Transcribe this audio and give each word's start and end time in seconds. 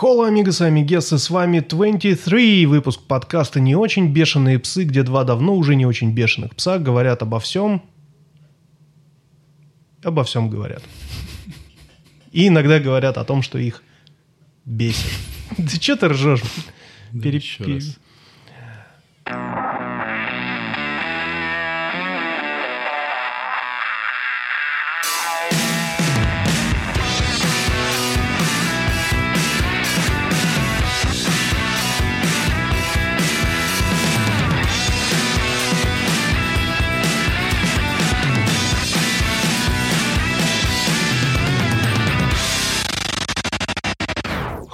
Холо, 0.00 0.28
амигос 0.28 0.62
и 0.62 0.64
амигесы, 0.64 1.18
с 1.18 1.28
вами 1.28 1.60
23, 1.60 2.64
выпуск 2.64 3.02
подкаста 3.06 3.60
«Не 3.60 3.76
очень 3.76 4.10
бешеные 4.10 4.58
псы», 4.58 4.84
где 4.84 5.02
два 5.02 5.24
давно 5.24 5.54
уже 5.54 5.74
не 5.74 5.84
очень 5.84 6.14
бешеных 6.14 6.56
пса 6.56 6.78
говорят 6.78 7.20
обо 7.20 7.38
всем. 7.38 7.82
Обо 10.02 10.24
всем 10.24 10.48
говорят. 10.48 10.82
И 12.32 12.48
иногда 12.48 12.80
говорят 12.80 13.18
о 13.18 13.24
том, 13.26 13.42
что 13.42 13.58
их 13.58 13.82
бесит. 14.64 15.12
Ты 15.58 15.68
что 15.78 15.96
ты 15.96 16.08
ржешь? 16.08 16.40
Да, 17.12 17.20
Пере- 17.20 17.36
еще 17.36 17.64
раз. 17.64 17.98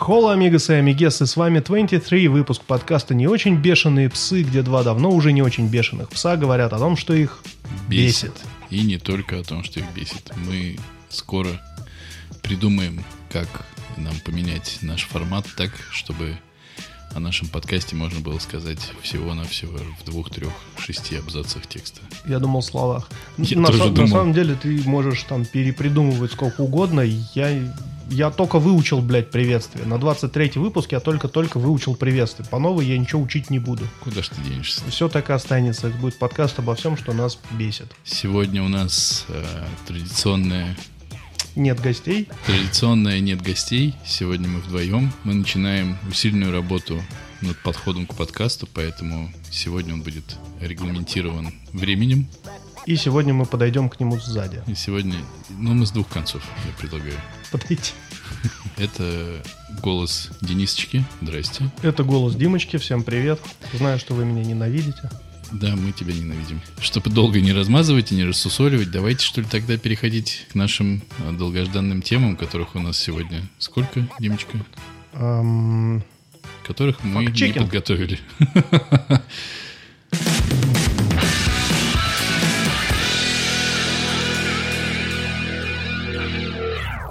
Холо, 0.07 0.33
амигос 0.35 0.71
и 0.71 0.75
амигесы, 0.75 1.27
с 1.27 1.37
вами 1.37 1.59
23, 1.59 2.29
выпуск 2.29 2.63
подкаста 2.63 3.13
«Не 3.13 3.27
очень 3.27 3.57
бешеные 3.57 4.09
псы», 4.09 4.45
где 4.45 4.63
два 4.63 4.85
давно 4.85 5.11
уже 5.11 5.33
не 5.33 5.43
очень 5.43 5.67
бешеных 5.67 6.11
пса 6.11 6.37
говорят 6.37 6.73
о 6.73 6.79
том, 6.79 6.97
что 6.97 7.13
их 7.13 7.43
бесит. 7.89 8.31
И 8.71 8.83
не 8.83 8.99
только 8.99 9.41
о 9.41 9.43
том, 9.43 9.65
что 9.65 9.81
их 9.81 9.87
бесит. 9.97 10.31
Мы 10.47 10.79
скоро 11.09 11.61
придумаем, 12.41 13.05
как 13.33 13.67
нам 13.97 14.15
поменять 14.25 14.79
наш 14.81 15.09
формат 15.09 15.45
так, 15.57 15.73
чтобы 15.91 16.39
о 17.13 17.19
нашем 17.19 17.49
подкасте 17.49 17.97
можно 17.97 18.21
было 18.21 18.39
сказать 18.39 18.93
всего-навсего 19.03 19.81
в 20.01 20.05
двух, 20.05 20.31
трех, 20.31 20.53
шести 20.79 21.17
абзацах 21.17 21.67
текста. 21.67 22.01
Я 22.29 22.39
думал 22.39 22.61
в 22.61 22.65
словах. 22.65 23.11
Я 23.39 23.59
на, 23.59 23.67
тоже 23.67 23.81
са- 23.81 23.87
на 23.87 23.95
думал. 23.97 24.09
самом 24.09 24.33
деле 24.33 24.55
ты 24.55 24.83
можешь 24.89 25.25
там 25.25 25.45
перепридумывать 25.45 26.31
сколько 26.31 26.61
угодно. 26.61 27.01
Я, 27.01 27.75
я 28.09 28.31
только 28.31 28.59
выучил, 28.59 29.01
блядь, 29.01 29.31
приветствие. 29.31 29.85
На 29.85 29.99
23 29.99 30.53
выпуск 30.57 30.93
я 30.93 31.01
только-только 31.01 31.59
выучил 31.59 31.97
приветствие. 31.97 32.49
По 32.49 32.59
новой 32.59 32.87
я 32.87 32.99
ничего 32.99 33.23
учить 33.23 33.51
не 33.51 33.59
буду. 33.59 33.87
Куда 34.01 34.23
ж 34.23 34.29
ты 34.29 34.41
денешься? 34.43 34.83
Все 34.89 35.09
так 35.09 35.31
и 35.31 35.33
останется. 35.33 35.89
Это 35.89 35.97
будет 35.97 36.19
подкаст 36.19 36.59
обо 36.59 36.75
всем, 36.75 36.97
что 36.97 37.13
нас 37.13 37.39
бесит. 37.53 37.93
Сегодня 38.05 38.63
у 38.63 38.69
нас 38.69 39.27
э, 39.29 39.45
традиционная 39.87 40.77
Нет 41.57 41.81
гостей. 41.81 42.29
Традиционная 42.47 43.21
нет 43.21 43.43
гостей. 43.43 43.95
Сегодня 44.05 44.49
мы 44.49 44.61
вдвоем. 44.61 45.13
Мы 45.25 45.35
начинаем 45.35 45.97
усиленную 46.09 46.53
работу 46.53 47.03
над 47.41 47.61
подходом 47.63 48.07
к 48.07 48.15
подкасту, 48.15 48.69
поэтому 48.73 49.33
сегодня 49.51 49.95
он 49.95 50.03
будет 50.03 50.37
регламентирован 50.61 51.53
временем. 51.73 52.29
И 52.87 52.95
сегодня 52.95 53.35
мы 53.35 53.47
подойдем 53.47 53.89
к 53.89 53.99
нему 53.99 54.17
сзади. 54.17 54.63
И 54.69 54.77
сегодня, 54.77 55.17
ну, 55.51 55.75
мы 55.75 55.87
с 55.87 55.91
двух 55.91 56.09
концов, 56.09 56.41
я 56.65 56.73
предлагаю. 56.79 57.19
Подойти. 57.51 57.93
Это 58.77 59.43
голос 59.83 60.31
Денисочки. 60.41 61.05
Здрасте. 61.21 61.69
Это 61.83 62.05
голос 62.05 62.37
Димочки. 62.37 62.77
Всем 62.77 63.03
привет. 63.03 63.41
Знаю, 63.73 63.99
что 63.99 64.15
вы 64.15 64.25
меня 64.25 64.45
ненавидите. 64.45 65.11
Да, 65.51 65.75
мы 65.75 65.91
тебя 65.91 66.15
ненавидим. 66.15 66.61
Чтобы 66.81 67.11
долго 67.11 67.41
не 67.41 67.53
размазывать 67.53 68.13
и 68.13 68.15
не 68.15 68.25
рассусоливать, 68.25 68.93
давайте, 68.93 69.25
что 69.25 69.41
ли, 69.41 69.49
тогда 69.51 69.77
переходить 69.77 70.47
к 70.53 70.55
нашим 70.55 71.03
а, 71.19 71.33
долгожданным 71.33 72.03
темам, 72.03 72.37
которых 72.37 72.77
у 72.77 72.79
нас 72.79 72.99
сегодня 72.99 73.43
сколько, 73.59 74.07
Димочка? 74.21 74.65
Эм, 75.15 76.05
Которых 76.65 77.03
мы 77.03 77.25
не 77.25 77.53
подготовили. 77.53 78.21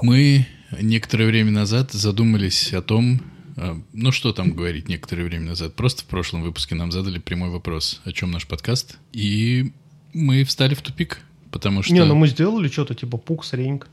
Мы 0.05 0.45
некоторое 0.79 1.25
время 1.25 1.49
назад 1.49 1.91
задумались 1.91 2.71
о 2.73 2.83
том, 2.83 3.23
а, 3.57 3.81
ну 3.91 4.11
что 4.11 4.33
там 4.33 4.51
говорить 4.51 4.87
некоторое 4.87 5.23
время 5.23 5.47
назад, 5.47 5.75
просто 5.75 6.03
в 6.03 6.05
прошлом 6.05 6.43
выпуске 6.43 6.75
нам 6.75 6.91
задали 6.91 7.17
прямой 7.17 7.49
вопрос, 7.49 8.01
о 8.05 8.11
чем 8.11 8.29
наш 8.29 8.45
подкаст, 8.45 8.99
и 9.13 9.71
мы 10.13 10.43
встали 10.43 10.75
в 10.75 10.83
тупик, 10.83 11.21
потому 11.49 11.81
что... 11.81 11.91
Не, 11.91 12.05
ну 12.05 12.13
мы 12.13 12.27
сделали 12.27 12.67
что-то 12.67 12.93
типа 12.93 13.17
пук, 13.17 13.43
среньк. 13.43 13.87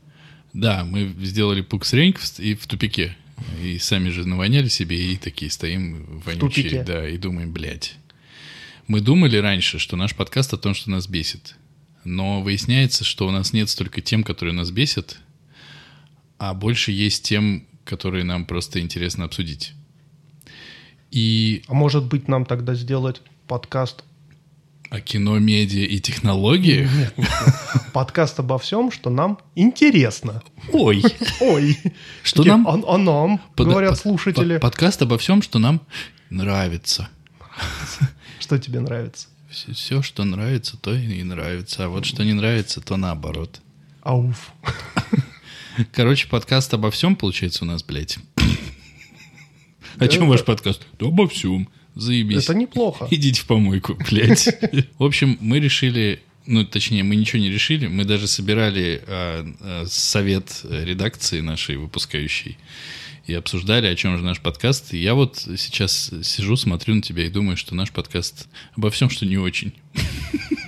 Да, 0.53 0.85
мы 0.85 1.11
сделали 1.23 1.61
пукс 1.61 1.93
рейнг 1.93 2.19
в- 2.19 2.39
и 2.39 2.53
в 2.53 2.67
тупике. 2.67 3.17
И 3.63 3.79
сами 3.79 4.09
же 4.09 4.27
навоняли 4.27 4.67
себе, 4.67 5.13
и 5.13 5.17
такие 5.17 5.49
стоим 5.49 6.21
вонючие, 6.23 6.83
да, 6.83 7.09
и 7.09 7.17
думаем, 7.17 7.51
блядь. 7.51 7.95
Мы 8.85 9.01
думали 9.01 9.37
раньше, 9.37 9.79
что 9.79 9.95
наш 9.95 10.13
подкаст 10.13 10.53
о 10.53 10.57
том, 10.57 10.75
что 10.75 10.91
нас 10.91 11.07
бесит. 11.07 11.55
Но 12.03 12.43
выясняется, 12.43 13.03
что 13.03 13.27
у 13.27 13.31
нас 13.31 13.51
нет 13.51 13.67
столько 13.67 14.01
тем, 14.01 14.23
которые 14.23 14.53
нас 14.53 14.69
бесят, 14.69 15.17
а 16.45 16.53
больше 16.53 16.91
есть 16.91 17.23
тем, 17.23 17.65
которые 17.85 18.25
нам 18.25 18.43
просто 18.45 18.81
интересно 18.81 19.23
обсудить. 19.23 19.71
И 21.09 21.63
А 21.69 21.73
может 21.73 22.03
быть 22.03 22.27
нам 22.27 22.43
тогда 22.45 22.75
сделать 22.75 23.21
подкаст 23.47 24.03
о 24.89 24.99
кино, 24.99 25.39
медиа 25.39 25.85
и 25.85 25.99
технологиях... 26.01 26.89
подкаст 27.93 28.41
обо 28.41 28.59
всем, 28.59 28.91
что 28.91 29.09
нам 29.09 29.39
интересно. 29.55 30.43
Ой! 30.73 31.01
Ой, 31.39 31.77
Что 32.23 32.43
нам... 32.43 32.67
А, 32.67 32.93
а 32.93 32.97
нам, 32.97 33.39
Под- 33.55 33.67
говорят 33.69 33.91
под- 33.91 33.99
слушатели. 33.99 34.53
под- 34.55 34.61
подкаст 34.63 35.01
обо 35.01 35.17
всем, 35.17 35.41
что 35.41 35.59
нам 35.59 35.79
нравится. 36.29 37.07
Что 38.39 38.59
тебе 38.59 38.81
нравится? 38.81 39.29
Все, 39.49 40.01
что 40.01 40.25
нравится, 40.25 40.75
то 40.75 40.93
и 40.93 41.23
нравится. 41.23 41.85
А 41.85 41.87
вот 41.87 42.03
что 42.03 42.25
не 42.25 42.33
нравится, 42.33 42.81
то 42.81 42.97
наоборот. 42.97 43.61
Ауф. 44.01 44.51
Короче, 45.91 46.27
подкаст 46.27 46.73
обо 46.73 46.91
всем 46.91 47.15
получается 47.15 47.63
у 47.63 47.67
нас, 47.67 47.83
блядь. 47.83 48.17
О 49.97 50.07
чем 50.07 50.27
ваш 50.27 50.43
подкаст? 50.43 50.85
Да 50.99 51.07
обо 51.07 51.27
всем. 51.27 51.67
Заебись. 51.95 52.43
Это 52.43 52.55
неплохо. 52.55 53.07
Идите 53.11 53.41
в 53.41 53.45
помойку, 53.45 53.97
блядь. 54.09 54.47
В 54.97 55.03
общем, 55.03 55.37
мы 55.39 55.59
решили, 55.59 56.21
ну, 56.45 56.65
точнее, 56.65 57.03
мы 57.03 57.15
ничего 57.15 57.41
не 57.41 57.49
решили, 57.49 57.87
мы 57.87 58.03
даже 58.03 58.27
собирали 58.27 59.03
а, 59.05 59.45
а, 59.61 59.85
совет 59.87 60.61
редакции 60.63 61.39
нашей 61.41 61.77
выпускающей 61.77 62.57
и 63.25 63.33
обсуждали, 63.33 63.87
о 63.87 63.95
чем 63.95 64.17
же 64.17 64.23
наш 64.23 64.41
подкаст. 64.41 64.93
И 64.93 64.97
я 64.97 65.13
вот 65.13 65.37
сейчас 65.37 66.11
сижу, 66.23 66.55
смотрю 66.55 66.95
на 66.95 67.01
тебя 67.01 67.25
и 67.25 67.29
думаю, 67.29 67.57
что 67.57 67.75
наш 67.75 67.91
подкаст 67.91 68.47
обо 68.75 68.89
всем, 68.89 69.09
что 69.09 69.25
не 69.25 69.37
очень. 69.37 69.73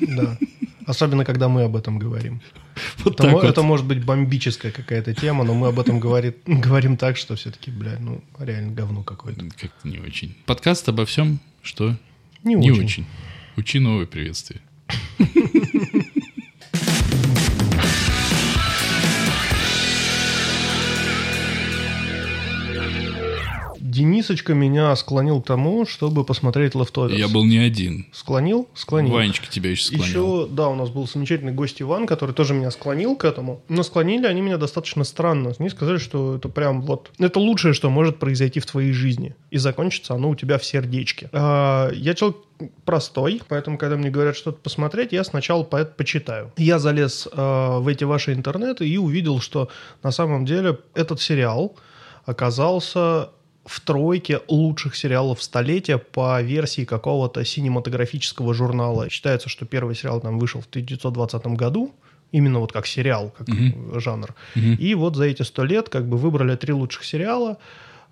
Да. 0.02 0.38
Особенно, 0.86 1.26
когда 1.26 1.48
мы 1.50 1.64
об 1.64 1.76
этом 1.76 2.00
говорим. 2.00 2.42
Вот 3.06 3.20
мо- 3.22 3.30
вот. 3.30 3.44
это 3.46 3.62
может 3.64 3.86
быть 3.86 4.04
бомбическая 4.04 4.72
какая-то 4.72 5.14
тема, 5.14 5.44
но 5.46 5.54
мы 5.54 5.68
об 5.68 5.80
этом 5.80 6.00
говорит, 6.00 6.38
говорим 6.46 6.98
так, 6.98 7.16
что 7.18 7.36
все-таки, 7.36 7.72
блядь, 7.72 8.00
ну, 8.00 8.22
реально 8.40 8.74
говно 8.74 9.04
какое-то. 9.04 9.46
Как-то 9.58 9.88
не 9.88 10.00
очень. 10.00 10.36
Подкаст 10.46 10.90
обо 10.90 11.06
всем, 11.06 11.40
что 11.62 11.96
Не, 12.44 12.56
не 12.56 12.72
очень. 12.72 12.84
очень. 12.84 13.06
Учи 13.56 13.80
новые 13.80 14.08
приветствия. 14.08 14.62
Денисочка 23.96 24.54
меня 24.54 24.94
склонил 24.98 25.42
к 25.42 25.46
тому, 25.46 25.86
чтобы 25.86 26.26
посмотреть 26.26 26.74
Leftovers. 26.74 27.16
Я 27.16 27.30
был 27.30 27.46
не 27.46 27.60
один. 27.60 28.08
Склонил? 28.12 28.68
Склонил. 28.74 29.14
Ванечка 29.14 29.48
тебя 29.48 29.70
еще 29.72 29.86
склонял. 29.86 30.06
Еще, 30.06 30.48
да, 30.52 30.68
у 30.68 30.76
нас 30.76 30.90
был 30.90 31.08
замечательный 31.08 31.54
гость 31.54 31.82
Иван, 31.82 32.06
который 32.06 32.36
тоже 32.36 32.54
меня 32.54 32.72
склонил 32.72 33.16
к 33.16 33.24
этому. 33.24 33.64
Но 33.70 33.84
склонили 33.84 34.26
они 34.26 34.42
меня 34.42 34.58
достаточно 34.58 35.06
странно. 35.06 35.54
Они 35.58 35.70
сказали, 35.70 35.98
что 35.98 36.36
это 36.36 36.50
прям 36.50 36.82
вот... 36.82 37.12
Это 37.20 37.40
лучшее, 37.40 37.74
что 37.74 37.90
может 37.90 38.20
произойти 38.20 38.60
в 38.60 38.66
твоей 38.66 38.92
жизни. 38.92 39.34
И 39.50 39.58
закончится 39.58 40.16
оно 40.16 40.32
у 40.32 40.36
тебя 40.36 40.58
в 40.58 40.66
сердечке. 40.66 41.30
А, 41.32 41.90
я 41.94 42.16
человек 42.16 42.40
простой, 42.84 43.42
поэтому, 43.48 43.78
когда 43.78 43.96
мне 43.96 44.10
говорят 44.10 44.36
что-то 44.36 44.58
посмотреть, 44.58 45.14
я 45.14 45.24
сначала 45.24 45.64
по 45.64 45.78
это 45.78 45.94
почитаю. 45.94 46.52
Я 46.58 46.80
залез 46.80 47.30
а, 47.32 47.80
в 47.80 47.88
эти 47.88 48.04
ваши 48.04 48.34
интернеты 48.34 48.90
и 48.90 48.98
увидел, 48.98 49.40
что 49.40 49.70
на 50.04 50.12
самом 50.12 50.46
деле 50.46 50.80
этот 50.96 51.22
сериал 51.22 51.78
оказался 52.26 53.30
в 53.66 53.80
тройке 53.82 54.42
лучших 54.48 54.96
сериалов 54.96 55.42
столетия 55.42 55.98
по 55.98 56.42
версии 56.42 56.86
какого-то 56.86 57.44
синематографического 57.44 58.54
журнала. 58.54 59.10
Считается, 59.10 59.50
что 59.50 59.66
первый 59.66 59.96
сериал 59.96 60.22
там 60.22 60.38
вышел 60.40 60.62
в 60.62 60.66
1920 60.68 61.48
году, 61.58 61.92
именно 62.32 62.60
вот 62.60 62.72
как 62.72 62.86
сериал, 62.88 63.34
как 63.38 63.48
Мгм. 63.48 64.00
жанр. 64.00 64.36
Мгм. 64.56 64.74
И 64.76 64.94
вот 64.96 65.16
за 65.16 65.26
эти 65.26 65.42
сто 65.44 65.64
лет 65.64 65.90
как 65.90 66.08
бы 66.08 66.18
выбрали 66.18 66.56
три 66.56 66.74
лучших 66.74 67.04
сериала. 67.06 67.58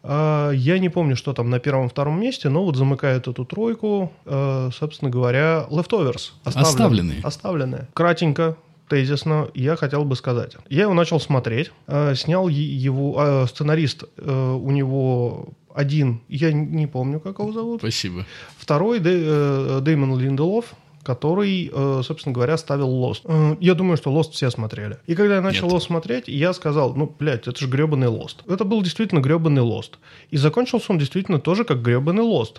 А, 0.06 0.52
Я 0.52 0.80
не 0.80 0.90
помню, 0.90 1.16
что 1.16 1.34
там 1.34 1.50
на 1.50 1.60
первом-втором 1.60 2.20
месте, 2.20 2.50
но 2.50 2.66
вот 2.66 2.76
замыкает 2.76 3.28
эту 3.28 3.46
тройку, 3.46 4.12
э, 4.26 4.70
собственно 4.74 5.10
говоря, 5.12 5.66
Leftovers. 5.70 6.32
Оставленные. 6.44 7.22
Оставленные. 7.24 7.88
Кратенько, 7.94 8.58
тезисно 8.94 9.50
я 9.56 9.76
хотел 9.76 10.06
бы 10.06 10.16
сказать. 10.16 10.56
Я 10.70 10.84
его 10.84 10.94
начал 10.94 11.20
смотреть, 11.20 11.72
э, 11.88 12.14
снял 12.16 12.48
его, 12.48 13.16
э, 13.18 13.48
сценарист 13.48 14.04
э, 14.18 14.60
у 14.62 14.70
него 14.72 15.48
один, 15.74 16.22
я 16.30 16.54
не 16.54 16.86
помню, 16.86 17.20
как 17.20 17.40
его 17.40 17.52
зовут. 17.52 17.82
Спасибо. 17.82 18.26
Второй 18.58 19.00
Дэ, 19.00 19.80
Дэймон 19.82 20.20
Линделов, 20.20 20.76
который, 21.04 21.72
собственно 22.04 22.34
говоря, 22.34 22.58
ставил. 22.58 23.16
Э, 23.26 23.56
Я 23.60 23.74
думаю, 23.74 23.98
что 23.98 24.12
Lost 24.12 24.32
все 24.32 24.52
смотрели. 24.52 24.98
И 25.08 25.16
когда 25.16 25.36
я 25.36 25.42
начал. 25.42 25.68
Lost 25.68 25.82
смотреть, 25.82 26.28
я 26.28 26.54
сказал, 26.54 26.94
ну, 26.96 27.14
блядь, 27.20 27.48
это 27.48 27.60
же 27.60 27.68
гребаный 27.68 28.08
Lost. 28.08 28.38
Это 28.48 28.64
был 28.64 28.84
действительно 28.84 29.20
гребаный 29.22 29.64
Lost. 29.64 29.94
И 30.30 30.38
закончился 30.38 30.92
он 30.92 31.00
действительно 31.00 31.40
тоже 31.40 31.64
как 31.64 31.82
гребаный 31.82 32.24
Lost. 32.24 32.58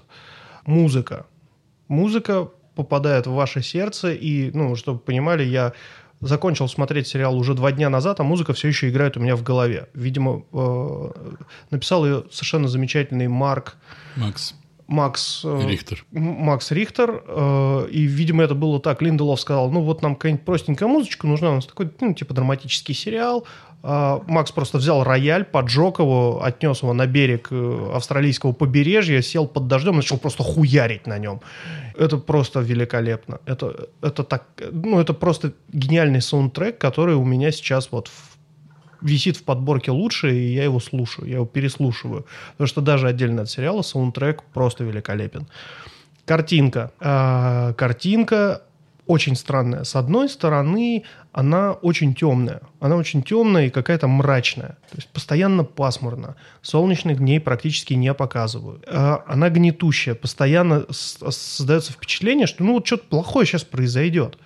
Музыка. 0.66 1.26
Музыка 1.88 2.48
попадает 2.75 3.28
в 3.28 3.32
ваше 3.32 3.62
сердце, 3.62 4.12
и, 4.12 4.50
ну, 4.52 4.75
чтобы 4.75 4.98
вы 4.98 5.04
понимали, 5.04 5.44
я 5.44 5.72
закончил 6.26 6.68
смотреть 6.68 7.06
сериал 7.06 7.36
уже 7.36 7.54
два 7.54 7.72
дня 7.72 7.90
назад, 7.90 8.20
а 8.20 8.24
музыка 8.24 8.52
все 8.52 8.68
еще 8.68 8.88
играет 8.88 9.16
у 9.16 9.20
меня 9.20 9.36
в 9.36 9.42
голове. 9.42 9.88
Видимо, 9.94 10.44
э, 10.52 11.10
написал 11.70 12.04
ее 12.04 12.24
совершенно 12.30 12.68
замечательный 12.68 13.28
Марк 13.28 13.76
Макс 14.16 14.54
Макс 14.86 15.42
э, 15.44 15.66
Рихтер. 15.66 16.04
Макс 16.10 16.70
Рихтер, 16.70 17.22
э, 17.26 17.88
и, 17.90 18.02
видимо, 18.02 18.44
это 18.44 18.54
было 18.54 18.80
так. 18.80 19.00
Линделов 19.00 19.40
сказал, 19.40 19.70
ну 19.70 19.80
вот 19.80 20.02
нам 20.02 20.14
какая-нибудь 20.14 20.44
простенькая 20.44 20.88
музычка 20.88 21.26
нужна, 21.26 21.52
у 21.52 21.54
нас 21.54 21.66
такой, 21.66 21.90
ну, 22.00 22.12
типа 22.12 22.34
драматический 22.34 22.94
сериал. 22.94 23.46
А 23.86 24.22
Макс 24.26 24.50
просто 24.50 24.78
взял 24.78 25.04
рояль, 25.04 25.44
поджег 25.44 25.98
его, 25.98 26.42
отнес 26.42 26.82
его 26.82 26.94
на 26.94 27.06
берег 27.06 27.48
э, 27.50 27.90
австралийского 27.94 28.52
побережья, 28.52 29.20
сел 29.20 29.46
под 29.46 29.69
дождем, 29.69 29.96
начал 29.96 30.16
просто 30.16 30.42
хуярить 30.42 31.06
на 31.06 31.19
нем. 31.19 31.42
Это 31.94 32.16
просто 32.16 32.60
великолепно. 32.60 33.40
Это, 33.44 33.88
это 34.00 34.25
так, 34.25 34.44
ну, 34.72 35.00
это 35.00 35.12
просто 35.12 35.52
гениальный 35.70 36.22
саундтрек, 36.22 36.78
который 36.78 37.14
у 37.14 37.25
меня 37.25 37.52
сейчас 37.52 37.92
вот 37.92 38.08
в 38.08 38.34
висит 39.02 39.36
в 39.36 39.44
подборке 39.44 39.90
лучше, 39.90 40.34
и 40.34 40.54
я 40.54 40.64
его 40.64 40.81
слушаю, 40.81 41.28
я 41.28 41.34
его 41.34 41.44
переслушиваю. 41.44 42.25
Потому 42.52 42.69
что 42.69 42.81
даже 42.81 43.06
отдельно 43.06 43.42
от 43.42 43.50
сериала 43.50 43.82
саундтрек 43.82 44.42
просто 44.54 44.82
великолепен. 44.82 45.46
Картинка. 46.25 46.90
А, 47.00 47.75
картинка 47.75 48.62
очень 49.06 49.36
странная. 49.36 49.84
С 49.84 49.94
одной 49.94 50.28
стороны, 50.31 51.04
она 51.34 51.72
очень 51.72 52.14
темная. 52.14 52.60
Она 52.78 52.94
очень 52.94 53.20
темная 53.20 53.66
и 53.66 53.70
какая-то 53.70 54.06
мрачная. 54.06 54.78
То 54.90 54.96
есть 54.96 55.08
постоянно 55.08 55.64
пасмурно. 55.64 56.36
Солнечных 56.62 57.19
дней 57.19 57.40
практически 57.40 57.92
не 57.94 58.14
показывают. 58.14 58.84
А, 58.86 59.25
Она 59.26 59.50
гнетущая. 59.50 60.14
Постоянно 60.14 60.86
создается 60.90 61.92
впечатление, 61.92 62.46
что 62.46 62.62
ну 62.62 62.75
вот 62.75 62.86
что-то 62.86 63.08
плохое 63.08 63.46
сейчас 63.46 63.64
произойдет. 63.64 64.38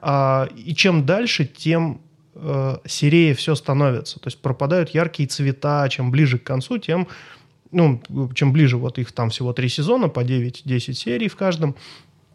А, 0.00 0.48
И 0.54 0.76
чем 0.76 1.04
дальше, 1.04 1.44
тем 1.44 2.02
э, 2.36 2.76
серее 2.86 3.34
все 3.34 3.56
становится. 3.56 4.20
То 4.20 4.28
есть 4.28 4.40
пропадают 4.40 4.90
яркие 4.90 5.28
цвета. 5.28 5.88
Чем 5.88 6.12
ближе 6.12 6.38
к 6.38 6.44
концу, 6.44 6.78
тем 6.78 7.08
ну, 7.72 8.00
чем 8.34 8.52
ближе, 8.52 8.76
вот 8.76 8.98
их 8.98 9.10
там 9.10 9.30
всего 9.30 9.52
три 9.52 9.68
сезона, 9.68 10.08
по 10.08 10.20
9-10 10.20 10.92
серий 10.92 11.28
в 11.28 11.36
каждом, 11.36 11.74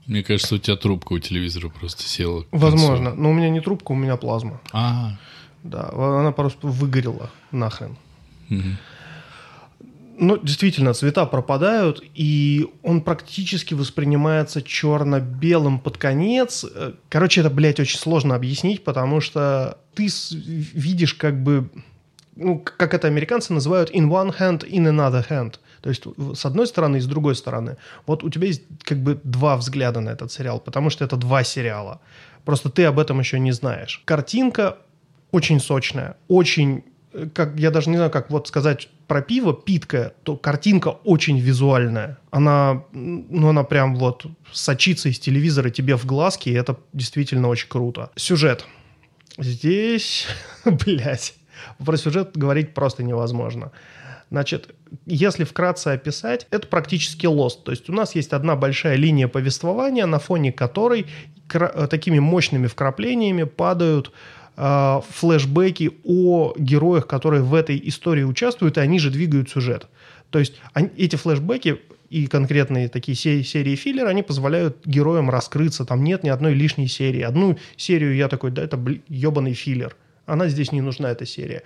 Мне 0.07 0.23
кажется, 0.23 0.55
у 0.55 0.57
тебя 0.57 0.75
трубка 0.75 1.13
у 1.13 1.19
телевизора 1.19 1.69
просто 1.69 2.03
села. 2.03 2.45
возможно. 2.51 3.13
Но 3.15 3.29
у 3.29 3.33
меня 3.33 3.49
не 3.49 3.61
трубка, 3.61 3.91
у 3.93 3.95
меня 3.95 4.17
плазма. 4.17 4.59
А, 4.73 5.17
Да, 5.63 5.89
она 5.93 6.31
просто 6.31 6.67
выгорела 6.67 7.29
нахрен. 7.51 7.95
мгм. 8.49 8.77
Ну, 10.15 10.37
действительно, 10.37 10.93
цвета 10.93 11.25
пропадают, 11.25 12.03
и 12.13 12.67
он 12.83 13.01
практически 13.01 13.73
воспринимается 13.73 14.61
черно-белым 14.61 15.79
под 15.79 15.97
конец. 15.97 16.65
Короче, 17.09 17.41
это, 17.41 17.49
блядь, 17.49 17.79
очень 17.79 17.97
сложно 17.97 18.35
объяснить, 18.35 18.83
потому 18.83 19.21
что 19.21 19.79
ты 19.95 20.07
видишь 20.31 21.15
как 21.15 21.41
бы, 21.41 21.67
ну, 22.35 22.59
как 22.59 22.93
это 22.93 23.07
американцы 23.07 23.53
называют 23.53 23.89
in 23.89 24.07
one 24.07 24.37
hand, 24.37 24.63
in 24.69 24.85
another 24.85 25.27
hand. 25.27 25.55
То 25.83 25.89
есть 25.89 26.03
с 26.33 26.45
одной 26.45 26.65
стороны 26.65 26.97
и 26.97 27.01
с 27.01 27.05
другой 27.05 27.35
стороны. 27.35 27.75
Вот 28.07 28.23
у 28.23 28.29
тебя 28.29 28.47
есть 28.47 28.63
как 28.83 28.99
бы 28.99 29.19
два 29.23 29.57
взгляда 29.57 29.99
на 29.99 30.11
этот 30.11 30.31
сериал, 30.31 30.61
потому 30.61 30.89
что 30.89 31.03
это 31.03 31.17
два 31.17 31.43
сериала. 31.43 31.99
Просто 32.45 32.69
ты 32.69 32.85
об 32.85 32.99
этом 32.99 33.19
еще 33.19 33.37
не 33.37 33.51
знаешь. 33.51 34.01
Картинка 34.05 34.77
очень 35.31 35.59
сочная, 35.59 36.15
очень, 36.29 36.83
э, 37.11 37.27
как 37.33 37.59
я 37.59 37.69
даже 37.69 37.89
не 37.89 37.97
знаю, 37.97 38.11
как 38.11 38.29
вот 38.29 38.47
сказать 38.47 38.87
про 39.07 39.21
пиво, 39.21 39.53
питкая, 39.53 40.13
то 40.23 40.37
картинка 40.37 40.87
очень 41.03 41.37
визуальная. 41.37 42.17
Она, 42.31 42.85
ну, 42.93 43.49
она 43.49 43.63
прям 43.63 43.97
вот 43.97 44.25
сочится 44.53 45.09
из 45.09 45.19
телевизора 45.19 45.69
тебе 45.69 45.97
в 45.97 46.05
глазки, 46.05 46.47
и 46.47 46.53
это 46.53 46.77
действительно 46.93 47.49
очень 47.49 47.67
круто. 47.67 48.09
Сюжет. 48.15 48.65
Здесь, 49.37 50.27
блядь, 50.65 51.33
про 51.83 51.97
сюжет 51.97 52.37
говорить 52.37 52.73
просто 52.73 53.03
невозможно. 53.03 53.73
Значит, 54.31 54.73
если 55.05 55.43
вкратце 55.43 55.89
описать, 55.89 56.47
это 56.49 56.67
практически 56.67 57.25
лост. 57.25 57.63
То 57.63 57.71
есть 57.71 57.89
у 57.89 57.93
нас 57.93 58.15
есть 58.15 58.33
одна 58.33 58.55
большая 58.55 58.95
линия 58.95 59.27
повествования, 59.27 60.05
на 60.05 60.19
фоне 60.19 60.51
которой 60.51 61.05
э, 61.53 61.87
такими 61.89 62.19
мощными 62.19 62.67
вкраплениями 62.67 63.43
падают 63.43 64.11
э, 64.57 65.01
флешбеки 65.09 65.91
о 66.03 66.53
героях, 66.57 67.07
которые 67.07 67.43
в 67.43 67.53
этой 67.53 67.81
истории 67.85 68.23
участвуют, 68.23 68.77
и 68.77 68.81
они 68.81 68.99
же 68.99 69.11
двигают 69.11 69.49
сюжет. 69.49 69.87
То 70.29 70.39
есть 70.39 70.55
они- 70.73 70.89
эти 70.97 71.15
флешбеки 71.15 71.79
и 72.09 72.27
конкретные 72.27 72.89
такие 72.89 73.15
се- 73.15 73.43
серии 73.43 73.75
филлера, 73.75 74.09
они 74.09 74.23
позволяют 74.23 74.77
героям 74.85 75.29
раскрыться. 75.29 75.85
Там 75.85 76.03
нет 76.03 76.23
ни 76.23 76.29
одной 76.29 76.53
лишней 76.53 76.87
серии. 76.87 77.21
Одну 77.21 77.57
серию 77.77 78.15
я 78.15 78.27
такой, 78.27 78.51
да, 78.51 78.63
это 78.63 78.79
ебаный 79.09 79.53
филлер. 79.53 79.95
Она 80.25 80.47
здесь 80.47 80.71
не 80.71 80.81
нужна, 80.81 81.09
эта 81.11 81.25
серия. 81.25 81.63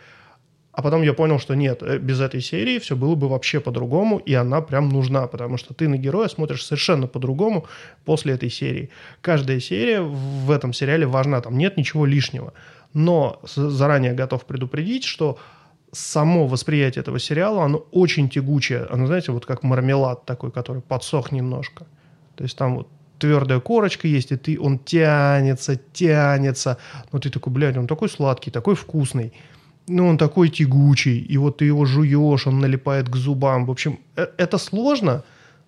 А 0.77 0.83
потом 0.83 1.01
я 1.01 1.13
понял, 1.13 1.39
что 1.39 1.56
нет, 1.56 1.81
э, 1.81 1.97
без 1.97 2.21
этой 2.21 2.39
серии 2.39 2.77
все 2.77 2.95
было 2.95 3.15
бы 3.15 3.27
вообще 3.27 3.59
по-другому, 3.59 4.19
и 4.19 4.35
она 4.35 4.62
прям 4.62 4.89
нужна, 4.89 5.25
потому 5.25 5.57
что 5.57 5.74
ты 5.74 5.88
на 5.88 5.97
героя 5.97 6.27
смотришь 6.27 6.63
совершенно 6.63 7.07
по-другому 7.07 7.65
после 8.06 8.35
этой 8.35 8.51
серии. 8.51 8.91
Каждая 9.21 9.59
серия 9.59 10.01
в 10.01 10.51
этом 10.51 10.74
сериале 10.74 11.07
важна, 11.07 11.41
там 11.41 11.57
нет 11.57 11.77
ничего 11.77 12.06
лишнего. 12.06 12.53
Но 12.94 13.41
заранее 13.56 14.13
готов 14.13 14.45
предупредить, 14.45 15.03
что 15.03 15.39
само 15.91 16.45
восприятие 16.45 17.01
этого 17.01 17.18
сериала, 17.18 17.63
оно 17.63 17.79
очень 17.91 18.29
тягучее. 18.29 18.85
Оно, 18.91 19.07
знаете, 19.07 19.31
вот 19.31 19.47
как 19.47 19.63
мармелад 19.63 20.25
такой, 20.25 20.51
который 20.51 20.83
подсох 20.83 21.31
немножко. 21.31 21.88
То 22.35 22.44
есть 22.44 22.56
там 22.56 22.75
вот 22.75 22.88
твердая 23.18 23.59
корочка 23.62 24.07
есть, 24.07 24.31
и 24.31 24.35
ты, 24.35 24.59
он 24.59 24.77
тянется, 24.77 25.75
тянется. 25.75 26.77
Но 27.12 27.18
ты 27.18 27.31
такой, 27.31 27.51
блядь, 27.51 27.77
он 27.77 27.88
такой 27.88 28.09
сладкий, 28.09 28.51
такой 28.51 28.75
вкусный. 28.75 29.33
Ну, 29.88 30.07
он 30.07 30.18
такой 30.18 30.50
тягучий, 30.50 31.19
и 31.19 31.38
вот 31.38 31.57
ты 31.57 31.66
его 31.66 31.86
жуешь, 31.86 32.48
он 32.48 32.60
налипает 32.60 33.10
к 33.10 33.16
зубам. 33.16 33.66
В 33.66 33.72
общем, 33.72 34.00
э- 34.18 34.28
это 34.38 34.57
сложно, 34.57 35.24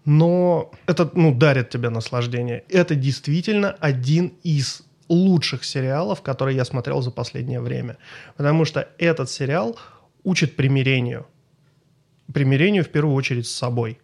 но 0.05 0.71
это, 0.87 1.09
ну, 1.13 1.33
дарит 1.33 1.69
тебе 1.69 1.89
наслаждение. 1.89 2.63
Это 2.69 2.95
действительно 2.95 3.71
один 3.79 4.33
из 4.43 4.83
лучших 5.07 5.63
сериалов, 5.63 6.21
которые 6.21 6.55
я 6.57 6.65
смотрел 6.65 7.01
за 7.01 7.11
последнее 7.11 7.61
время. 7.61 7.97
Потому 8.35 8.65
что 8.65 8.87
этот 8.97 9.29
сериал 9.29 9.77
учит 10.23 10.55
примирению. 10.55 11.25
Примирению 12.33 12.83
в 12.83 12.89
первую 12.89 13.15
очередь 13.15 13.47
с 13.47 13.55
собой. 13.55 13.99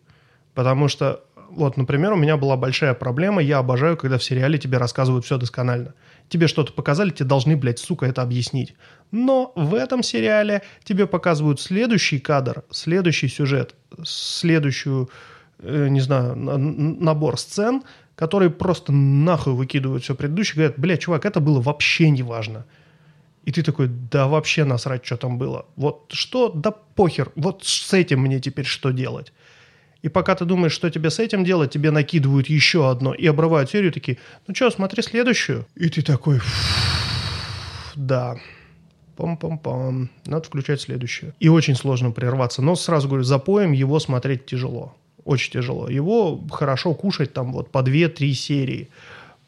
Потому 0.54 0.88
что, 0.88 1.26
вот, 1.50 1.78
например, 1.78 2.14
у 2.14 2.18
меня 2.18 2.38
была 2.38 2.56
большая 2.56 2.94
проблема. 2.94 3.42
Я 3.42 3.60
обожаю, 3.60 3.98
когда 3.98 4.18
в 4.18 4.24
сериале 4.24 4.58
тебе 4.58 4.78
рассказывают 4.78 5.26
все 5.26 5.38
досконально. 5.38 5.94
Тебе 6.30 6.48
что-то 6.48 6.74
показали, 6.74 7.12
тебе 7.12 7.28
должны, 7.28 7.56
блядь, 7.56 7.80
сука, 7.80 8.06
это 8.08 8.22
объяснить. 8.22 8.74
Но 9.12 9.54
в 9.56 9.76
этом 9.76 10.04
сериале 10.04 10.64
тебе 10.84 11.06
показывают 11.06 11.62
следующий 11.62 12.20
кадр, 12.20 12.64
следующий 12.72 13.28
сюжет, 13.28 13.76
следующую, 14.04 15.10
э, 15.60 15.88
не 15.88 16.02
знаю, 16.02 16.36
на- 16.36 16.58
набор 16.58 17.38
сцен, 17.40 17.84
которые 18.16 18.50
просто 18.50 18.92
нахуй 18.92 19.54
выкидывают 19.54 20.04
все 20.04 20.16
предыдущее. 20.16 20.56
Говорят, 20.56 20.80
блядь, 20.80 21.02
чувак, 21.02 21.26
это 21.26 21.40
было 21.40 21.62
вообще 21.62 22.10
не 22.10 22.24
важно. 22.24 22.66
И 23.44 23.52
ты 23.52 23.62
такой, 23.62 23.88
да 23.88 24.28
вообще 24.28 24.64
насрать, 24.64 25.06
что 25.06 25.18
там 25.18 25.38
было. 25.38 25.68
Вот 25.76 26.10
что, 26.12 26.50
да 26.50 26.72
похер, 26.72 27.32
вот 27.36 27.64
с 27.64 27.94
этим 27.94 28.22
мне 28.22 28.40
теперь 28.40 28.66
что 28.66 28.92
делать? 28.92 29.32
И 30.06 30.08
пока 30.08 30.36
ты 30.36 30.46
думаешь, 30.46 30.72
что 30.72 30.92
тебе 30.92 31.10
с 31.10 31.18
этим 31.18 31.44
делать, 31.44 31.72
тебе 31.72 31.90
накидывают 31.90 32.48
еще 32.48 32.92
одно 32.92 33.12
и 33.12 33.26
обрывают 33.26 33.72
серию, 33.72 33.92
такие, 33.92 34.20
ну 34.46 34.54
что, 34.54 34.70
смотри 34.70 35.02
следующую. 35.02 35.66
И 35.74 35.90
ты 35.90 36.04
такой, 36.04 36.38
«Фу, 36.38 36.46
да, 37.96 38.38
пам-пам-пам, 39.18 40.10
надо 40.28 40.46
включать 40.46 40.82
следующую. 40.82 41.34
И 41.40 41.50
очень 41.50 41.74
сложно 41.74 42.12
прерваться. 42.12 42.62
Но 42.62 42.76
сразу 42.76 43.08
говорю, 43.08 43.24
запоем 43.24 43.72
его 43.72 44.00
смотреть 44.00 44.46
тяжело. 44.46 44.96
Очень 45.24 45.54
тяжело. 45.54 45.90
Его 45.90 46.40
хорошо 46.52 46.94
кушать 46.94 47.34
там 47.34 47.52
вот 47.52 47.72
по 47.72 47.80
2-3 47.80 48.32
серии. 48.34 48.90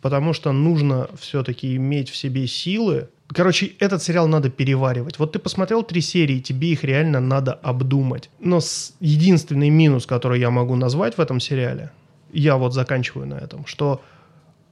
Потому 0.01 0.33
что 0.33 0.51
нужно 0.53 1.07
все-таки 1.19 1.75
иметь 1.75 2.09
в 2.09 2.15
себе 2.15 2.47
силы. 2.47 3.09
Короче, 3.27 3.74
этот 3.79 4.01
сериал 4.01 4.27
надо 4.27 4.50
переваривать. 4.50 5.19
Вот 5.19 5.34
ты 5.34 5.39
посмотрел 5.39 5.84
три 5.84 6.01
серии, 6.01 6.39
тебе 6.39 6.69
их 6.69 6.84
реально 6.84 7.19
надо 7.19 7.53
обдумать. 7.53 8.29
Но 8.39 8.60
с- 8.62 8.93
единственный 9.01 9.69
минус, 9.69 10.05
который 10.05 10.39
я 10.39 10.50
могу 10.50 10.75
назвать 10.75 11.17
в 11.17 11.22
этом 11.22 11.39
сериале, 11.41 11.91
я 12.31 12.55
вот 12.55 12.74
заканчиваю 12.74 13.27
на 13.27 13.36
этом, 13.36 13.65
что 13.65 14.01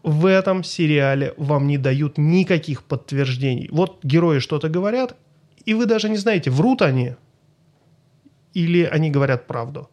В 0.07 0.27
этом 0.27 0.63
сериале 0.63 1.33
вам 1.35 1.65
не 1.65 1.79
дают 1.79 2.19
никаких 2.19 2.83
подтверждений. 2.83 3.69
Вот 3.71 3.97
герои 4.03 4.37
что-то 4.37 4.69
говорят, 4.69 5.15
и 5.65 5.73
вы 5.73 5.87
даже 5.87 6.09
не 6.09 6.17
знаете, 6.17 6.51
врут 6.51 6.83
они 6.83 7.15
или 8.53 8.83
они 8.83 9.09
говорят 9.09 9.47
правду. 9.47 9.89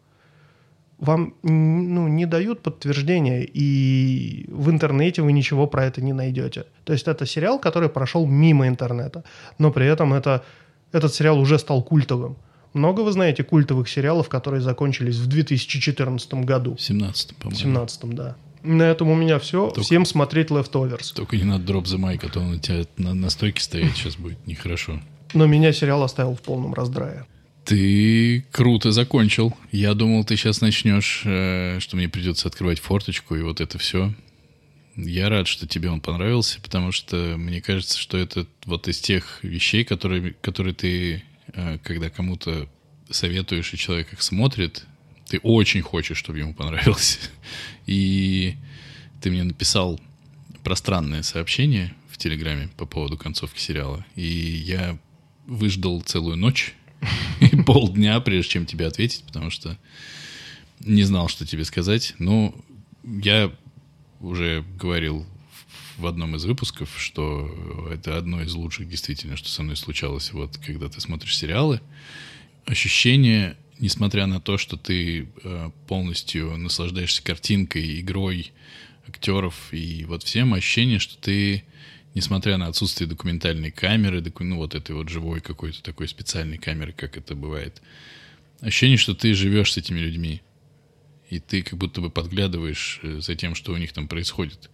Вам 0.99 1.33
ну, 1.43 2.07
не 2.07 2.25
дают 2.25 2.61
подтверждения, 2.61 3.43
и 3.43 4.45
в 4.49 4.69
интернете 4.69 5.21
вы 5.21 5.33
ничего 5.33 5.67
про 5.67 5.85
это 5.85 6.01
не 6.01 6.13
найдете. 6.13 6.65
То 6.85 6.93
есть 6.93 7.07
это 7.07 7.25
сериал, 7.25 7.59
который 7.59 7.89
прошел 7.89 8.25
мимо 8.25 8.67
интернета, 8.67 9.23
но 9.57 9.71
при 9.71 9.85
этом 9.85 10.13
это, 10.13 10.43
этот 10.91 11.13
сериал 11.13 11.39
уже 11.39 11.59
стал 11.59 11.83
культовым. 11.83 12.37
Много 12.73 13.01
вы 13.01 13.11
знаете 13.11 13.43
культовых 13.43 13.89
сериалов, 13.89 14.29
которые 14.29 14.61
закончились 14.61 15.17
в 15.17 15.27
2014 15.27 16.33
году? 16.45 16.75
В 16.75 16.81
17 16.81 17.35
по-моему. 17.35 17.57
В 17.57 17.61
17 17.61 18.09
да. 18.15 18.35
На 18.63 18.83
этом 18.83 19.09
у 19.09 19.15
меня 19.15 19.39
все. 19.39 19.67
Только- 19.67 19.81
Всем 19.81 20.05
смотреть 20.05 20.49
Leftovers. 20.49 21.13
Только 21.13 21.35
не 21.37 21.43
надо 21.43 21.65
дроп 21.65 21.85
the 21.85 21.97
mic, 21.97 22.25
а 22.25 22.29
то 22.29 22.39
он 22.39 22.53
у 22.53 22.57
тебя 22.59 22.85
на, 22.97 23.13
на 23.13 23.29
стойке 23.29 23.61
стоит, 23.61 23.93
сейчас 23.95 24.15
будет 24.15 24.45
нехорошо. 24.47 24.99
Но 25.33 25.45
меня 25.47 25.73
сериал 25.73 26.01
оставил 26.03 26.35
в 26.35 26.41
полном 26.41 26.73
раздрае. 26.73 27.25
Ты 27.65 28.45
круто 28.51 28.91
закончил. 28.91 29.55
Я 29.71 29.93
думал, 29.93 30.25
ты 30.25 30.35
сейчас 30.35 30.61
начнешь, 30.61 31.21
э, 31.25 31.79
что 31.79 31.95
мне 31.95 32.09
придется 32.09 32.47
открывать 32.47 32.79
форточку 32.79 33.35
и 33.35 33.41
вот 33.41 33.61
это 33.61 33.77
все. 33.77 34.13
Я 34.95 35.29
рад, 35.29 35.47
что 35.47 35.67
тебе 35.67 35.89
он 35.89 36.01
понравился, 36.01 36.59
потому 36.61 36.91
что 36.91 37.35
мне 37.37 37.61
кажется, 37.61 37.97
что 37.97 38.17
это 38.17 38.45
вот 38.65 38.87
из 38.87 38.99
тех 38.99 39.39
вещей, 39.43 39.83
которые, 39.83 40.33
которые 40.41 40.75
ты, 40.75 41.23
э, 41.53 41.77
когда 41.83 42.09
кому-то 42.09 42.67
советуешь, 43.09 43.73
и 43.73 43.77
человек 43.77 44.13
их 44.13 44.21
смотрит, 44.21 44.85
ты 45.27 45.39
очень 45.39 45.81
хочешь, 45.81 46.17
чтобы 46.17 46.39
ему 46.39 46.53
понравился. 46.53 47.17
И 47.87 48.55
ты 49.21 49.31
мне 49.31 49.43
написал 49.43 49.99
пространное 50.63 51.23
сообщение 51.23 51.93
в 52.09 52.17
Телеграме 52.17 52.69
по 52.77 52.85
поводу 52.85 53.17
концовки 53.17 53.59
сериала. 53.59 54.05
И 54.15 54.27
я 54.27 54.97
выждал 55.47 56.01
целую 56.01 56.37
ночь 56.37 56.73
полдня, 57.67 58.19
прежде 58.19 58.51
чем 58.51 58.65
тебе 58.65 58.87
ответить, 58.87 59.23
потому 59.25 59.49
что 59.49 59.77
не 60.79 61.03
знал, 61.03 61.27
что 61.27 61.45
тебе 61.45 61.65
сказать. 61.65 62.15
Но 62.19 62.53
я 63.03 63.51
уже 64.19 64.63
говорил 64.79 65.25
в- 65.97 66.01
в 66.01 66.07
одном 66.07 66.35
из 66.35 66.45
выпусков, 66.45 66.89
что 66.97 67.87
это 67.91 68.17
одно 68.17 68.41
из 68.41 68.53
лучших 68.53 68.89
действительно, 68.89 69.37
что 69.37 69.49
со 69.49 69.63
мной 69.63 69.75
случалось, 69.75 70.31
вот 70.31 70.57
когда 70.57 70.89
ты 70.89 70.99
смотришь 71.01 71.37
сериалы. 71.37 71.81
Ощущение, 72.65 73.57
несмотря 73.79 74.25
на 74.25 74.39
то, 74.39 74.57
что 74.57 74.77
ты 74.77 75.27
э, 75.43 75.69
полностью 75.87 76.57
наслаждаешься 76.57 77.21
картинкой, 77.23 77.99
игрой 77.99 78.53
актеров 79.07 79.73
и 79.73 80.05
вот 80.05 80.23
всем, 80.23 80.53
ощущение, 80.53 80.99
что 80.99 81.17
ты, 81.17 81.63
несмотря 82.13 82.57
на 82.57 82.67
отсутствие 82.67 83.07
документальной 83.07 83.71
камеры, 83.71 84.21
доку- 84.21 84.43
ну 84.43 84.57
вот 84.57 84.75
этой 84.75 84.95
вот 84.95 85.09
живой 85.09 85.41
какой-то 85.41 85.81
такой 85.81 86.07
специальной 86.07 86.57
камеры, 86.57 86.93
как 86.93 87.17
это 87.17 87.35
бывает, 87.35 87.81
ощущение, 88.61 88.97
что 88.97 89.13
ты 89.13 89.33
живешь 89.33 89.73
с 89.73 89.77
этими 89.77 89.99
людьми, 89.99 90.41
и 91.29 91.39
ты 91.39 91.63
как 91.63 91.77
будто 91.77 92.01
бы 92.01 92.09
подглядываешь 92.09 92.99
э, 93.03 93.19
за 93.19 93.35
тем, 93.35 93.55
что 93.55 93.73
у 93.73 93.77
них 93.77 93.93
там 93.93 94.07
происходит. 94.07 94.69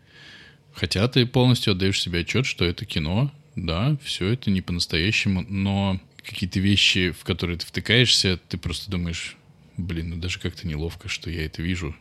Хотя 0.74 1.08
ты 1.08 1.25
полностью 1.25 1.72
отдаешь 1.72 2.01
себе 2.01 2.19
отчет, 2.19 2.46
что 2.46 2.65
это 2.65 2.86
кино, 2.86 3.31
да, 3.55 3.98
все 4.03 4.27
это 4.27 4.51
не 4.51 4.62
по-настоящему, 4.62 5.46
но 5.48 6.00
какие-то 6.24 6.60
вещи, 6.60 7.12
в 7.12 7.24
которые 7.24 7.58
ты 7.58 7.65
втыкаешься, 7.65 8.39
ты 8.50 8.58
просто 8.58 8.91
думаешь, 8.91 9.36
блин, 9.77 10.10
ну 10.10 10.17
даже 10.17 10.39
как-то 10.39 10.67
неловко, 10.67 11.08
что 11.08 11.29
я 11.29 11.46
это 11.46 11.62
вижу. 11.62 11.96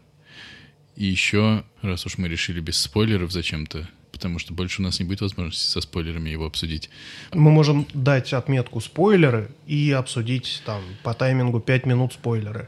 И 0.97 1.07
еще, 1.07 1.65
раз 1.81 2.07
уж 2.07 2.19
мы 2.19 2.29
решили 2.29 2.61
без 2.61 2.79
спойлеров 2.79 3.33
зачем-то, 3.33 3.89
потому 4.13 4.39
что 4.39 4.53
больше 4.55 4.81
у 4.81 4.85
нас 4.85 4.99
не 5.01 5.05
будет 5.07 5.21
возможности 5.21 5.71
со 5.71 5.81
спойлерами 5.81 6.31
его 6.31 6.47
обсудить. 6.47 6.91
Мы 7.33 7.51
можем 7.51 7.87
дать 7.95 8.33
отметку 8.33 8.81
спойлеры 8.81 9.51
и 9.67 9.91
обсудить 9.93 10.63
там 10.67 10.83
по 11.03 11.15
таймингу 11.15 11.61
5 11.61 11.87
минут 11.87 12.13
спойлеры. 12.15 12.67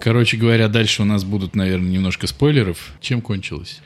Короче 0.00 0.36
говоря, 0.36 0.68
дальше 0.68 1.02
у 1.02 1.04
нас 1.04 1.24
будут, 1.24 1.54
наверное, 1.56 1.90
немножко 1.90 2.26
спойлеров. 2.26 2.92
Чем 3.00 3.20
кончилось? 3.20 3.80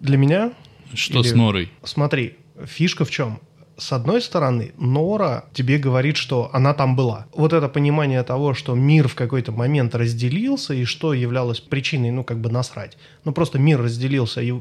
Для 0.00 0.16
меня, 0.18 0.52
Что 0.94 1.20
Или- 1.20 1.28
с 1.28 1.34
Норой? 1.34 1.70
смотри, 1.82 2.36
фишка 2.64 3.04
в 3.04 3.10
чем? 3.10 3.40
С 3.78 3.92
одной 3.92 4.22
стороны, 4.22 4.72
Нора 4.78 5.44
тебе 5.52 5.76
говорит, 5.76 6.16
что 6.16 6.48
она 6.54 6.72
там 6.72 6.96
была. 6.96 7.26
Вот 7.34 7.52
это 7.52 7.68
понимание 7.68 8.22
того, 8.22 8.54
что 8.54 8.74
мир 8.74 9.06
в 9.06 9.14
какой-то 9.14 9.52
момент 9.52 9.94
разделился, 9.94 10.72
и 10.72 10.84
что 10.84 11.12
являлось 11.12 11.60
причиной, 11.60 12.10
ну, 12.10 12.24
как 12.24 12.40
бы 12.40 12.50
насрать. 12.50 12.96
Ну, 13.24 13.32
просто 13.32 13.58
мир 13.58 13.82
разделился, 13.82 14.40
и 14.40 14.54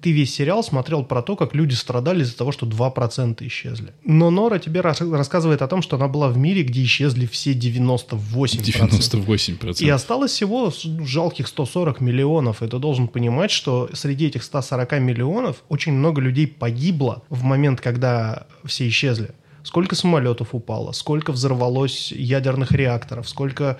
ты 0.00 0.12
весь 0.12 0.34
сериал 0.34 0.64
смотрел 0.64 1.04
про 1.04 1.20
то, 1.22 1.36
как 1.36 1.54
люди 1.54 1.74
страдали 1.74 2.22
из-за 2.22 2.36
того, 2.36 2.50
что 2.50 2.66
2% 2.66 3.46
исчезли. 3.46 3.92
Но 4.04 4.30
Нора 4.30 4.58
тебе 4.58 4.80
рас- 4.80 5.00
рассказывает 5.00 5.60
о 5.60 5.68
том, 5.68 5.82
что 5.82 5.96
она 5.96 6.08
была 6.08 6.28
в 6.28 6.38
мире, 6.38 6.62
где 6.62 6.82
исчезли 6.82 7.26
все 7.26 7.52
98%. 7.52 8.62
98%. 8.62 9.82
И 9.84 9.88
осталось 9.88 10.32
всего 10.32 10.72
жалких 11.04 11.46
140 11.46 12.00
миллионов. 12.00 12.62
И 12.62 12.68
ты 12.68 12.78
должен 12.78 13.06
понимать, 13.08 13.50
что 13.50 13.90
среди 13.92 14.26
этих 14.26 14.42
140 14.42 14.92
миллионов 15.00 15.62
очень 15.68 15.92
много 15.92 16.20
людей 16.20 16.46
погибло 16.46 17.22
в 17.28 17.42
момент, 17.42 17.80
когда 17.80 18.46
все 18.64 18.88
исчезли. 18.88 19.30
Сколько 19.62 19.94
самолетов 19.94 20.54
упало, 20.54 20.92
сколько 20.92 21.32
взорвалось 21.32 22.10
ядерных 22.12 22.72
реакторов, 22.72 23.28
сколько 23.28 23.78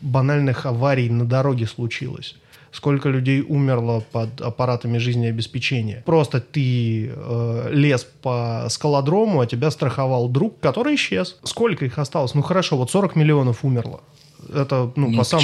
банальных 0.00 0.66
аварий 0.66 1.08
на 1.10 1.24
дороге 1.24 1.66
случилось. 1.66 2.36
Сколько 2.72 3.08
людей 3.08 3.40
умерло 3.40 4.04
под 4.12 4.40
аппаратами 4.40 4.98
жизнеобеспечения. 4.98 6.02
Просто 6.06 6.40
ты 6.40 7.10
э, 7.12 7.68
лез 7.72 8.06
по 8.22 8.66
скалодрому, 8.68 9.40
а 9.40 9.46
тебя 9.46 9.72
страховал 9.72 10.28
друг, 10.28 10.60
который 10.60 10.94
исчез. 10.94 11.36
Сколько 11.42 11.84
их 11.84 11.98
осталось? 11.98 12.34
Ну 12.34 12.42
хорошо, 12.42 12.76
вот 12.76 12.88
40 12.90 13.16
миллионов 13.16 13.64
умерло. 13.64 14.00
Это, 14.54 14.92
ну, 14.94 15.08
Ну, 15.10 15.16
по 15.18 15.22
это? 15.22 15.36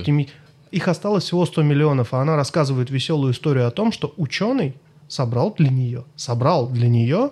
оптими- 0.00 0.28
Их 0.72 0.88
осталось 0.88 1.22
всего 1.24 1.46
100 1.46 1.62
миллионов, 1.62 2.12
а 2.12 2.20
она 2.20 2.34
рассказывает 2.34 2.90
веселую 2.90 3.32
историю 3.32 3.68
о 3.68 3.70
том, 3.70 3.92
что 3.92 4.12
ученый 4.16 4.74
собрал 5.06 5.54
для 5.56 5.70
нее, 5.70 6.02
собрал 6.16 6.68
для 6.68 6.88
нее 6.88 7.30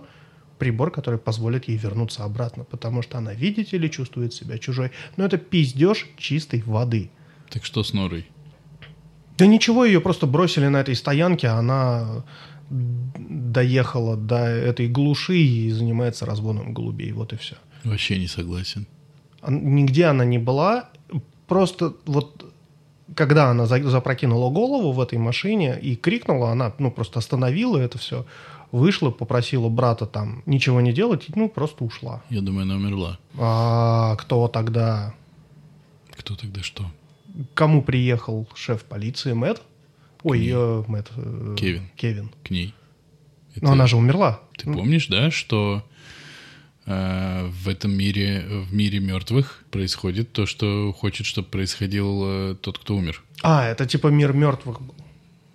прибор, 0.64 0.90
который 0.90 1.18
позволит 1.18 1.68
ей 1.68 1.76
вернуться 1.76 2.24
обратно, 2.24 2.64
потому 2.64 3.02
что 3.02 3.18
она, 3.18 3.34
видите 3.34 3.76
ли, 3.78 3.90
чувствует 3.90 4.32
себя 4.32 4.56
чужой. 4.58 4.90
Но 5.18 5.26
это 5.26 5.36
пиздеж 5.36 6.06
чистой 6.16 6.62
воды. 6.66 7.10
Так 7.50 7.66
что 7.66 7.82
с 7.82 7.92
Норой? 7.92 8.24
Да 9.36 9.46
ничего, 9.46 9.84
ее 9.84 10.00
просто 10.00 10.26
бросили 10.26 10.68
на 10.68 10.80
этой 10.80 10.94
стоянке, 10.94 11.48
а 11.48 11.58
она 11.58 12.24
доехала 12.70 14.16
до 14.16 14.36
этой 14.36 14.88
глуши 14.88 15.36
и 15.36 15.70
занимается 15.70 16.24
разводом 16.24 16.72
голубей, 16.72 17.12
вот 17.12 17.34
и 17.34 17.36
все. 17.36 17.56
Вообще 17.84 18.18
не 18.18 18.26
согласен. 18.26 18.86
Нигде 19.46 20.06
она 20.06 20.24
не 20.24 20.38
была, 20.38 20.88
просто 21.46 21.92
вот 22.06 22.54
когда 23.14 23.50
она 23.50 23.66
за- 23.66 23.90
запрокинула 23.90 24.50
голову 24.50 24.92
в 24.92 25.00
этой 25.00 25.18
машине 25.18 25.78
и 25.78 25.94
крикнула, 25.94 26.52
она 26.52 26.72
ну 26.78 26.90
просто 26.90 27.18
остановила 27.18 27.76
это 27.76 27.98
все, 27.98 28.24
вышла, 28.72 29.10
попросила 29.10 29.68
брата 29.68 30.06
там 30.06 30.42
ничего 30.46 30.80
не 30.80 30.92
делать, 30.92 31.28
и, 31.28 31.32
ну 31.34 31.48
просто 31.48 31.84
ушла. 31.84 32.22
Я 32.30 32.40
думаю, 32.40 32.62
она 32.64 32.76
умерла. 32.76 33.18
А 33.38 34.16
кто 34.16 34.48
тогда? 34.48 35.14
Кто 36.16 36.36
тогда 36.36 36.62
что? 36.62 36.90
Кому 37.54 37.82
приехал 37.82 38.48
шеф 38.54 38.84
полиции 38.84 39.32
Мэтт? 39.32 39.62
Ой, 40.22 40.38
ней. 40.40 40.52
э, 40.54 40.84
Мэтт. 40.86 41.10
э, 41.16 41.56
Кевин. 41.58 41.88
Кевин. 41.96 42.30
К 42.44 42.50
ней. 42.50 42.72
Но 43.60 43.72
она 43.72 43.86
же 43.86 43.96
умерла. 43.96 44.40
Ты 44.56 44.72
помнишь, 44.72 45.06
да, 45.08 45.30
что 45.30 45.84
э, 46.86 47.46
в 47.46 47.68
этом 47.68 47.92
мире, 47.92 48.44
в 48.68 48.72
мире 48.74 49.00
мертвых 49.00 49.64
происходит 49.70 50.32
то, 50.32 50.46
что 50.46 50.92
хочет, 50.92 51.26
чтобы 51.26 51.48
происходил 51.48 52.22
э, 52.24 52.56
тот, 52.60 52.78
кто 52.78 52.96
умер? 52.96 53.22
А, 53.42 53.66
это 53.66 53.86
типа 53.86 54.08
мир 54.08 54.32
мертвых. 54.32 54.80
был. 54.80 54.94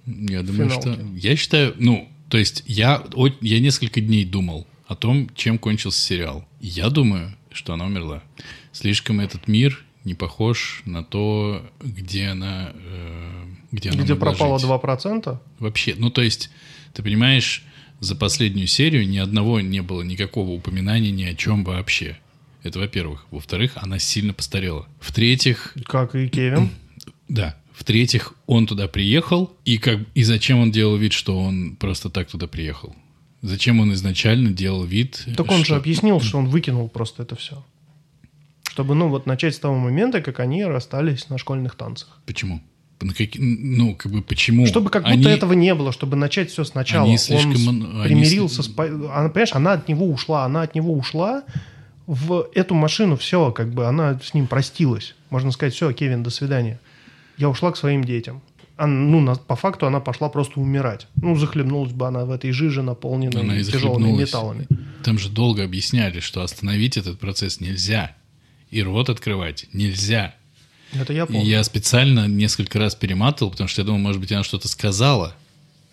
Я 0.05 0.43
думаю, 0.43 0.69
Финалки. 0.69 0.93
что... 0.93 1.05
Я 1.15 1.35
считаю, 1.35 1.73
ну, 1.77 2.07
то 2.29 2.37
есть 2.37 2.63
я, 2.67 3.03
я 3.41 3.59
несколько 3.59 4.01
дней 4.01 4.25
думал 4.25 4.67
о 4.87 4.95
том, 4.95 5.29
чем 5.35 5.57
кончился 5.57 5.99
сериал. 5.99 6.47
Я 6.59 6.89
думаю, 6.89 7.35
что 7.51 7.73
она 7.73 7.85
умерла. 7.85 8.23
Слишком 8.71 9.19
этот 9.19 9.47
мир 9.47 9.83
не 10.03 10.13
похож 10.13 10.81
на 10.85 11.03
то, 11.03 11.65
где 11.79 12.27
она... 12.27 12.71
э, 12.73 13.45
где 13.71 13.89
она 13.89 14.03
Где 14.03 14.15
пропало 14.15 14.57
жить. 14.59 14.69
2%? 14.69 15.37
Вообще, 15.59 15.95
ну 15.97 16.09
то 16.09 16.21
есть, 16.21 16.49
ты 16.93 17.03
понимаешь, 17.03 17.63
за 17.99 18.15
последнюю 18.15 18.67
серию 18.67 19.07
ни 19.07 19.17
одного 19.17 19.59
не 19.59 19.81
было 19.81 20.01
никакого 20.01 20.51
упоминания 20.51 21.11
ни 21.11 21.23
о 21.23 21.35
чем 21.35 21.63
вообще. 21.63 22.17
Это 22.63 22.79
во-первых. 22.79 23.25
Во-вторых, 23.31 23.73
она 23.75 23.99
сильно 23.99 24.33
постарела. 24.33 24.87
В-третьих, 24.99 25.75
Как 25.85 26.15
и 26.15 26.27
Кевин. 26.27 26.69
да. 27.27 27.57
В-третьих, 27.79 28.33
он 28.45 28.67
туда 28.67 28.89
приехал, 28.89 29.55
и, 29.63 29.77
как, 29.77 29.99
и 30.13 30.23
зачем 30.23 30.59
он 30.59 30.69
делал 30.69 30.97
вид, 30.97 31.13
что 31.13 31.39
он 31.39 31.77
просто 31.77 32.09
так 32.09 32.27
туда 32.29 32.45
приехал? 32.45 32.93
Зачем 33.41 33.79
он 33.79 33.93
изначально 33.93 34.49
делал 34.51 34.83
вид... 34.83 35.25
Так 35.37 35.49
он 35.49 35.63
же 35.63 35.75
объяснил, 35.75 36.19
что 36.19 36.39
он 36.39 36.47
выкинул 36.49 36.89
просто 36.89 37.23
это 37.23 37.37
все. 37.37 37.63
Чтобы, 38.69 38.95
ну, 38.95 39.07
вот 39.07 39.25
начать 39.27 39.55
с 39.55 39.59
того 39.59 39.77
момента, 39.77 40.19
как 40.21 40.41
они 40.41 40.65
расстались 40.65 41.29
на 41.29 41.37
школьных 41.37 41.75
танцах. 41.75 42.19
Почему? 42.25 42.61
На 42.99 43.13
каки- 43.13 43.39
Ну, 43.39 43.95
как 43.95 44.11
бы 44.11 44.21
почему? 44.21 44.65
Чтобы 44.67 44.89
как 44.89 45.03
будто 45.03 45.13
Они- 45.13 45.23
этого 45.29 45.53
не 45.53 45.73
было, 45.73 45.93
чтобы 45.93 46.17
начать 46.17 46.51
все 46.51 46.65
сначала. 46.65 47.03
Они 47.05 47.13
Он 47.13 47.17
слишком, 47.17 47.55
они 48.01 48.03
примирился 48.03 48.61
с- 48.61 48.67
Она, 48.77 49.29
понимаешь, 49.29 49.53
она 49.53 49.71
от 49.71 49.87
него 49.87 50.05
ушла, 50.05 50.43
она 50.43 50.63
от 50.63 50.75
него 50.75 50.93
ушла 50.93 51.43
в 52.07 52.49
эту 52.53 52.75
машину, 52.75 53.15
все, 53.15 53.53
как 53.53 53.73
бы 53.73 53.85
она 53.87 54.19
с 54.21 54.33
ним 54.33 54.47
простилась. 54.47 55.15
Можно 55.29 55.51
сказать, 55.51 55.73
все, 55.73 55.93
Кевин, 55.93 56.23
до 56.23 56.29
свидания. 56.29 56.77
Я 57.39 57.49
ушла 57.49 57.71
к 57.71 57.77
своим 57.77 58.03
детям. 58.03 58.41
А, 58.77 58.85
ну, 58.87 59.19
на- 59.19 59.35
по 59.35 59.55
факту 59.55 59.87
она 59.87 59.99
пошла 59.99 60.29
просто 60.29 60.59
умирать. 60.59 61.07
Ну, 61.21 61.35
захлебнулась 61.35 61.91
бы 61.91 62.07
она 62.07 62.23
в 62.25 62.31
этой 62.31 62.51
жиже, 62.51 62.81
наполненной 62.81 63.41
Она 63.41 63.57
и 63.57 63.63
тяжелыми 63.63 64.11
металлами. 64.11 64.67
Там 65.03 65.17
же 65.17 65.29
долго 65.29 65.63
объясняли, 65.63 66.19
что 66.19 66.43
остановить 66.43 66.95
этот 66.97 67.19
процесс 67.19 67.59
нельзя. 67.59 68.15
И 68.71 68.81
рот 68.83 69.09
открывать 69.09 69.65
нельзя. 69.73 70.35
Это 70.93 71.11
я 71.13 71.23
И 71.23 71.27
помню. 71.27 71.43
я 71.43 71.63
специально 71.63 72.27
несколько 72.27 72.79
раз 72.79 72.95
перематывал, 72.95 73.51
потому 73.51 73.67
что 73.67 73.81
я 73.81 73.85
думал, 73.85 73.99
может 73.99 74.21
быть, 74.21 74.31
она 74.31 74.43
что-то 74.43 74.67
сказала, 74.67 75.35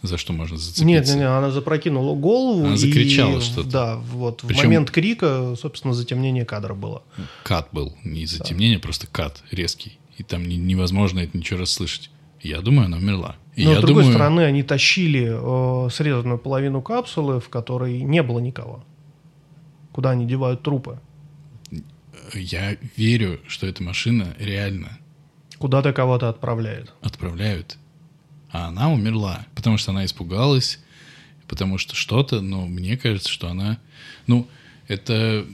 за 0.03 0.17
что 0.19 0.33
можно 0.33 0.57
зацепиться. 0.57 0.85
Нет, 0.85 1.07
нет, 1.07 1.17
нет, 1.17 1.27
она 1.29 1.51
запрокинула 1.51 2.15
голову. 2.15 2.67
Она 2.67 2.75
и, 2.75 2.79
закричала 2.79 3.41
что-то. 3.41 3.69
Да, 3.69 3.97
вот 3.97 4.43
в 4.43 4.47
Причем- 4.47 4.65
момент 4.65 4.91
крика, 4.91 5.55
собственно, 5.61 5.93
затемнение 5.93 6.45
кадра 6.45 6.75
было. 6.75 7.03
Кат 7.43 7.69
был, 7.73 7.97
не 8.05 8.27
затемнение, 8.27 8.79
просто 8.79 9.07
кат 9.07 9.43
резкий. 9.51 9.99
И 10.19 10.23
там 10.23 10.47
не- 10.47 10.57
невозможно 10.57 11.21
это 11.21 11.37
ничего 11.37 11.61
расслышать. 11.61 12.11
Я 12.41 12.61
думаю, 12.61 12.87
она 12.87 12.97
умерла. 12.99 13.37
И 13.55 13.65
Но 13.65 13.75
с 13.75 13.81
другой 13.81 14.03
думаю, 14.05 14.13
стороны, 14.15 14.41
они 14.43 14.63
тащили 14.63 15.31
э, 15.31 15.91
срезанную 15.91 16.39
половину 16.39 16.83
капсулы, 16.83 17.41
в 17.41 17.49
которой 17.49 18.01
не 18.03 18.23
было 18.23 18.39
никого. 18.39 18.85
Куда 19.93 20.11
они 20.11 20.27
девают 20.27 20.63
трупы? 20.63 21.01
я 22.35 22.77
верю, 22.97 23.41
что 23.47 23.67
эта 23.67 23.83
машина 23.83 24.35
реально 24.39 24.99
Куда-то 25.59 25.93
кого-то 25.93 26.29
отправляет. 26.29 26.93
отправляют. 27.01 27.79
А 28.51 28.69
она 28.69 28.91
умерла, 28.91 29.47
потому 29.55 29.79
что 29.79 29.93
она 29.93 30.05
испугалась, 30.05 30.81
потому 31.49 31.79
что 31.79 31.95
что-то, 31.95 32.41
но 32.41 32.67
мне 32.67 32.97
кажется, 32.97 33.29
что 33.31 33.49
она... 33.49 33.79
Ну, 34.27 34.49
это 34.89 35.47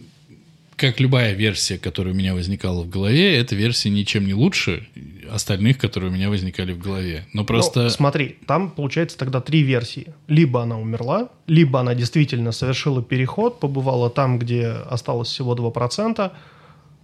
как 0.82 0.98
любая 0.98 1.32
версия, 1.32 1.78
которая 1.78 2.12
у 2.12 2.16
меня 2.16 2.34
возникала 2.34 2.82
в 2.82 2.88
голове, 2.88 3.38
эта 3.38 3.54
версия 3.54 3.88
ничем 3.88 4.26
не 4.26 4.34
лучше 4.34 4.88
остальных, 5.30 5.78
которые 5.78 6.10
у 6.10 6.12
меня 6.12 6.28
возникали 6.28 6.72
в 6.72 6.78
голове. 6.80 7.24
Но 7.32 7.44
просто... 7.44 7.84
Ну, 7.84 7.90
смотри, 7.90 8.36
там 8.48 8.68
получается 8.68 9.16
тогда 9.16 9.40
три 9.40 9.62
версии. 9.62 10.12
Либо 10.26 10.60
она 10.60 10.80
умерла, 10.80 11.28
либо 11.46 11.78
она 11.78 11.94
действительно 11.94 12.50
совершила 12.50 13.00
переход, 13.00 13.60
побывала 13.60 14.10
там, 14.10 14.40
где 14.40 14.66
осталось 14.66 15.28
всего 15.28 15.54
2%, 15.54 16.32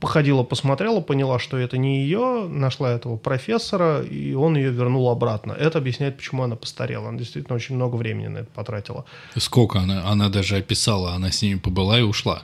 походила, 0.01 0.43
посмотрела, 0.43 1.01
поняла, 1.01 1.39
что 1.39 1.57
это 1.57 1.79
не 1.79 2.03
ее, 2.03 2.49
нашла 2.49 2.91
этого 2.91 3.17
профессора, 3.17 4.03
и 4.03 4.35
он 4.35 4.57
ее 4.57 4.71
вернул 4.71 5.09
обратно. 5.09 5.53
Это 5.53 5.79
объясняет, 5.79 6.17
почему 6.17 6.43
она 6.43 6.57
постарела. 6.57 7.09
Она 7.09 7.19
действительно 7.19 7.55
очень 7.55 7.77
много 7.77 7.95
времени 7.95 8.27
на 8.27 8.39
это 8.39 8.51
потратила. 8.53 9.05
Сколько 9.37 9.79
она, 9.79 10.11
она 10.11 10.29
даже 10.29 10.57
описала, 10.57 11.13
она 11.13 11.31
с 11.31 11.43
ними 11.43 11.59
побыла 11.59 12.01
и 12.01 12.03
ушла. 12.03 12.43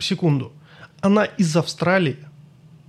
Секунду. 0.00 0.52
Она 1.00 1.24
из 1.24 1.56
Австралии, 1.56 2.16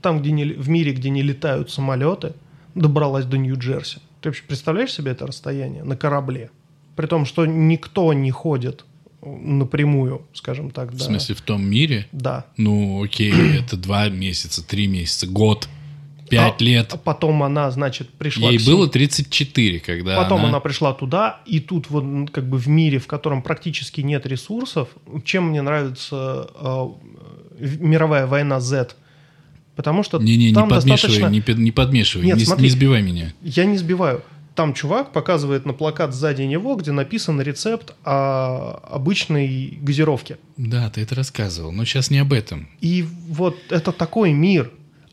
там, 0.02 0.22
где 0.22 0.32
не, 0.32 0.46
в 0.46 0.70
мире, 0.70 0.94
где 0.94 1.10
не 1.10 1.22
летают 1.22 1.72
самолеты, 1.72 2.34
добралась 2.76 3.26
до 3.26 3.38
Нью-Джерси. 3.38 4.00
Ты 4.22 4.30
вообще 4.30 4.44
представляешь 4.44 4.94
себе 4.94 5.12
это 5.12 5.28
расстояние 5.28 5.84
на 5.84 5.96
корабле? 5.96 6.52
При 6.96 7.08
том, 7.08 7.26
что 7.26 7.46
никто 7.46 8.14
не 8.14 8.32
ходит 8.32 8.86
напрямую, 9.22 10.24
скажем 10.34 10.72
так. 10.72 10.92
В 10.92 10.98
да. 10.98 11.06
смысле, 11.06 11.36
в 11.36 11.42
том 11.42 11.64
мире? 11.64 12.08
Да. 12.12 12.46
Ну, 12.58 13.04
окей, 13.04 13.34
это 13.60 13.78
два 13.78 14.10
месяца, 14.10 14.66
три 14.66 14.88
месяца, 14.88 15.28
год, 15.28 15.68
пять 16.32 16.60
А- 16.60 16.64
лет. 16.64 16.94
а 16.94 16.98
потом 16.98 17.44
она, 17.44 17.70
значит, 17.72 18.10
пришла... 18.10 18.50
Ей 18.50 18.58
к 18.58 18.66
было 18.66 18.84
Сим- 18.86 18.92
34, 18.92 19.80
когда 19.80 20.16
Потом 20.24 20.40
она... 20.40 20.50
она... 20.50 20.60
пришла 20.60 20.94
туда, 20.94 21.42
и 21.46 21.60
тут 21.60 21.90
вот 21.90 22.30
как 22.32 22.48
бы 22.50 22.58
в 22.58 22.68
мире, 22.68 22.98
в 22.98 23.08
котором 23.08 23.42
практически 23.42 24.02
нет 24.02 24.26
ресурсов, 24.26 24.90
чем 25.24 25.50
мне 25.50 25.62
нравится 25.62 26.50
э, 26.56 26.88
в- 27.66 27.82
мировая 27.82 28.26
война 28.28 28.60
Z, 28.60 28.96
потому 29.76 30.04
что 30.04 30.18
Не-не, 30.20 30.50
не 30.50 30.54
там 30.54 30.70
подмешивай, 30.70 31.14
достаточно... 31.20 31.54
не, 31.54 31.64
не 31.66 31.72
подмешивай, 31.72 32.26
Нет, 32.26 32.38
не, 32.38 32.46
смотри. 32.46 32.64
не 32.66 32.70
сбивай 32.70 33.02
меня. 33.02 33.34
Я 33.42 33.66
не 33.66 33.78
сбиваю. 33.78 34.24
Там 34.54 34.74
чувак 34.74 35.14
показывает 35.14 35.66
на 35.66 35.72
плакат 35.72 36.14
сзади 36.14 36.42
него, 36.42 36.76
где 36.76 36.92
написан 36.92 37.40
рецепт 37.42 37.94
о 38.04 38.82
обычной 38.92 39.78
газировке. 39.82 40.38
Да, 40.58 40.90
ты 40.90 41.02
это 41.02 41.16
рассказывал, 41.16 41.72
но 41.72 41.86
сейчас 41.86 42.12
не 42.12 42.18
об 42.20 42.34
этом. 42.34 42.68
И 42.82 43.06
вот 43.30 43.58
это 43.70 43.94
такой 43.94 44.34
мир. 44.34 44.70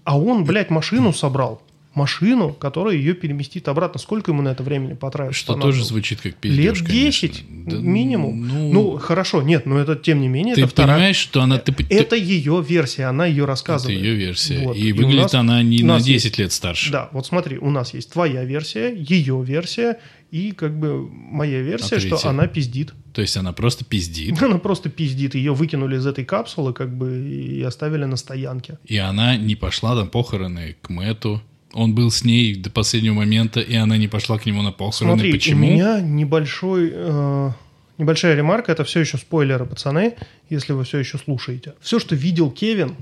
А 0.09 0.19
он, 0.19 0.45
блядь, 0.45 0.71
машину 0.71 1.13
собрал. 1.13 1.61
Машину, 1.99 2.53
которая 2.53 2.95
ее 2.97 3.15
переместит 3.15 3.69
обратно. 3.69 3.99
Сколько 4.01 4.31
ему 4.31 4.41
на 4.43 4.51
это 4.51 4.63
времени 4.63 4.95
потратить? 4.95 5.35
Что 5.37 5.55
тоже 5.55 5.85
звучит 5.85 6.21
как 6.21 6.33
Лет 6.45 6.75
пиздеж, 6.75 6.81
10 6.83 7.31
конечно. 7.31 7.71
Да, 7.71 7.77
минимум. 7.79 8.47
Ну, 8.49 8.73
Ну, 8.73 8.99
хорошо, 8.99 9.43
нет, 9.43 9.67
но 9.67 9.79
это 9.79 9.97
тем 9.97 10.21
не 10.21 10.29
менее, 10.29 10.55
ты 10.55 10.63
это 10.63 10.71
вторая. 10.71 10.97
понимаешь, 10.97 11.17
что 11.17 11.43
она... 11.43 11.59
Ты, 11.59 11.75
Это 11.91 12.17
ее 12.17 12.65
версия, 12.67 13.05
она 13.07 13.27
ее 13.27 13.39
это 13.43 13.47
рассказывает. 13.47 14.01
ее 14.01 14.15
версия. 14.15 14.65
Вот. 14.65 14.77
И 14.77 14.93
у 14.93 14.97
выглядит 14.97 15.23
нас- 15.25 15.35
она 15.35 15.63
не 15.63 15.83
на 15.83 15.95
нас 15.95 16.05
10 16.05 16.25
есть- 16.27 16.39
лет 16.39 16.53
старше. 16.53 16.93
Да, 16.93 17.09
вот 17.13 17.27
смотри, 17.27 17.59
у 17.59 17.71
нас 17.71 17.93
есть 17.95 18.13
твоя 18.13 18.45
версия, 18.45 18.95
ее 18.95 19.43
версия 19.45 19.99
и 20.31 20.53
как 20.53 20.79
бы 20.79 21.09
моя 21.11 21.61
версия, 21.63 21.97
А 21.97 22.01
что 22.01 22.29
она 22.29 22.47
пиздит. 22.47 22.93
То 23.15 23.23
есть 23.23 23.37
она 23.37 23.53
просто 23.53 23.85
пиздит, 23.85 24.41
Она 24.43 24.59
просто 24.59 24.89
пиздит. 24.91 25.35
Ее 25.35 25.53
выкинули 25.55 25.97
из 25.97 26.07
этой 26.07 26.25
капсулы 26.25 26.73
как 26.73 26.97
бы 26.97 27.19
и 27.29 27.63
оставили 27.63 28.05
на 28.05 28.17
стоянке. 28.17 28.79
и 28.87 28.97
она 28.99 29.37
не 29.37 29.57
пошла 29.57 29.95
на 29.95 30.07
похороны 30.07 30.77
к 30.83 30.91
Мэту. 30.91 31.43
Он 31.79 31.95
был 31.95 32.11
с 32.11 32.25
ней 32.25 32.57
до 32.57 32.71
последнего 32.71 33.15
момента, 33.15 33.61
и 33.61 33.77
она 33.77 33.97
не 33.97 34.09
пошла 34.09 34.37
к 34.37 34.47
нему 34.47 34.63
на 34.63 34.73
похороны. 34.73 35.15
Смотри, 35.15 35.33
Почему? 35.33 35.65
у 35.65 35.71
меня 35.71 36.01
небольшой, 36.01 36.91
э, 36.93 37.51
небольшая 37.99 38.35
ремарка, 38.35 38.73
это 38.73 38.83
все 38.83 39.01
еще 39.01 39.17
спойлеры, 39.17 39.65
пацаны, 39.65 40.15
если 40.51 40.73
вы 40.73 40.83
все 40.83 40.99
еще 40.99 41.19
слушаете. 41.19 41.75
Все, 41.81 42.01
что 42.01 42.17
видел 42.17 42.51
Кевин, 42.51 42.97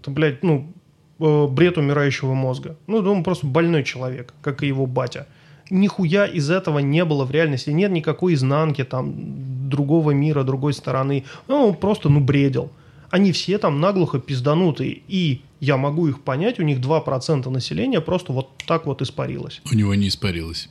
это, 0.00 0.12
блядь, 0.12 0.44
ну, 0.44 0.72
э, 1.18 1.46
бред 1.48 1.76
умирающего 1.76 2.34
мозга. 2.34 2.76
Ну, 2.86 2.98
он 2.98 3.24
просто 3.24 3.48
больной 3.48 3.82
человек, 3.82 4.32
как 4.42 4.62
и 4.62 4.68
его 4.68 4.86
батя. 4.86 5.26
Нихуя 5.68 6.24
из 6.26 6.50
этого 6.50 6.78
не 6.78 7.04
было 7.04 7.24
в 7.24 7.32
реальности. 7.32 7.70
Нет 7.70 7.90
никакой 7.90 8.34
изнанки, 8.34 8.84
там, 8.84 9.68
другого 9.68 10.12
мира, 10.12 10.44
другой 10.44 10.72
стороны. 10.72 11.24
Ну, 11.48 11.68
он 11.70 11.74
просто, 11.74 12.08
ну, 12.08 12.20
бредил. 12.20 12.70
Они 13.10 13.32
все 13.32 13.58
там 13.58 13.80
наглухо 13.80 14.18
пизданутые. 14.18 15.02
И 15.08 15.42
я 15.60 15.76
могу 15.76 16.08
их 16.08 16.22
понять, 16.22 16.58
у 16.58 16.62
них 16.62 16.78
2% 16.78 17.48
населения 17.50 18.00
просто 18.00 18.32
вот 18.32 18.50
так 18.66 18.86
вот 18.86 19.02
испарилось. 19.02 19.60
У 19.70 19.74
него 19.74 19.94
не 19.94 20.08
испарилось. 20.08 20.68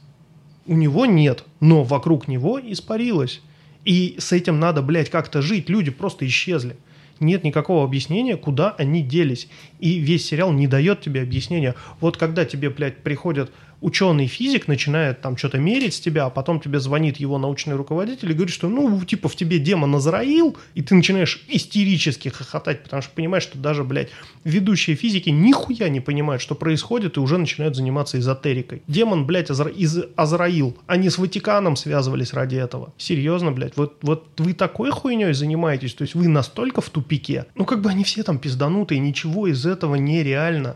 У 0.65 0.75
него 0.75 1.05
нет, 1.05 1.43
но 1.59 1.83
вокруг 1.83 2.27
него 2.27 2.59
испарилось. 2.59 3.41
И 3.85 4.15
с 4.19 4.33
этим 4.33 4.59
надо, 4.59 4.81
блядь, 4.81 5.09
как-то 5.09 5.41
жить. 5.41 5.69
Люди 5.69 5.91
просто 5.91 6.27
исчезли. 6.27 6.75
Нет 7.19 7.43
никакого 7.43 7.83
объяснения, 7.83 8.37
куда 8.37 8.71
они 8.71 9.01
делись. 9.01 9.47
И 9.79 9.99
весь 9.99 10.25
сериал 10.25 10.51
не 10.51 10.67
дает 10.67 11.01
тебе 11.01 11.21
объяснения. 11.21 11.73
Вот 11.99 12.17
когда 12.17 12.45
тебе, 12.45 12.69
блядь, 12.69 13.01
приходят 13.01 13.51
ученый-физик, 13.81 14.67
начинает 14.67 15.21
там 15.21 15.37
что-то 15.37 15.59
мерить 15.59 15.93
с 15.93 15.99
тебя, 15.99 16.25
а 16.25 16.29
потом 16.29 16.59
тебе 16.59 16.79
звонит 16.79 17.17
его 17.17 17.37
научный 17.37 17.75
руководитель 17.75 18.31
и 18.31 18.33
говорит, 18.33 18.53
что, 18.53 18.69
ну, 18.69 19.03
типа, 19.03 19.29
в 19.29 19.35
тебе 19.35 19.59
демон 19.59 19.95
Азраил, 19.95 20.57
и 20.73 20.81
ты 20.81 20.95
начинаешь 20.95 21.43
истерически 21.47 22.29
хохотать, 22.29 22.83
потому 22.83 23.01
что 23.01 23.11
понимаешь, 23.13 23.43
что 23.43 23.57
даже, 23.57 23.83
блядь, 23.83 24.09
ведущие 24.43 24.95
физики 24.95 25.29
нихуя 25.29 25.89
не 25.89 25.99
понимают, 25.99 26.41
что 26.41 26.55
происходит, 26.55 27.17
и 27.17 27.19
уже 27.19 27.37
начинают 27.37 27.75
заниматься 27.75 28.17
эзотерикой. 28.17 28.81
Демон, 28.87 29.25
блядь, 29.25 29.51
Азра... 29.51 29.69
из 29.69 29.99
Азраил. 30.15 30.75
Они 30.87 31.09
с 31.09 31.17
Ватиканом 31.17 31.75
связывались 31.75 32.33
ради 32.33 32.55
этого. 32.55 32.93
Серьезно, 32.97 33.51
блядь, 33.51 33.77
вот, 33.77 33.97
вот 34.01 34.27
вы 34.37 34.53
такой 34.53 34.89
хуйней 34.91 35.33
занимаетесь, 35.33 35.93
то 35.93 36.01
есть 36.01 36.15
вы 36.15 36.27
настолько 36.27 36.81
в 36.81 36.89
тупике. 36.89 37.45
Ну, 37.55 37.65
как 37.65 37.81
бы 37.81 37.89
они 37.89 38.03
все 38.03 38.23
там 38.23 38.39
пизданутые, 38.39 38.99
ничего 38.99 39.47
из 39.47 39.65
этого 39.65 39.95
нереально. 39.95 40.75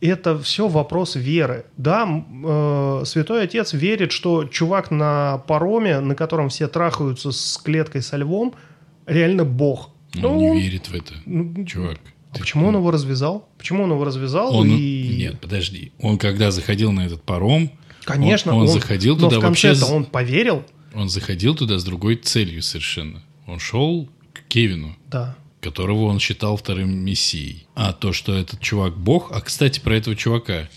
Это 0.00 0.38
все 0.38 0.68
вопрос 0.68 1.16
веры. 1.16 1.64
Да, 1.76 2.06
э, 2.08 3.02
Святой 3.06 3.44
Отец 3.44 3.72
верит, 3.72 4.12
что 4.12 4.44
чувак 4.44 4.90
на 4.90 5.38
пароме, 5.46 6.00
на 6.00 6.14
котором 6.14 6.48
все 6.50 6.68
трахаются 6.68 7.32
с 7.32 7.56
клеткой 7.58 8.02
со 8.02 8.16
львом, 8.16 8.54
реально 9.06 9.44
бог. 9.44 9.90
Он 10.16 10.20
Ну, 10.22 10.54
не 10.54 10.60
верит 10.60 10.88
в 10.88 10.94
это, 10.94 11.14
ну, 11.24 11.64
чувак. 11.64 11.98
а 12.30 12.34
Ты- 12.34 12.40
почему 12.40 12.68
он 12.68 12.76
его 12.76 12.90
развязал? 12.90 13.48
Почему 13.58 13.84
он 13.84 13.90
его 13.92 14.04
развязал? 14.04 14.54
Он, 14.54 14.68
и... 14.68 15.16
Нет, 15.18 15.40
подожди. 15.40 15.92
Он 16.00 16.18
когда 16.18 16.50
заходил 16.50 16.92
на 16.92 17.06
этот 17.06 17.22
паром, 17.22 17.70
Конечно, 18.04 18.54
он, 18.54 18.62
он 18.62 18.68
заходил 18.68 19.16
но 19.16 19.28
туда 19.28 19.40
в 19.40 19.42
вообще... 19.42 19.68
конце-то 19.68 19.86
с- 19.90 19.92
он 19.92 20.04
поверил, 20.04 20.62
Он 20.94 21.08
заходил 21.08 21.54
туда 21.54 21.78
с 21.78 21.84
другой 21.84 22.16
целью 22.16 22.62
совершенно. 22.62 23.22
Он 23.46 23.58
шел 23.58 24.08
к 24.32 24.42
Кевину, 24.48 24.96
да. 25.08 25.36
Которого 25.66 26.04
он 26.04 26.20
считал 26.20 26.56
вторым 26.56 26.96
мессией. 26.96 27.66
А 27.74 27.92
то, 27.92 28.12
что 28.12 28.32
этот 28.32 28.60
чувак 28.60 28.96
бог... 28.96 29.32
А, 29.32 29.40
кстати, 29.40 29.80
про 29.80 29.96
этого 29.96 30.14
чувака. 30.14 30.68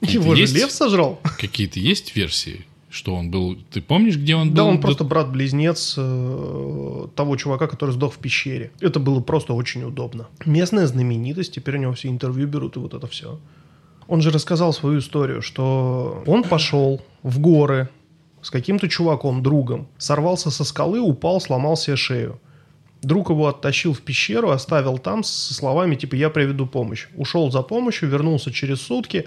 Его 0.00 0.36
же 0.36 0.42
есть, 0.42 0.54
лев 0.54 0.70
сожрал. 0.70 1.20
Какие-то 1.38 1.80
есть 1.80 2.14
версии? 2.14 2.64
Что 2.90 3.16
он 3.16 3.30
был... 3.32 3.58
Ты 3.72 3.80
помнишь, 3.80 4.16
где 4.16 4.36
он 4.36 4.50
был? 4.50 4.56
Да, 4.56 4.64
он 4.64 4.80
просто 4.80 5.02
брат-близнец 5.02 5.94
э, 5.96 7.06
того 7.16 7.36
чувака, 7.36 7.66
который 7.66 7.90
сдох 7.90 8.14
в 8.14 8.18
пещере. 8.18 8.70
Это 8.80 9.00
было 9.00 9.20
просто 9.20 9.52
очень 9.52 9.82
удобно. 9.82 10.28
Местная 10.46 10.86
знаменитость, 10.86 11.52
теперь 11.52 11.76
у 11.76 11.80
него 11.80 11.92
все 11.94 12.08
интервью 12.08 12.46
берут 12.46 12.76
и 12.76 12.78
вот 12.78 12.94
это 12.94 13.08
все. 13.08 13.40
Он 14.06 14.22
же 14.22 14.30
рассказал 14.30 14.72
свою 14.72 15.00
историю, 15.00 15.42
что 15.42 16.22
он 16.26 16.44
пошел 16.44 17.00
в 17.24 17.40
горы 17.40 17.88
с 18.42 18.50
каким-то 18.50 18.88
чуваком, 18.88 19.42
другом, 19.42 19.88
сорвался 19.98 20.50
со 20.50 20.62
скалы, 20.62 21.00
упал, 21.00 21.40
сломал 21.40 21.76
себе 21.76 21.96
шею. 21.96 22.40
Друг 23.02 23.30
его 23.30 23.48
оттащил 23.48 23.94
в 23.94 24.02
пещеру, 24.02 24.50
оставил 24.50 24.98
там 24.98 25.24
со 25.24 25.54
словами 25.54 25.94
типа 25.94 26.14
«я 26.16 26.28
приведу 26.28 26.66
помощь». 26.66 27.08
Ушел 27.16 27.50
за 27.50 27.62
помощью, 27.62 28.08
вернулся 28.08 28.52
через 28.52 28.80
сутки, 28.82 29.26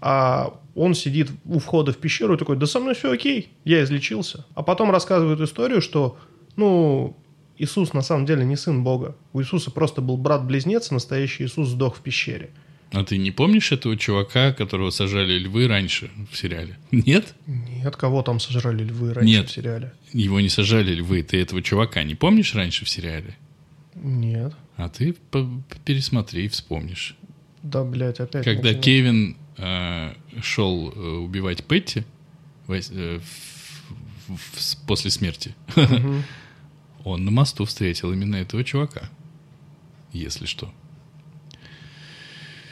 а 0.00 0.54
он 0.74 0.94
сидит 0.94 1.30
у 1.44 1.60
входа 1.60 1.92
в 1.92 1.98
пещеру 1.98 2.34
и 2.34 2.38
такой 2.38 2.56
«да 2.56 2.66
со 2.66 2.80
мной 2.80 2.94
все 2.94 3.12
окей, 3.12 3.52
я 3.64 3.84
излечился». 3.84 4.46
А 4.54 4.62
потом 4.62 4.90
рассказывает 4.90 5.40
историю, 5.40 5.80
что, 5.80 6.18
ну, 6.56 7.16
Иисус 7.56 7.92
на 7.92 8.02
самом 8.02 8.26
деле 8.26 8.44
не 8.44 8.56
сын 8.56 8.82
Бога. 8.82 9.16
У 9.32 9.40
Иисуса 9.40 9.70
просто 9.70 10.00
был 10.00 10.16
брат-близнец, 10.16 10.90
а 10.90 10.94
настоящий 10.94 11.44
Иисус 11.44 11.68
сдох 11.68 11.96
в 11.96 12.00
пещере. 12.00 12.50
А 12.94 13.02
ты 13.04 13.18
не 13.18 13.30
помнишь 13.32 13.72
этого 13.72 13.96
чувака, 13.96 14.52
которого 14.52 14.90
сажали 14.90 15.38
львы 15.38 15.66
раньше 15.66 16.10
в 16.30 16.36
сериале? 16.36 16.78
Нет? 16.92 17.34
Нет, 17.46 17.96
кого 17.96 18.22
там 18.22 18.38
сожрали 18.38 18.84
львы 18.84 19.12
раньше 19.12 19.28
Нет. 19.30 19.48
в 19.48 19.52
сериале? 19.52 19.92
Его 20.12 20.40
не 20.40 20.48
сажали 20.48 20.94
львы. 20.94 21.22
Ты 21.22 21.40
этого 21.40 21.60
чувака 21.62 22.02
не 22.04 22.14
помнишь 22.14 22.54
раньше 22.54 22.84
в 22.84 22.88
сериале? 22.88 23.36
Нет. 23.96 24.52
А 24.76 24.88
ты 24.88 25.14
пересмотри 25.84 26.44
и 26.44 26.48
вспомнишь. 26.48 27.16
Да, 27.62 27.82
блядь, 27.84 28.20
опять. 28.20 28.44
Когда 28.44 28.62
начинать. 28.68 28.84
Кевин 28.84 29.36
э, 29.56 30.14
шел 30.42 30.92
э, 30.94 30.98
убивать 31.16 31.64
Петти 31.64 32.04
вось- 32.68 32.90
э, 32.92 33.20
в- 34.28 34.36
в- 34.36 34.86
после 34.86 35.10
смерти, 35.10 35.54
Мгм. 35.76 36.22
он 37.04 37.24
на 37.24 37.30
мосту 37.30 37.64
встретил 37.64 38.12
именно 38.12 38.36
этого 38.36 38.62
чувака. 38.64 39.10
Если 40.12 40.46
что. 40.46 40.72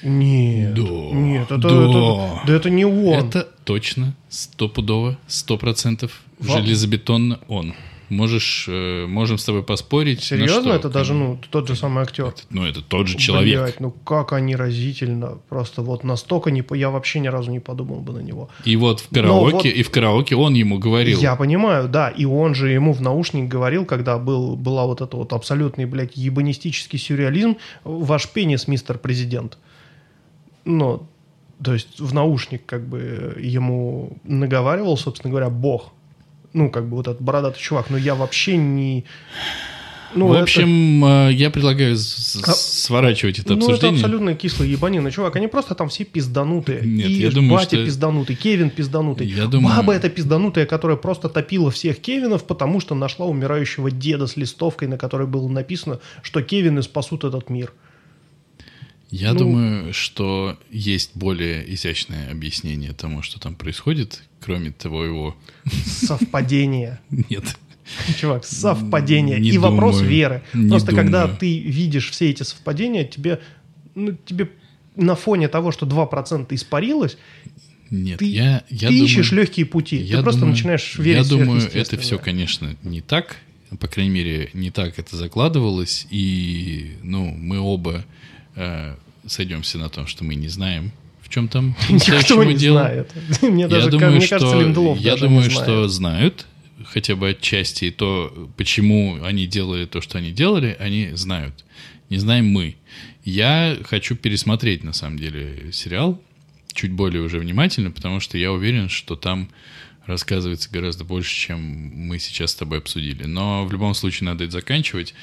Нет. 0.02 0.74
Да, 0.74 0.82
Нет, 0.82 1.44
это, 1.50 1.58
да. 1.58 1.68
это- 1.68 2.40
да 2.46 2.52
это 2.54 2.70
не 2.70 2.84
он. 2.84 3.14
Это 3.26 3.48
точно, 3.64 4.14
стопудово, 4.28 5.16
сто 5.26 5.56
процентов 5.58 6.22
железобетонно 6.40 7.38
он. 7.48 7.74
Можешь, 8.08 8.66
э, 8.68 9.06
можем 9.06 9.38
с 9.38 9.44
тобой 9.44 9.62
поспорить. 9.62 10.22
Серьезно? 10.22 10.60
что? 10.62 10.74
это 10.74 10.90
даже, 10.90 11.14
ну, 11.14 11.38
тот 11.48 11.66
же 11.68 11.76
самый 11.76 12.02
актер. 12.02 12.26
Это- 12.26 12.42
ну, 12.50 12.66
это 12.66 12.82
тот 12.82 13.08
же 13.08 13.16
человек. 13.16 13.62
Блядь, 13.62 13.80
ну 13.80 13.90
как 13.90 14.34
они 14.34 14.54
разительно. 14.54 15.38
Просто 15.48 15.80
вот 15.80 16.04
настолько 16.04 16.50
не... 16.50 16.60
по- 16.60 16.74
Я 16.74 16.90
вообще 16.90 17.20
ни 17.20 17.28
разу 17.28 17.50
не 17.50 17.58
подумал 17.60 18.00
бы 18.00 18.12
на 18.12 18.18
него. 18.18 18.50
И 18.66 18.76
вот 18.76 19.00
в 19.00 19.08
караоке, 19.08 19.52
вот- 19.54 19.64
и 19.64 19.82
в 19.82 19.90
караоке 19.90 20.36
он 20.36 20.52
ему 20.52 20.78
говорил. 20.78 21.18
Я 21.20 21.36
понимаю, 21.36 21.88
да. 21.88 22.10
И 22.10 22.26
он 22.26 22.54
же 22.54 22.68
ему 22.68 22.92
в 22.92 23.00
наушник 23.00 23.48
говорил, 23.48 23.86
когда 23.86 24.18
был, 24.18 24.56
была 24.56 24.84
вот 24.84 25.00
это 25.00 25.16
вот 25.16 25.32
абсолютный, 25.32 25.86
блядь, 25.86 26.14
ебанистический 26.14 26.98
сюрреализм. 26.98 27.56
Ваш 27.84 28.28
пенис, 28.28 28.68
мистер 28.68 28.98
президент. 28.98 29.56
Ну, 30.64 31.07
то 31.62 31.72
есть 31.75 32.01
в 32.01 32.12
наушник 32.14 32.64
как 32.66 32.87
бы 32.87 33.37
ему 33.40 34.18
наговаривал, 34.25 34.96
собственно 34.96 35.31
говоря, 35.31 35.51
бог. 35.51 35.92
Ну, 36.53 36.70
как 36.70 36.88
бы 36.88 36.96
вот 36.96 37.09
этот 37.09 37.22
бородатый 37.22 37.61
чувак. 37.61 37.88
Но 37.90 37.96
я 37.96 38.14
вообще 38.14 38.57
не... 38.57 39.05
Ну, 40.14 40.27
в 40.27 40.33
это- 40.33 40.42
общем, 40.42 41.03
э, 41.07 41.33
я 41.33 41.48
предлагаю 41.51 41.94
А- 41.94 42.53
сворачивать 42.53 43.38
это 43.38 43.48
Ну, 43.55 43.57
это 43.57 43.64
обсуждение. 43.64 43.96
абсолютно 44.01 44.35
кислый 44.35 44.68
ебанина. 44.68 45.11
Чувак, 45.11 45.37
они 45.37 45.46
просто 45.46 45.75
там 45.75 45.88
все 45.88 46.05
пизданутые. 46.05 46.83
Нет, 46.83 47.07
и 47.07 47.12
я 47.14 47.31
думаю, 47.31 47.55
батя 47.55 47.77
что- 47.77 47.85
пизданутый, 47.87 48.37
Кевин 48.37 48.68
пизданутый. 48.68 49.27
Я 49.27 49.46
думаю- 49.46 49.75
Баба 49.75 49.94
эта 49.94 50.11
пизданутая, 50.11 50.66
которая 50.66 50.98
просто 50.98 51.31
топила 51.31 51.70
всех 51.70 51.98
Кевинов, 51.98 52.44
потому 52.44 52.79
что 52.81 52.94
нашла 52.94 53.25
умирающего 53.25 53.90
деда 53.90 54.27
с 54.27 54.37
листовкой, 54.37 54.88
на 54.88 54.98
которой 54.98 55.27
было 55.27 55.48
написано, 55.48 55.98
что 56.22 56.42
Кевины 56.42 56.83
спасут 56.83 57.25
этот 57.25 57.48
мир. 57.48 57.72
Я 59.12 59.33
Ну- 59.35 59.38
думаю, 59.40 59.92
что 59.94 60.59
есть 60.70 61.11
более 61.14 61.72
изящное 61.75 62.31
объяснение 62.33 62.92
тому, 62.94 63.22
что 63.22 63.38
там 63.38 63.55
происходит, 63.55 64.22
кроме 64.40 64.70
того 64.72 65.05
его... 65.05 65.37
Совпадение. 65.85 66.98
Нет. 67.11 67.44
Чувак, 68.18 68.44
совпадение. 68.44 69.38
Не 69.38 69.51
и 69.51 69.59
вопрос 69.59 69.96
думаю. 69.96 70.11
веры. 70.11 70.42
Не 70.55 70.70
Просто 70.70 70.94
когда 70.94 71.22
думаю. 71.22 71.38
ты 71.38 71.59
видишь 71.59 72.11
все 72.11 72.31
эти 72.31 72.42
совпадения, 72.42 73.05
тебе, 73.05 73.40
ну, 73.94 74.16
тебе 74.25 74.51
на 74.96 75.14
фоне 75.14 75.48
того, 75.48 75.72
что 75.72 75.85
2% 75.87 76.46
испарилось, 76.55 77.18
Нет, 77.90 78.18
ты, 78.18 78.25
я, 78.27 78.64
я 78.70 78.88
ты 78.88 78.94
думаю, 78.94 79.05
ищешь 79.05 79.33
легкие 79.33 79.66
пути. 79.66 79.96
я 79.96 80.18
ты 80.18 80.22
просто 80.22 80.40
думаю- 80.40 80.55
начинаешь 80.57 80.96
верить 80.98 81.25
Я 81.25 81.29
думаю, 81.37 81.61
это 81.75 81.98
все, 81.98 82.18
конечно, 82.18 82.75
не 82.83 83.01
так. 83.03 83.37
По 83.79 83.88
крайней 83.88 84.11
мере, 84.12 84.51
не 84.55 84.70
так 84.70 84.98
это 84.98 85.16
закладывалось. 85.16 86.07
И, 86.11 86.92
ну, 87.03 87.27
мы 87.37 87.59
оба 87.59 88.05
э, 88.55 88.94
сойдемся 89.26 89.78
на 89.78 89.88
том, 89.88 90.06
что 90.06 90.24
мы 90.24 90.35
не 90.35 90.48
знаем, 90.48 90.92
в 91.20 91.28
чем 91.28 91.48
там 91.48 91.76
Никто 91.88 92.44
не 92.44 92.54
дело. 92.54 92.80
знает. 92.80 93.12
Мне 93.42 93.62
Я 93.62 93.68
даже, 93.68 93.90
думаю, 93.90 94.12
мне 94.12 94.26
что, 94.26 94.38
кажется, 94.38 94.61
Линделов 94.61 94.98
я 94.98 95.16
думаю, 95.16 95.50
что 95.50 95.88
знают, 95.88 96.46
хотя 96.85 97.16
бы 97.16 97.30
отчасти, 97.30 97.87
и 97.87 97.90
то, 97.90 98.50
почему 98.56 99.18
они 99.22 99.46
делали 99.46 99.87
то, 99.87 100.00
что 100.00 100.18
они 100.18 100.32
делали, 100.32 100.76
они 100.78 101.11
знают. 101.14 101.64
Не 102.11 102.18
знаем 102.18 102.46
мы. 102.48 102.76
Я 103.24 103.78
хочу 103.85 104.16
пересмотреть, 104.16 104.85
на 104.85 104.92
самом 104.92 105.18
деле, 105.18 105.72
сериал 105.72 106.20
чуть 106.74 106.92
более 106.92 107.22
уже 107.22 107.38
внимательно, 107.38 107.90
потому 107.90 108.20
что 108.20 108.38
я 108.38 108.52
уверен, 108.52 108.88
что 108.88 109.16
там 109.16 109.48
рассказывается 110.06 110.68
гораздо 110.70 111.04
больше, 111.04 111.35
чем 111.35 111.61
мы 111.61 112.18
сейчас 112.18 112.52
с 112.52 112.54
тобой 112.54 112.78
обсудили. 112.78 113.24
Но 113.24 113.64
в 113.64 113.72
любом 113.72 113.94
случае 113.94 114.26
надо 114.26 114.44
это 114.44 114.54
заканчивать. 114.54 115.14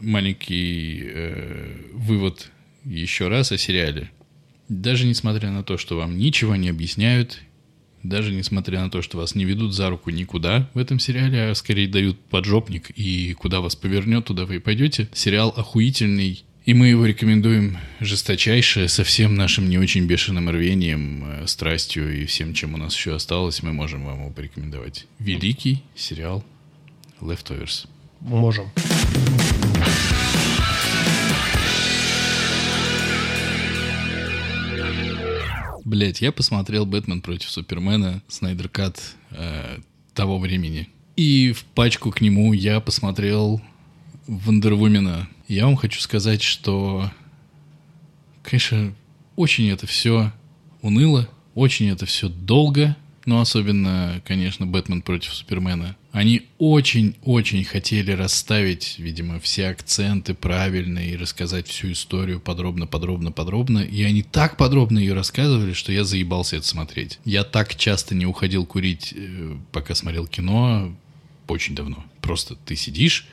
Маленький 0.00 1.02
э, 1.04 1.76
вывод 1.92 2.50
еще 2.86 3.28
раз 3.28 3.52
о 3.52 3.58
сериале. 3.58 4.10
Даже 4.68 5.06
несмотря 5.06 5.50
на 5.50 5.62
то, 5.62 5.76
что 5.76 5.96
вам 5.96 6.18
ничего 6.18 6.56
не 6.56 6.68
объясняют, 6.68 7.40
даже 8.02 8.32
несмотря 8.32 8.80
на 8.80 8.90
то, 8.90 9.02
что 9.02 9.18
вас 9.18 9.34
не 9.34 9.44
ведут 9.44 9.74
за 9.74 9.90
руку 9.90 10.10
никуда 10.10 10.70
в 10.74 10.78
этом 10.78 10.98
сериале, 10.98 11.50
а 11.50 11.54
скорее 11.54 11.88
дают 11.88 12.18
поджопник, 12.18 12.90
и 12.90 13.34
куда 13.34 13.60
вас 13.60 13.76
повернет, 13.76 14.26
туда 14.26 14.44
вы 14.46 14.56
и 14.56 14.60
пойдете. 14.60 15.08
Сериал 15.12 15.52
охуительный, 15.56 16.44
и 16.64 16.74
мы 16.74 16.88
его 16.88 17.06
рекомендуем 17.06 17.78
жесточайше, 18.00 18.88
со 18.88 19.04
всем 19.04 19.34
нашим 19.34 19.68
не 19.68 19.78
очень 19.78 20.06
бешеным 20.06 20.50
рвением, 20.50 21.24
э, 21.26 21.46
страстью 21.46 22.22
и 22.22 22.26
всем, 22.26 22.54
чем 22.54 22.74
у 22.74 22.76
нас 22.76 22.94
еще 22.94 23.14
осталось, 23.14 23.62
мы 23.62 23.72
можем 23.72 24.04
вам 24.04 24.20
его 24.20 24.30
порекомендовать. 24.30 25.06
Великий 25.18 25.82
сериал 25.94 26.44
Leftovers. 27.20 27.86
Можем. 28.20 28.70
Блять, 35.86 36.20
я 36.20 36.32
посмотрел 36.32 36.84
«Бэтмен 36.84 37.20
против 37.20 37.48
Супермена», 37.48 38.20
Снайдер 38.26 38.68
Кат 38.68 39.14
э, 39.30 39.78
того 40.14 40.40
времени. 40.40 40.88
И 41.14 41.52
в 41.52 41.62
пачку 41.62 42.10
к 42.10 42.20
нему 42.20 42.52
я 42.52 42.80
посмотрел 42.80 43.62
Вандервумена. 44.26 45.28
Я 45.46 45.66
вам 45.66 45.76
хочу 45.76 46.00
сказать, 46.00 46.42
что, 46.42 47.08
конечно, 48.42 48.96
очень 49.36 49.70
это 49.70 49.86
все 49.86 50.32
уныло, 50.82 51.28
очень 51.54 51.88
это 51.88 52.04
все 52.04 52.28
долго, 52.28 52.96
но 53.26 53.40
особенно, 53.40 54.22
конечно, 54.24 54.66
Бэтмен 54.66 55.02
против 55.02 55.34
Супермена. 55.34 55.96
Они 56.12 56.46
очень-очень 56.58 57.64
хотели 57.64 58.12
расставить, 58.12 58.98
видимо, 58.98 59.38
все 59.40 59.68
акценты 59.68 60.32
правильно 60.32 61.00
и 61.00 61.16
рассказать 61.16 61.66
всю 61.66 61.92
историю 61.92 62.40
подробно, 62.40 62.86
подробно, 62.86 63.32
подробно. 63.32 63.80
И 63.80 64.02
они 64.04 64.22
так 64.22 64.56
подробно 64.56 64.98
ее 64.98 65.12
рассказывали, 65.12 65.72
что 65.72 65.92
я 65.92 66.04
заебался 66.04 66.56
это 66.56 66.66
смотреть. 66.66 67.18
Я 67.24 67.44
так 67.44 67.74
часто 67.74 68.14
не 68.14 68.24
уходил 68.24 68.64
курить, 68.64 69.12
э, 69.14 69.56
пока 69.72 69.94
смотрел 69.94 70.26
кино, 70.26 70.94
очень 71.48 71.74
давно. 71.74 72.04
Просто 72.22 72.54
ты 72.54 72.76
сидишь, 72.76 73.26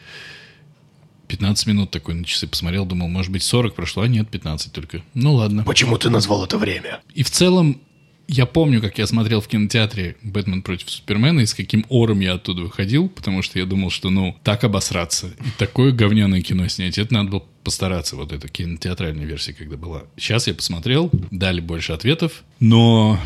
15 1.27 1.67
минут 1.67 1.91
такой 1.91 2.15
на 2.15 2.25
часы 2.25 2.47
посмотрел, 2.47 2.85
думал, 2.85 3.07
может 3.07 3.31
быть 3.31 3.43
40 3.43 3.75
прошло, 3.75 4.03
а 4.03 4.07
нет, 4.07 4.29
15 4.29 4.71
только. 4.71 5.03
Ну 5.13 5.35
ладно. 5.35 5.63
Почему 5.63 5.97
ты 5.97 6.09
назвал 6.09 6.45
это 6.45 6.57
время? 6.57 7.01
И 7.13 7.23
в 7.23 7.29
целом, 7.31 7.79
я 8.27 8.45
помню, 8.45 8.81
как 8.81 8.97
я 8.97 9.07
смотрел 9.07 9.41
в 9.41 9.47
кинотеатре 9.47 10.15
«Бэтмен 10.21 10.61
против 10.61 10.89
Супермена» 10.89 11.41
и 11.41 11.45
с 11.45 11.53
каким 11.53 11.85
ором 11.89 12.19
я 12.19 12.33
оттуда 12.33 12.63
выходил, 12.63 13.09
потому 13.09 13.41
что 13.41 13.59
я 13.59 13.65
думал, 13.65 13.89
что, 13.89 14.09
ну, 14.09 14.35
так 14.43 14.63
обосраться 14.63 15.27
и 15.27 15.49
такое 15.57 15.91
говняное 15.91 16.41
кино 16.41 16.67
снять, 16.67 16.97
это 16.97 17.13
надо 17.13 17.29
было 17.29 17.43
постараться, 17.63 18.15
вот 18.15 18.31
эта 18.31 18.47
кинотеатральная 18.47 19.25
версия, 19.25 19.53
когда 19.53 19.77
была. 19.77 20.03
Сейчас 20.17 20.47
я 20.47 20.53
посмотрел, 20.53 21.09
дали 21.31 21.61
больше 21.61 21.93
ответов, 21.93 22.43
но 22.59 23.19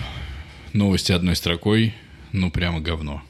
новости 0.73 1.11
одной 1.11 1.35
строкой, 1.35 1.93
ну, 2.31 2.51
прямо 2.51 2.79
говно. 2.79 3.23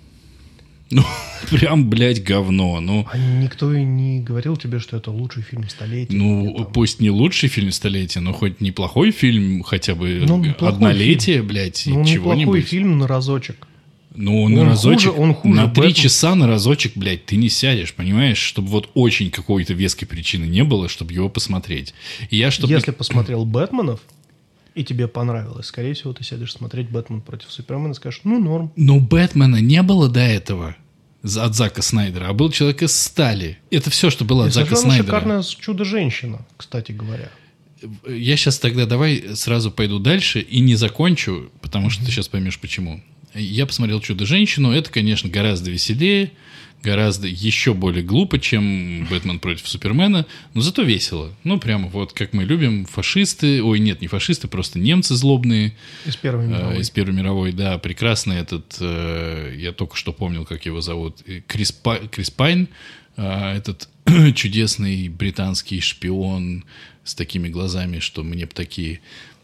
Ну, 0.90 1.04
прям, 1.50 1.90
блядь, 1.90 2.24
говно. 2.24 2.80
Ну, 2.80 3.06
А 3.12 3.18
никто 3.18 3.74
и 3.74 3.84
не 3.84 4.22
говорил 4.22 4.56
тебе, 4.58 4.80
что 4.80 4.98
это 4.98 5.12
лучший 5.12 5.44
фильм 5.44 5.68
столетия. 5.70 6.16
ну, 6.16 6.54
там- 6.58 6.72
пусть 6.74 7.00
не 7.02 7.10
лучший 7.10 7.50
фильм 7.50 7.72
столетия, 7.72 8.20
но 8.22 8.34
хоть 8.34 8.62
неплохой 8.62 9.12
фильм, 9.12 9.64
хотя 9.64 9.96
бы 9.96 10.24
Ну, 10.28 10.38
неплохой 10.38 10.76
однолетие, 10.76 11.42
блядь, 11.44 11.84
Ну, 11.86 11.92
неплохой 12.04 12.14
чего-нибудь. 12.14 12.66
фильм 12.66 12.98
на 13.00 13.08
разочек. 13.08 13.68
Ну, 14.16 14.48
на 14.50 14.62
Он 14.62 14.68
разочек, 14.70 15.12
хуже- 15.12 15.22
он 15.22 15.34
хуже 15.36 15.54
на 15.56 15.68
три 15.70 15.94
часа 15.94 16.34
на 16.34 16.48
разочек, 16.48 16.94
блядь, 16.96 17.26
ты 17.26 17.36
не 17.36 17.50
сядешь, 17.50 17.94
понимаешь? 17.94 18.40
Чтобы 18.40 18.70
вот 18.70 18.90
очень 18.96 19.30
какой-то 19.30 19.74
веской 19.74 20.08
причины 20.08 20.46
не 20.46 20.64
было, 20.64 20.90
чтобы 20.90 21.14
его 21.14 21.30
посмотреть. 21.30 21.94
И 22.32 22.38
я, 22.38 22.50
чтобы... 22.50 22.74
Если 22.74 22.90
посмотрел 22.92 23.46
Бэтменов, 23.46 24.00
и 24.78 24.84
тебе 24.84 25.08
понравилось, 25.08 25.66
скорее 25.66 25.96
всего, 25.96 26.14
ты 26.14 26.24
сядешь 26.24 26.54
смотреть 26.54 26.90
Бэтмен 26.90 27.22
против 27.22 27.52
Супермена 27.52 27.94
и 27.94 27.96
скажешь, 27.96 28.22
ну, 28.24 28.40
норм. 28.40 28.72
Но 28.76 29.00
Бэтмена 29.00 29.60
не 29.60 29.82
было 29.82 30.08
до 30.08 30.20
этого 30.20 30.76
от 31.24 31.56
Зака 31.56 31.82
Снайдера, 31.82 32.28
а 32.28 32.34
был 32.34 32.52
человек 32.52 32.84
из 32.84 32.96
стали. 32.96 33.58
Это 33.72 33.90
все, 33.90 34.12
что 34.12 34.24
было 34.24 34.46
И 34.46 34.48
от 34.48 34.54
Зака 34.54 34.76
Снайдера. 34.76 35.08
шикарная 35.08 35.42
чудо-женщина, 35.42 36.46
кстати 36.56 36.92
говоря. 36.92 37.30
Я 38.08 38.38
сейчас 38.38 38.60
тогда 38.60 38.86
давай 38.86 39.36
сразу 39.36 39.72
пойду 39.72 39.98
дальше 39.98 40.42
и 40.42 40.60
не 40.60 40.76
закончу, 40.76 41.52
потому 41.62 41.90
что 41.90 42.06
ты 42.06 42.12
сейчас 42.12 42.28
поймешь 42.28 42.60
почему. 42.60 43.02
Я 43.34 43.66
посмотрел 43.66 44.00
«Чудо-женщину». 44.00 44.72
Это, 44.72 44.92
конечно, 44.92 45.30
гораздо 45.30 45.70
веселее, 45.72 46.32
гораздо 46.88 47.28
еще 47.28 47.74
более 47.74 48.04
глупо, 48.04 48.40
чем 48.40 49.06
«Бэтмен 49.10 49.40
против 49.40 49.68
Супермена», 49.68 50.26
но 50.54 50.62
зато 50.62 50.84
весело. 50.84 51.34
Ну, 51.44 51.60
прямо 51.60 51.90
вот 51.90 52.14
как 52.14 52.32
мы 52.34 52.46
любим, 52.46 52.86
фашисты, 52.86 53.62
ой, 53.62 53.80
нет, 53.80 54.02
не 54.02 54.08
фашисты, 54.08 54.48
просто 54.48 54.80
немцы 54.80 55.16
злобные, 55.16 55.74
Из 56.06 56.16
Первой 56.16 56.46
э, 56.46 56.48
мировой. 56.48 56.80
из 56.80 56.90
Первой 56.90 57.14
мировой, 57.14 57.52
да, 57.52 57.78
прекрасный 57.78 58.38
этот, 58.38 58.78
э, 58.80 59.56
я 59.60 59.74
только 59.74 59.98
что 59.98 60.14
помнил, 60.14 60.46
как 60.46 60.66
его 60.66 60.80
зовут, 60.80 61.18
э, 61.28 61.42
Крис, 61.46 61.74
Па- 61.74 62.00
Крис 62.12 62.30
Пайн, 62.32 62.70
э, 63.18 63.58
этот 63.58 63.90
чудесный 64.36 65.10
британский 65.10 65.82
шпион 65.82 66.64
с 67.04 67.16
такими 67.16 67.50
глазами, 67.50 68.00
что 68.00 68.24
мне 68.24 68.46
бы 68.46 68.54
такие... 68.54 69.02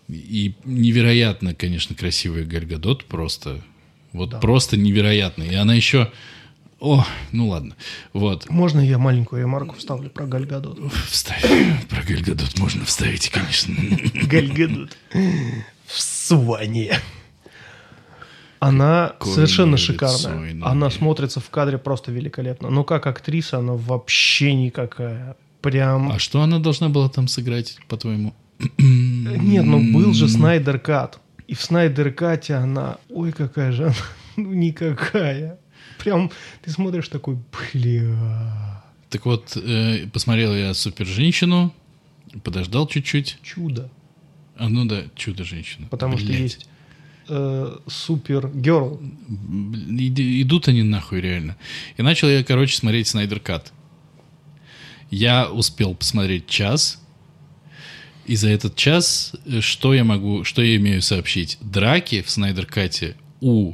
И 0.10 0.54
невероятно, 0.66 1.54
конечно, 1.54 1.96
красивая 1.96 2.46
Гальгадот 2.46 3.06
просто. 3.06 3.62
Вот 4.14 4.40
просто 4.42 4.78
невероятно. 4.78 5.44
И 5.44 5.56
она 5.56 5.74
еще... 5.74 6.12
О, 6.84 7.06
ну 7.32 7.48
ладно. 7.48 7.78
Вот. 8.12 8.50
Можно 8.50 8.82
я 8.82 8.98
маленькую 8.98 9.42
ремарку 9.42 9.76
вставлю 9.78 10.10
про 10.10 10.26
Галь 10.26 10.46
Гадот? 10.46 10.78
Вставь. 11.08 11.42
Про 11.88 12.04
Гальгадот 12.04 12.60
можно 12.60 12.84
вставить, 12.84 13.30
конечно. 13.30 13.74
Галь 14.28 14.52
Гадот. 14.52 14.98
В 15.86 16.02
Суане. 16.02 17.00
Она 18.60 19.14
Какое 19.18 19.34
совершенно 19.34 19.76
лицо 19.76 19.94
шикарная. 19.94 20.52
иное. 20.52 20.70
Она 20.70 20.90
смотрится 20.90 21.40
в 21.40 21.50
кадре 21.50 21.78
просто 21.78 22.12
великолепно. 22.12 22.70
Но 22.70 22.84
как 22.84 23.08
актриса 23.08 23.60
она 23.60 23.76
вообще 23.76 24.54
никакая. 24.54 25.38
Прям... 25.62 26.12
А 26.12 26.20
что 26.20 26.42
она 26.42 26.60
должна 26.60 26.90
была 26.90 27.08
там 27.08 27.30
сыграть, 27.30 27.78
по-твоему? 27.88 28.34
Нет, 28.78 29.64
ну 29.64 29.94
был 29.94 30.14
же 30.14 30.28
Снайдер 30.28 30.80
Кат. 30.80 31.18
И 31.48 31.56
в 31.56 31.62
Снайдер 31.62 32.12
Кате 32.12 32.56
она... 32.56 32.98
Ой, 33.10 33.32
какая 33.32 33.72
же 33.72 33.86
она... 33.86 33.96
Ну, 34.36 34.52
никакая. 34.52 35.60
Прям 36.04 36.32
ты 36.62 36.70
смотришь 36.72 37.08
такой, 37.08 37.38
бля, 37.74 38.84
Так 39.10 39.26
вот, 39.26 39.56
э, 39.56 40.08
посмотрел 40.12 40.54
я 40.56 40.74
«Супер-женщину», 40.74 41.74
подождал 42.44 42.88
чуть-чуть. 42.88 43.38
чудо. 43.42 43.90
А, 44.58 44.70
ну 44.70 44.86
да, 44.86 45.04
«Чудо-женщина». 45.16 45.88
Потому 45.90 46.18
что 46.18 46.28
Блядь. 46.28 46.40
есть 46.40 46.68
э, 47.30 47.78
Супер 47.88 48.50
Герл. 48.50 49.02
Идут 49.30 50.68
они 50.68 50.84
нахуй 50.84 51.22
реально. 51.22 51.56
И 51.98 52.02
начал 52.02 52.28
я, 52.28 52.44
короче, 52.44 52.76
смотреть 52.76 53.08
«Снайдер 53.08 53.40
Кат». 53.40 53.72
Я 55.10 55.50
успел 55.50 55.96
посмотреть 55.96 56.48
час. 56.48 57.00
И 58.26 58.36
за 58.36 58.50
этот 58.50 58.76
час 58.76 59.34
э, 59.46 59.62
что 59.62 59.94
я 59.94 60.04
могу, 60.04 60.44
что 60.44 60.62
я 60.62 60.76
имею 60.76 61.02
сообщить? 61.02 61.58
Драки 61.62 62.22
в 62.22 62.30
«Снайдер 62.30 62.66
Кате» 62.66 63.16
у 63.42 63.74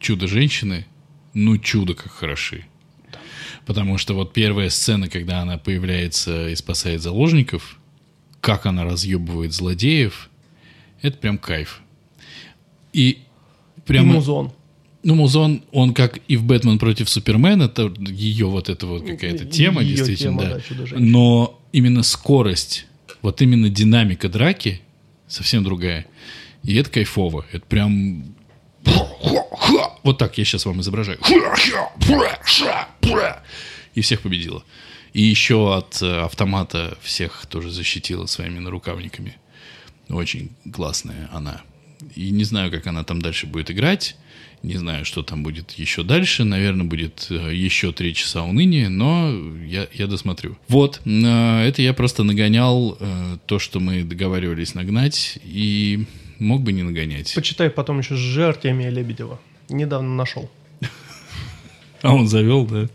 «Чудо-женщины» 0.00 0.86
ну 1.44 1.56
чудо 1.58 1.94
как 1.94 2.12
хороши. 2.12 2.64
Потому 3.66 3.98
что 3.98 4.14
вот 4.14 4.32
первая 4.32 4.70
сцена, 4.70 5.08
когда 5.08 5.40
она 5.40 5.58
появляется 5.58 6.48
и 6.48 6.56
спасает 6.56 7.02
заложников, 7.02 7.78
как 8.40 8.66
она 8.66 8.84
разъебывает 8.84 9.52
злодеев, 9.52 10.30
это 11.02 11.18
прям 11.18 11.38
кайф. 11.38 11.80
И 12.92 12.98
И 12.98 13.18
прямо... 13.84 14.14
Музон. 14.14 14.52
Ну, 15.04 15.14
Музон, 15.14 15.62
он 15.70 15.94
как 15.94 16.18
и 16.26 16.36
в 16.36 16.42
«Бэтмен 16.42 16.78
против 16.78 17.08
Супермена», 17.08 17.64
это 17.64 17.92
ее 18.00 18.46
вот 18.46 18.68
эта 18.68 18.86
вот 18.86 19.06
какая-то 19.06 19.44
Её 19.44 19.50
тема, 19.50 19.82
тема, 19.82 19.84
действительно, 19.84 20.38
да. 20.38 20.54
да, 20.54 20.60
«Чудо-женщина». 20.60 21.10
Но 21.10 21.60
именно 21.72 22.02
скорость, 22.02 22.86
вот 23.22 23.40
именно 23.40 23.68
динамика 23.68 24.28
драки 24.28 24.82
совсем 25.28 25.62
другая. 25.62 26.06
И 26.64 26.74
это 26.74 26.90
кайфово. 26.90 27.46
Это 27.52 27.64
прям... 27.66 28.34
Вот 30.02 30.16
так 30.16 30.38
я 30.38 30.44
сейчас 30.44 30.64
вам 30.64 30.80
изображаю. 30.80 31.18
И 33.94 34.00
всех 34.00 34.22
победила. 34.22 34.62
И 35.12 35.22
еще 35.22 35.74
от 35.76 36.00
э, 36.02 36.20
автомата 36.20 36.96
всех 37.02 37.46
тоже 37.46 37.70
защитила 37.70 38.26
своими 38.26 38.58
нарукавниками. 38.58 39.36
Очень 40.08 40.50
классная 40.72 41.28
она. 41.32 41.62
И 42.14 42.30
не 42.30 42.44
знаю, 42.44 42.70
как 42.70 42.86
она 42.86 43.04
там 43.04 43.20
дальше 43.20 43.46
будет 43.46 43.70
играть. 43.70 44.16
Не 44.62 44.76
знаю, 44.76 45.04
что 45.04 45.22
там 45.22 45.42
будет 45.42 45.72
еще 45.72 46.02
дальше. 46.02 46.44
Наверное, 46.44 46.86
будет 46.86 47.26
э, 47.30 47.54
еще 47.54 47.92
три 47.92 48.14
часа 48.14 48.44
уныния, 48.44 48.88
но 48.88 49.30
я, 49.64 49.88
я 49.92 50.06
досмотрю. 50.06 50.56
Вот, 50.68 51.00
э, 51.04 51.60
это 51.66 51.82
я 51.82 51.92
просто 51.94 52.22
нагонял 52.22 52.98
то, 53.46 53.58
что 53.58 53.80
мы 53.80 54.04
договаривались 54.04 54.74
нагнать, 54.74 55.38
и 55.42 56.06
мог 56.38 56.62
бы 56.62 56.72
не 56.72 56.82
нагонять. 56.82 57.34
Почитай 57.34 57.70
потом 57.70 57.98
еще 57.98 58.16
с 58.16 58.38
Артемия 58.38 58.90
Лебедева. 58.90 59.38
Недавно 59.68 60.14
нашел. 60.14 60.50
А 62.02 62.14
он 62.14 62.28
завел, 62.28 62.64
да? 62.64 62.88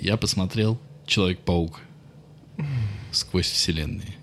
Я 0.00 0.16
посмотрел 0.16 0.78
Человек-паук 1.06 1.80
сквозь 3.10 3.50
вселенные. 3.50 4.16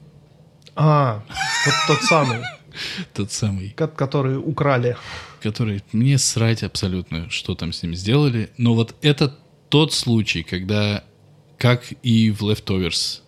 А, 0.75 1.23
вот 1.65 1.75
тот 1.87 2.03
самый, 2.03 2.39
Тот 3.13 3.31
самый, 3.31 3.69
ко- 3.71 3.87
который 3.87 4.37
украли. 4.37 4.95
который 5.41 5.83
мне 5.91 6.17
срать 6.17 6.63
абсолютно, 6.63 7.29
что 7.29 7.55
там 7.55 7.73
с 7.73 7.83
ним 7.83 7.95
сделали. 7.95 8.49
Но 8.57 8.73
вот 8.75 8.95
это 9.01 9.35
тот 9.69 9.93
случай, 9.93 10.43
когда, 10.43 11.03
как 11.57 11.91
и 12.03 12.31
в 12.31 12.43
Leftovers, 12.43 13.21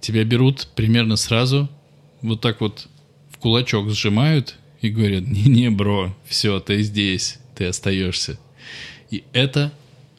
тебя 0.00 0.24
берут 0.24 0.68
примерно 0.74 1.16
сразу, 1.16 1.68
вот 2.22 2.40
так 2.40 2.60
вот 2.60 2.88
в 3.30 3.38
кулачок 3.38 3.90
сжимают 3.90 4.56
и 4.80 4.90
говорят, 4.90 5.26
не-не, 5.26 5.70
бро, 5.70 6.14
все, 6.26 6.60
ты 6.60 6.82
здесь, 6.82 7.38
ты 7.56 7.66
остаешься. 7.66 8.38
И 9.10 9.24
это 9.32 9.72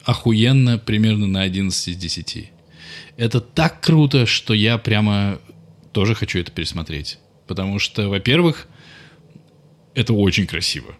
охуенно 0.04 0.78
примерно 0.78 1.26
на 1.26 1.42
11 1.42 1.88
из 1.88 1.96
10. 1.96 2.50
Это 3.16 3.40
так 3.40 3.80
круто, 3.80 4.26
что 4.26 4.54
я 4.54 4.78
прямо 4.78 5.38
тоже 5.92 6.14
хочу 6.14 6.38
это 6.38 6.50
пересмотреть. 6.50 7.18
Потому 7.46 7.78
что, 7.78 8.08
во-первых, 8.08 8.68
это 9.94 10.12
очень 10.12 10.46
красиво. 10.46 10.94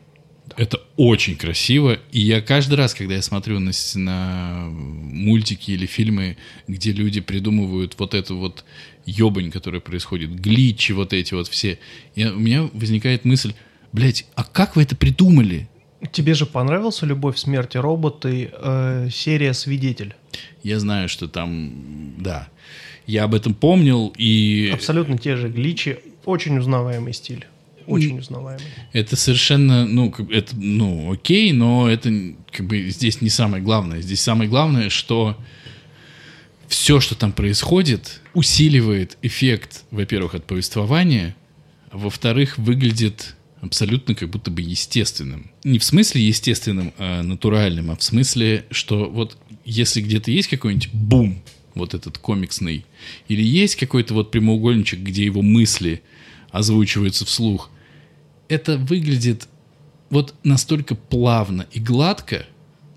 Это 0.56 0.80
очень 0.96 1.36
красиво. 1.36 1.98
И 2.12 2.20
я 2.20 2.40
каждый 2.40 2.74
раз, 2.74 2.94
когда 2.94 3.14
я 3.14 3.22
смотрю 3.22 3.58
на, 3.60 3.70
на 3.94 4.66
мультики 4.70 5.70
или 5.72 5.86
фильмы, 5.86 6.36
где 6.68 6.92
люди 6.92 7.20
придумывают 7.20 7.94
вот 7.98 8.14
эту 8.14 8.36
вот 8.36 8.64
ебань, 9.06 9.50
которая 9.50 9.80
происходит, 9.80 10.34
гличи 10.34 10.92
вот 10.92 11.12
эти 11.12 11.34
вот 11.34 11.48
все, 11.48 11.78
я- 12.14 12.32
у 12.32 12.38
меня 12.38 12.68
возникает 12.72 13.24
мысль, 13.24 13.54
блядь, 13.92 14.26
а 14.34 14.44
как 14.44 14.76
вы 14.76 14.82
это 14.82 14.94
придумали? 14.96 15.68
Тебе 16.12 16.32
же 16.34 16.46
понравился 16.46 17.04
«Любовь, 17.04 17.36
смерть 17.38 17.74
и 17.74 17.78
роботы» 17.78 18.50
э, 18.52 19.08
серия 19.12 19.52
«Свидетель»? 19.52 20.14
Я 20.62 20.78
знаю, 20.80 21.08
что 21.10 21.28
там, 21.28 22.14
да, 22.18 22.48
я 23.06 23.24
об 23.24 23.34
этом 23.34 23.52
помнил, 23.54 24.12
и 24.16 24.70
Абсолютно 24.72 25.18
те 25.18 25.36
же 25.36 25.48
гличи. 25.48 25.96
Очень 26.24 26.58
узнаваемый 26.58 27.12
стиль. 27.12 27.46
Очень 27.86 28.18
узнаваемый. 28.18 28.64
Это 28.92 29.16
совершенно, 29.16 29.86
ну, 29.86 30.14
это, 30.30 30.56
ну, 30.56 31.12
окей, 31.12 31.52
но 31.52 31.88
это 31.88 32.12
как 32.50 32.66
бы 32.66 32.88
здесь 32.90 33.20
не 33.20 33.30
самое 33.30 33.62
главное. 33.62 34.00
Здесь 34.00 34.20
самое 34.20 34.48
главное, 34.48 34.90
что 34.90 35.36
все, 36.68 37.00
что 37.00 37.14
там 37.14 37.32
происходит, 37.32 38.20
усиливает 38.34 39.18
эффект, 39.22 39.84
во-первых, 39.90 40.34
от 40.34 40.46
повествования, 40.46 41.34
а 41.90 41.98
во-вторых, 41.98 42.58
выглядит 42.58 43.34
абсолютно 43.60 44.14
как 44.14 44.30
будто 44.30 44.50
бы 44.50 44.62
естественным. 44.62 45.50
Не 45.64 45.78
в 45.78 45.84
смысле 45.84 46.26
естественным, 46.26 46.94
а 46.98 47.22
натуральным, 47.22 47.90
а 47.90 47.96
в 47.96 48.02
смысле, 48.02 48.64
что 48.70 49.10
вот 49.10 49.36
если 49.64 50.00
где-то 50.00 50.30
есть 50.30 50.48
какой-нибудь 50.48 50.90
бум, 50.92 51.42
вот 51.74 51.94
этот 51.94 52.18
комиксный, 52.18 52.84
или 53.28 53.42
есть 53.42 53.76
какой-то 53.76 54.14
вот 54.14 54.30
прямоугольничек, 54.30 55.00
где 55.00 55.24
его 55.24 55.42
мысли 55.42 56.02
озвучиваются 56.52 57.24
вслух, 57.24 57.70
это 58.48 58.76
выглядит 58.76 59.48
вот 60.10 60.34
настолько 60.42 60.94
плавно 60.94 61.66
и 61.72 61.80
гладко, 61.80 62.46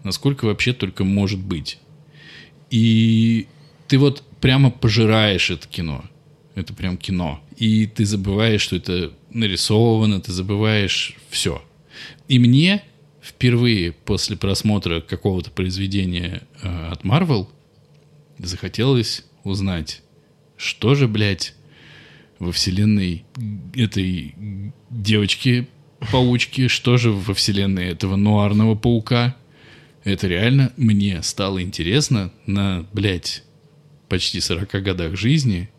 насколько 0.03 0.45
вообще 0.45 0.73
только 0.73 1.03
может 1.03 1.39
быть. 1.39 1.79
И 2.69 3.47
ты 3.87 3.99
вот 3.99 4.23
прямо 4.41 4.71
пожираешь 4.71 5.51
это 5.51 5.67
кино. 5.67 6.03
Это 6.55 6.73
прям 6.73 6.97
кино. 6.97 7.41
И 7.57 7.87
ты 7.87 8.05
забываешь, 8.05 8.61
что 8.61 8.75
это 8.75 9.13
нарисовано, 9.31 10.21
ты 10.21 10.31
забываешь 10.31 11.15
все. 11.29 11.63
И 12.27 12.39
мне 12.39 12.83
впервые 13.21 13.91
после 13.91 14.35
просмотра 14.35 15.01
какого-то 15.01 15.51
произведения 15.51 16.43
э, 16.61 16.87
от 16.91 17.03
Marvel 17.03 17.47
захотелось 18.37 19.23
узнать, 19.43 20.01
что 20.57 20.95
же, 20.95 21.07
блядь, 21.07 21.53
во 22.43 22.51
вселенной 22.51 23.25
этой 23.75 24.35
девочки-паучки, 24.89 26.67
что 26.67 26.97
же 26.97 27.11
во 27.11 27.33
вселенной 27.33 27.85
этого 27.85 28.15
нуарного 28.15 28.75
паука. 28.75 29.35
Это 30.03 30.27
реально 30.27 30.73
мне 30.77 31.21
стало 31.23 31.61
интересно 31.63 32.31
на, 32.45 32.85
блядь, 32.93 33.43
почти 34.09 34.39
40 34.39 34.69
годах 34.83 35.15
жизни 35.15 35.69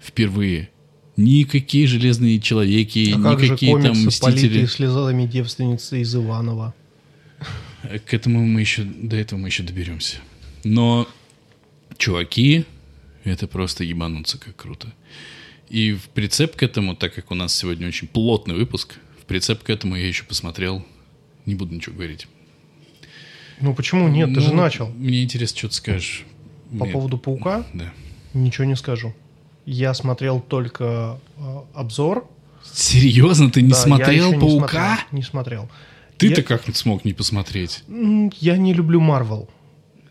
впервые. 0.00 0.70
Никакие 1.16 1.86
железные 1.86 2.40
человеки, 2.40 3.14
А 3.16 3.22
как 3.22 3.40
же 3.40 3.46
никакие 3.46 3.72
там 3.74 3.94
комиксы, 3.94 4.06
мстители. 4.06 4.66
слезами 4.66 5.26
девственницы 5.26 6.00
из 6.00 6.14
Иванова? 6.14 6.74
К 8.06 8.14
этому 8.14 8.44
мы 8.44 8.60
еще, 8.60 8.82
до 8.82 9.16
этого 9.16 9.38
мы 9.38 9.48
еще 9.48 9.62
доберемся. 9.62 10.16
Но 10.64 11.06
чуваки, 11.98 12.64
это 13.24 13.46
просто 13.46 13.84
ебануться 13.84 14.38
как 14.38 14.56
круто. 14.56 14.92
И 15.68 15.92
в 15.92 16.08
прицеп 16.10 16.56
к 16.56 16.62
этому, 16.62 16.94
так 16.94 17.14
как 17.14 17.30
у 17.30 17.34
нас 17.34 17.54
сегодня 17.54 17.88
очень 17.88 18.06
плотный 18.08 18.54
выпуск, 18.54 18.94
в 19.20 19.24
прицеп 19.24 19.62
к 19.62 19.70
этому 19.70 19.96
я 19.96 20.06
еще 20.06 20.24
посмотрел, 20.24 20.84
не 21.46 21.54
буду 21.54 21.74
ничего 21.74 21.94
говорить. 21.96 22.26
Ну 23.60 23.74
почему 23.74 24.08
нет? 24.08 24.34
Ты 24.34 24.40
же 24.40 24.50
Ну, 24.50 24.56
начал. 24.56 24.88
Мне 24.90 25.22
интересно, 25.22 25.58
что 25.58 25.68
ты 25.68 25.74
скажешь. 25.74 26.24
По 26.78 26.84
Мне- 26.84 26.92
поводу 26.92 27.18
паука 27.18 27.64
Да. 27.72 27.92
ничего 28.34 28.64
не 28.64 28.76
скажу. 28.76 29.14
Я 29.64 29.94
смотрел 29.94 30.40
только 30.40 31.18
э, 31.38 31.42
обзор. 31.74 32.28
Серьезно, 32.72 33.50
ты 33.50 33.62
не 33.62 33.70
Да, 33.70 33.76
я 33.76 33.82
смотрел 33.82 34.32
не 34.32 34.38
Паука? 34.40 34.68
смотрел, 34.68 34.96
Не 35.12 35.22
смотрел. 35.22 35.70
Ты-то 36.18 36.40
Я- 36.40 36.46
как 36.46 36.62
смог 36.76 37.04
не 37.04 37.12
посмотреть? 37.12 37.82
Я 38.40 38.56
не 38.56 38.72
люблю 38.74 39.00
Марвел. 39.00 39.48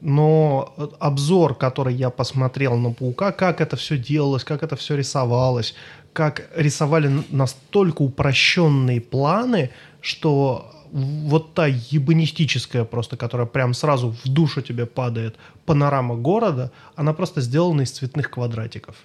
Но 0.06 0.74
обзор, 1.00 1.56
который 1.56 1.96
я 1.96 2.10
посмотрел 2.10 2.76
на 2.76 2.92
Паука, 2.92 3.32
как 3.32 3.62
это 3.62 3.78
все 3.78 3.98
делалось, 3.98 4.44
как 4.44 4.62
это 4.62 4.76
все 4.76 4.98
рисовалось, 4.98 5.76
как 6.12 6.50
рисовали 6.58 7.10
настолько 7.30 8.02
упрощенные 8.02 9.00
планы, 9.00 9.70
что 10.02 10.70
вот 10.92 11.54
та 11.54 11.68
ебанистическая 11.68 12.84
просто, 12.84 13.16
которая 13.16 13.48
прям 13.48 13.74
сразу 13.74 14.10
в 14.10 14.28
душу 14.28 14.62
тебе 14.62 14.86
падает, 14.86 15.38
панорама 15.66 16.16
города, 16.18 16.74
она 16.96 17.14
просто 17.14 17.40
сделана 17.40 17.84
из 17.84 17.92
цветных 17.92 18.30
квадратиков. 18.30 18.98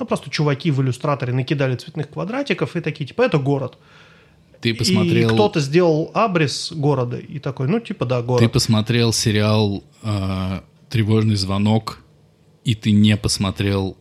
Ну, 0.00 0.06
просто 0.06 0.28
чуваки 0.28 0.72
в 0.72 0.82
иллюстраторе 0.82 1.32
накидали 1.32 1.76
цветных 1.76 2.10
квадратиков 2.10 2.74
и 2.74 2.80
такие, 2.80 3.06
типа, 3.06 3.22
это 3.22 3.38
город. 3.38 3.78
Ты 4.62 4.74
посмотрел... 4.74 5.30
И 5.30 5.34
кто-то 5.34 5.60
сделал 5.60 6.10
абрис 6.14 6.72
города 6.72 7.18
и 7.18 7.38
такой, 7.40 7.68
ну, 7.68 7.80
типа, 7.80 8.06
да, 8.06 8.22
город. 8.22 8.40
Ты 8.40 8.48
посмотрел 8.48 9.12
сериал 9.12 9.82
э, 10.02 10.60
«Тревожный 10.88 11.34
звонок», 11.36 11.98
и 12.64 12.74
ты 12.76 12.92
не 12.92 13.16
посмотрел... 13.16 13.96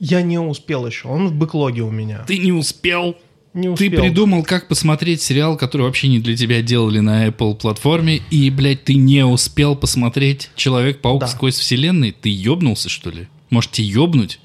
Я 0.00 0.20
не 0.22 0.38
успел 0.38 0.84
еще, 0.84 1.06
он 1.06 1.28
в 1.28 1.34
бэклоге 1.34 1.82
у 1.82 1.90
меня. 1.92 2.24
Ты 2.26 2.38
не 2.38 2.50
успел? 2.50 3.16
Не 3.54 3.68
Ты 3.68 3.86
успел. 3.86 4.00
придумал, 4.00 4.42
как 4.42 4.66
посмотреть 4.66 5.22
сериал, 5.22 5.56
который 5.56 5.82
вообще 5.82 6.08
не 6.08 6.18
для 6.18 6.36
тебя 6.36 6.60
делали 6.60 6.98
на 6.98 7.28
Apple 7.28 7.54
платформе, 7.54 8.20
и, 8.30 8.50
блядь, 8.50 8.82
ты 8.82 8.94
не 8.96 9.24
успел 9.24 9.76
посмотреть 9.76 10.50
«Человек-паук 10.56 11.20
Да. 11.20 11.26
сквозь 11.28 11.56
вселенной»? 11.56 12.10
Ты 12.10 12.30
ёбнулся, 12.30 12.88
что 12.88 13.10
ли? 13.10 13.28
Можете 13.50 13.84
ёбнуть? 13.84 14.40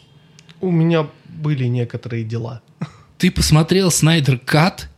У 0.62 0.70
меня 0.70 1.08
были 1.28 1.66
некоторые 1.66 2.24
дела. 2.24 2.62
Ты 3.18 3.32
посмотрел 3.32 3.90
«Снайдер 3.90 4.38
Кат» 4.38 4.90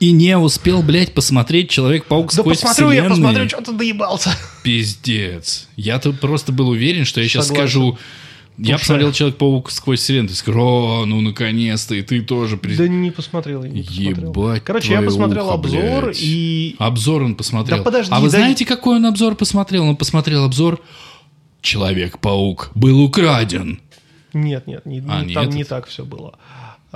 и 0.00 0.12
не 0.12 0.36
успел, 0.36 0.82
блядь, 0.82 1.14
посмотреть 1.14 1.70
«Человек-паук 1.70 2.32
Да 2.34 2.42
сквозь 2.42 2.60
посмотрю, 2.60 2.90
я 2.90 3.02
вселенной»? 3.04 3.10
посмотрю, 3.16 3.48
что 3.48 3.60
ты 3.62 3.72
доебался. 3.72 4.30
Пиздец. 4.62 5.68
Я 5.76 5.98
тут 5.98 6.20
просто 6.20 6.52
был 6.52 6.68
уверен, 6.68 7.04
что 7.04 7.20
я 7.20 7.28
сейчас 7.28 7.46
Согласен. 7.46 7.68
скажу... 7.68 7.98
Я 8.58 8.78
посмотрел 8.78 9.12
«Человек-паук 9.12 9.70
сквозь 9.70 10.00
вселенную». 10.00 10.34
Скажешь, 10.34 10.58
о, 10.60 11.04
ну 11.06 11.20
наконец-то, 11.20 11.94
и 11.94 12.00
ты 12.02 12.22
тоже... 12.22 12.56
при- 12.56 12.74
Да 12.76 12.88
не 12.88 13.10
посмотрел, 13.10 13.62
я 13.64 13.68
не 13.70 13.82
посмотрел. 13.82 14.30
Ебать 14.30 14.64
Короче, 14.64 14.92
я 14.92 15.02
посмотрел 15.02 15.44
ухо, 15.46 15.54
обзор 15.54 16.04
блядь. 16.04 16.22
и... 16.22 16.74
Обзор 16.78 17.22
он 17.22 17.34
посмотрел. 17.34 17.78
Да 17.78 17.84
подожди, 17.84 18.10
а 18.12 18.20
вы 18.20 18.26
да 18.30 18.38
знаете, 18.38 18.64
какой 18.64 18.96
он 18.96 19.04
обзор 19.06 19.34
посмотрел? 19.36 19.84
Он 19.84 19.96
посмотрел 19.96 20.44
обзор 20.44 20.80
«Человек-паук 21.60 22.70
был 22.74 23.02
украден». 23.02 23.80
Нет, 24.32 24.66
нет, 24.66 24.84
не- 24.86 25.02
А, 25.08 25.20
не- 25.22 25.28
не 25.28 25.34
там 25.34 25.48
не 25.50 25.64
так 25.64 25.86
все 25.86 26.04
было. 26.04 26.38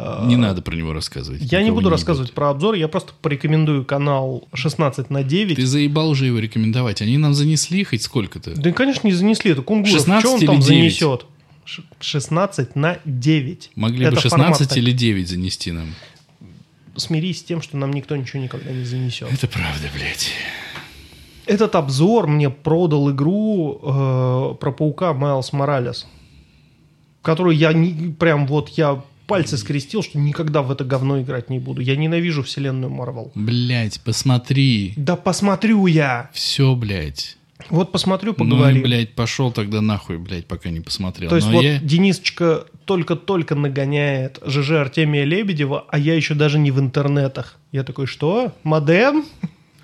А, 0.03 0.25
Не 0.27 0.37
надо 0.37 0.63
про 0.63 0.75
него 0.75 0.93
рассказывать. 0.93 1.43
Я 1.43 1.63
не 1.63 1.71
буду 1.71 1.89
ебет. 1.89 1.93
рассказывать 1.99 2.33
про 2.33 2.51
обзор, 2.51 2.75
я 2.75 2.89
просто 2.89 3.13
порекомендую 3.21 3.85
канал 3.85 4.49
16 4.55 5.11
на 5.11 5.23
9. 5.23 5.57
Ты 5.57 5.67
заебал 5.67 6.09
уже 6.11 6.27
его 6.27 6.39
рекомендовать. 6.39 7.03
Они 7.03 7.19
нам 7.19 7.35
занесли 7.35 7.85
хоть 7.85 8.03
сколько-то. 8.03 8.55
Да, 8.59 8.73
конечно, 8.73 9.07
не 9.07 9.13
занесли. 9.13 9.53
Это 9.53 9.63
Кунгуров. 9.63 9.93
16 9.93 10.21
Что 10.21 10.33
он 10.35 10.39
или 10.41 10.47
там 10.47 10.61
9? 10.61 10.67
занесет? 10.67 11.27
Ш- 11.65 11.83
16 12.01 12.77
на 12.77 12.99
9. 13.05 13.71
Могли 13.75 14.07
Это 14.07 14.15
бы 14.17 14.21
формат 14.23 14.47
16 14.49 14.69
так. 14.71 14.79
или 14.79 14.93
9 14.93 15.29
занести 15.29 15.73
нам. 15.73 15.89
Смирись 16.97 17.41
с 17.41 17.43
тем, 17.43 17.63
что 17.63 17.77
нам 17.77 17.93
никто 17.93 18.17
ничего 18.17 18.43
никогда 18.43 18.73
не 18.73 18.85
занесет. 18.85 19.33
Это 19.33 19.47
правда, 19.47 19.89
блядь. 19.95 20.31
Этот 21.47 21.75
обзор 21.75 22.27
мне 22.27 22.51
продал 22.51 23.11
игру 23.11 23.81
э, 23.83 24.55
про 24.61 24.73
паука 24.73 25.13
Майлз 25.15 25.53
Моралес, 25.53 26.07
которую 27.23 27.57
я 27.57 27.73
не, 27.73 28.13
прям 28.13 28.47
вот 28.47 28.69
я 28.71 29.03
пальцы 29.31 29.57
скрестил, 29.57 30.03
что 30.03 30.19
никогда 30.19 30.63
в 30.63 30.71
это 30.71 30.85
говно 30.85 31.21
играть 31.21 31.49
не 31.51 31.59
буду. 31.59 31.81
Я 31.81 31.97
ненавижу 31.97 32.43
вселенную 32.43 32.91
Марвел. 32.91 33.31
Блядь, 33.35 34.01
посмотри. 34.03 34.93
Да 34.97 35.17
посмотрю 35.17 35.87
я. 35.87 36.31
Все, 36.33 36.75
блядь. 36.75 37.37
Вот 37.69 37.93
посмотрю, 37.93 38.31
Ну, 38.39 38.45
поговорим. 38.45 38.83
блядь, 38.83 39.15
пошел 39.15 39.53
тогда 39.53 39.81
нахуй, 39.81 40.19
блядь, 40.19 40.47
пока 40.47 40.71
не 40.71 40.81
посмотрел. 40.81 41.29
То 41.31 41.37
есть 41.37 41.49
Но 41.49 41.55
вот 41.55 41.63
я... 41.63 41.79
Денисочка 41.79 42.65
только-только 42.87 43.55
нагоняет 43.55 44.39
ЖЖ 44.45 44.73
Артемия 44.73 45.25
Лебедева, 45.25 45.85
а 45.89 45.99
я 45.99 46.15
еще 46.15 46.35
даже 46.35 46.59
не 46.59 46.71
в 46.71 46.81
интернетах. 46.81 47.59
Я 47.71 47.85
такой, 47.85 48.07
что? 48.07 48.53
Модем? 48.65 49.25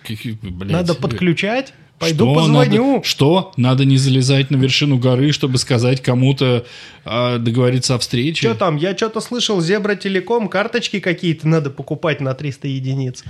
Какие, 0.03 0.33
блядь, 0.43 0.73
Надо 0.73 0.95
подключать? 0.95 1.75
Пойду 1.99 2.27
что 2.27 2.35
позвоню. 2.35 2.93
Надо, 2.95 3.05
что? 3.05 3.53
Надо 3.57 3.85
не 3.85 3.97
залезать 3.97 4.51
на 4.51 4.57
вершину 4.57 4.99
горы, 4.99 5.33
чтобы 5.33 5.57
сказать 5.59 6.03
кому-то 6.03 6.67
а, 7.05 7.39
договориться 7.39 7.95
о 7.95 7.99
встрече? 7.99 8.49
Что 8.49 8.55
там? 8.55 8.77
Я 8.77 8.95
что-то 8.97 9.21
слышал, 9.21 9.61
Зебра 9.61 9.95
Телеком, 9.95 10.49
карточки 10.49 11.01
какие-то 11.01 11.49
надо 11.49 11.71
покупать 11.71 12.21
на 12.21 12.35
300 12.35 12.69
единиц. 12.69 13.25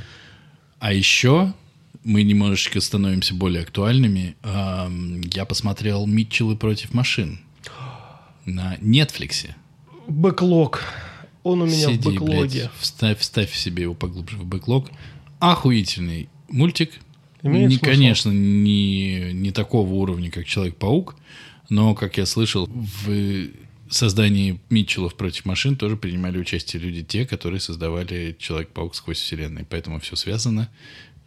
А 0.80 0.92
еще 0.92 1.54
мы 2.02 2.22
немножечко 2.22 2.80
становимся 2.80 3.34
более 3.34 3.62
актуальными. 3.62 4.36
Я 5.32 5.44
посмотрел 5.44 6.06
«Митчеллы 6.06 6.56
против 6.56 6.92
машин» 6.92 7.40
на 8.44 8.76
Нетфликсе. 8.80 9.56
Бэклог. 10.08 10.82
Он 11.42 11.62
у 11.62 11.66
меня 11.66 11.88
в 11.88 11.92
Сиди, 11.92 12.08
бэклоге. 12.10 12.36
блядь, 12.48 12.70
вставь, 12.80 13.18
вставь 13.20 13.54
себе 13.54 13.84
его 13.84 13.94
поглубже 13.94 14.36
в 14.36 14.44
бэклог. 14.44 14.88
Охуительный 15.38 16.28
мультик. 16.48 16.92
Имеет 17.42 17.70
не, 17.70 17.76
смысл. 17.76 17.90
конечно, 17.90 18.30
не, 18.30 19.32
не 19.32 19.50
такого 19.50 19.88
уровня, 19.90 20.30
как 20.30 20.46
Человек-паук, 20.46 21.16
но, 21.68 21.94
как 21.94 22.16
я 22.16 22.26
слышал, 22.26 22.68
в 22.68 23.48
создании 23.88 24.60
Митчеллов 24.70 25.14
против 25.14 25.44
машин 25.44 25.76
тоже 25.76 25.96
принимали 25.96 26.38
участие 26.38 26.82
люди, 26.82 27.02
те, 27.02 27.26
которые 27.26 27.60
создавали 27.60 28.36
Человек-паук 28.38 28.94
сквозь 28.94 29.18
вселенную. 29.18 29.66
Поэтому 29.68 30.00
все 30.00 30.16
связано. 30.16 30.68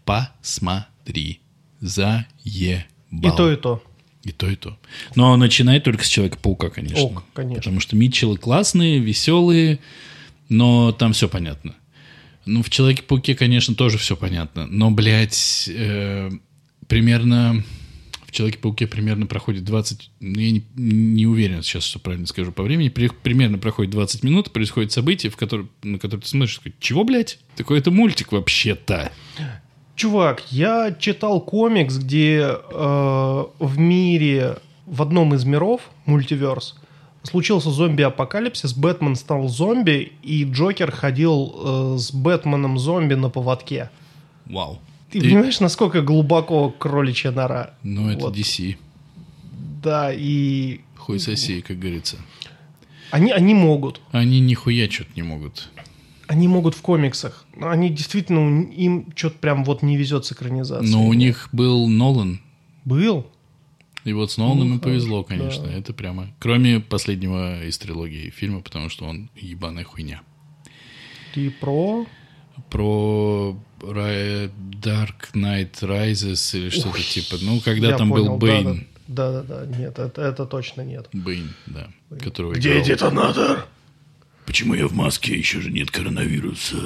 Посмотри. 0.06 1.39
Заебал. 1.80 2.26
И 3.12 3.38
то, 3.38 3.52
и 3.52 3.56
то. 3.56 3.84
И 4.24 4.32
то, 4.32 4.50
и 4.50 4.56
то. 4.56 4.78
Но 5.15 5.36
начинает 5.38 5.84
только 5.86 6.04
с 6.04 6.08
Человека-паука, 6.08 6.69
конечно. 6.69 7.04
Ок, 7.04 7.24
конечно. 7.34 7.56
Потому 7.56 7.80
что 7.80 7.95
Митчеллы 7.95 8.38
классные, 8.38 9.00
веселые, 9.00 9.80
но 10.50 10.91
там 10.91 11.13
все 11.13 11.30
понятно. 11.30 11.76
Ну, 12.45 12.63
в 12.63 12.69
Человеке-пауке, 12.69 13.36
конечно, 13.36 13.75
тоже 13.75 13.97
все 13.97 14.15
понятно. 14.15 14.65
Но, 14.67 14.91
блядь, 14.91 15.69
э, 15.73 16.30
примерно... 16.88 17.63
В 18.25 18.32
Человеке-пауке 18.32 18.86
примерно 18.86 19.25
проходит 19.25 19.63
20... 19.63 20.12
ну, 20.19 20.39
Я 20.39 20.52
не, 20.52 20.63
не 20.75 21.25
уверен 21.25 21.63
сейчас, 21.63 21.84
что 21.84 21.97
правильно 21.97 22.28
скажу 22.28 22.52
по 22.52 22.62
времени. 22.62 22.90
При- 22.90 23.08
примерно 23.10 23.58
проходит 23.58 23.92
20 23.92 24.23
минут, 24.23 24.52
происходит 24.54 24.92
событие, 24.92 25.31
в 25.31 25.35
котором, 25.35 25.69
на 25.81 25.98
которое 25.98 26.21
ты 26.21 26.27
смотришь, 26.27 26.58
такой, 26.58 26.75
чего, 26.79 27.04
блядь? 27.04 27.40
Такой 27.56 27.79
это 27.79 27.90
мультик 27.90 28.31
вообще-то. 28.31 29.12
Чувак, 29.96 30.44
я 30.52 30.96
читал 30.98 31.42
комикс, 31.42 31.98
где 31.98 32.42
э, 32.71 33.44
в 33.60 33.77
мире, 33.79 34.58
в 34.85 35.02
одном 35.02 35.33
из 35.33 35.44
миров, 35.44 35.81
мультиверс, 36.06 36.75
случился 37.24 37.70
зомби-апокалипсис, 37.72 38.74
Бэтмен 38.74 39.15
стал 39.15 39.48
зомби, 39.48 40.13
и 40.24 40.44
Джокер 40.46 40.92
ходил 40.92 41.54
э, 41.56 41.98
с 41.98 42.12
Бэтменом-зомби 42.12 43.15
на 43.15 43.30
поводке. 43.30 43.90
Вау. 44.46 44.80
Ты, 45.12 45.20
Ты- 45.20 45.28
понимаешь, 45.30 45.60
насколько 45.60 46.02
глубоко 46.02 46.70
кроличья 46.70 47.32
нора? 47.32 47.72
Ну, 47.84 48.10
это 48.10 48.26
Вот. 48.28 48.36
DC. 48.36 48.78
Да, 49.82 50.12
и... 50.13 50.82
Хуй 50.98 51.20
соси, 51.20 51.62
как 51.62 51.80
говорится. 51.80 52.17
Они, 53.12 53.32
они 53.32 53.54
могут. 53.54 54.02
Они 54.12 54.40
нихуя 54.40 54.90
что-то 54.90 55.12
не 55.15 55.24
могут. 55.24 55.70
Они 56.28 56.48
могут 56.48 56.76
в 56.76 56.82
комиксах. 56.82 57.46
Они 57.60 57.90
действительно, 57.90 58.63
им 58.72 59.08
что-то 59.15 59.40
прям 59.40 59.63
вот 59.63 59.82
не 59.82 59.98
везет 59.98 60.26
с 60.26 60.32
экранизацией. 60.32 60.92
Но 60.92 61.08
у 61.08 61.13
них 61.13 61.50
был 61.52 61.88
Нолан. 61.88 62.40
Был. 62.86 63.26
И 64.06 64.13
вот 64.13 64.31
с 64.31 64.37
Ноланом 64.37 64.69
Ну, 64.69 64.73
им 64.75 64.79
повезло, 64.79 65.23
конечно. 65.23 65.65
да. 65.67 65.73
Это 65.73 65.93
прямо... 65.93 66.29
Кроме 66.39 66.79
последнего 66.79 67.63
из 67.63 67.77
трилогии 67.77 68.29
фильма, 68.29 68.62
потому 68.62 68.89
что 68.89 69.06
он 69.06 69.29
ебаная 69.35 69.83
хуйня. 69.83 70.21
Ты 71.33 71.52
про... 71.52 72.06
Про 72.69 73.58
Dark 73.79 75.31
Knight 75.33 75.71
Rises 75.81 76.58
или 76.58 76.69
что-то 76.69 76.97
Ой, 76.97 77.04
типа. 77.04 77.37
Ну, 77.41 77.62
когда 77.62 77.97
там 77.97 78.10
понял, 78.10 78.37
был 78.37 78.37
Бэйн. 78.37 78.87
Да, 79.08 79.31
да, 79.31 79.43
да, 79.43 79.65
да. 79.65 79.77
Нет, 79.77 79.97
это, 79.97 80.21
это 80.21 80.45
точно 80.45 80.81
нет. 80.81 81.08
Бэйн, 81.13 81.54
да. 81.67 81.89
Которого 82.21 82.54
играл- 82.54 82.83
детонатор? 82.83 83.65
Почему 84.45 84.73
я 84.73 84.87
в 84.87 84.93
маске? 84.93 85.37
Еще 85.37 85.62
же 85.62 85.71
нет 85.71 85.91
коронавируса. 85.91 86.77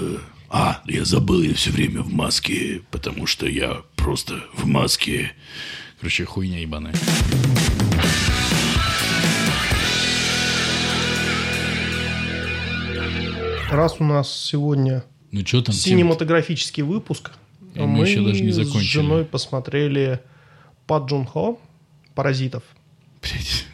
А, 0.50 0.82
я 0.86 1.04
забыл, 1.06 1.42
я 1.42 1.54
все 1.56 1.72
время 1.72 2.02
в 2.02 2.14
маске, 2.14 2.82
потому 2.92 3.26
что 3.26 3.48
я 3.48 3.82
просто 3.96 4.44
в 4.54 4.66
маске. 4.68 5.32
Короче, 6.04 6.26
хуйня 6.26 6.60
ебаная. 6.60 6.94
Раз 13.72 13.96
у 14.00 14.04
нас 14.04 14.32
сегодня 14.32 15.04
Ну, 15.32 15.46
что 15.46 15.62
там? 15.62 15.74
Синематографический 15.74 16.84
выпуск, 16.84 17.32
И 17.74 17.80
мы 17.80 18.06
еще 18.08 18.22
даже 18.24 18.44
не 18.44 18.52
с 18.52 18.56
закончили. 18.56 18.84
женой 18.92 19.26
посмотрели 19.26 20.20
Пад 20.86 21.10
Джун 21.10 21.26
Хо, 21.26 21.60
«Паразитов». 22.14 22.64
Блядь. 23.22 23.66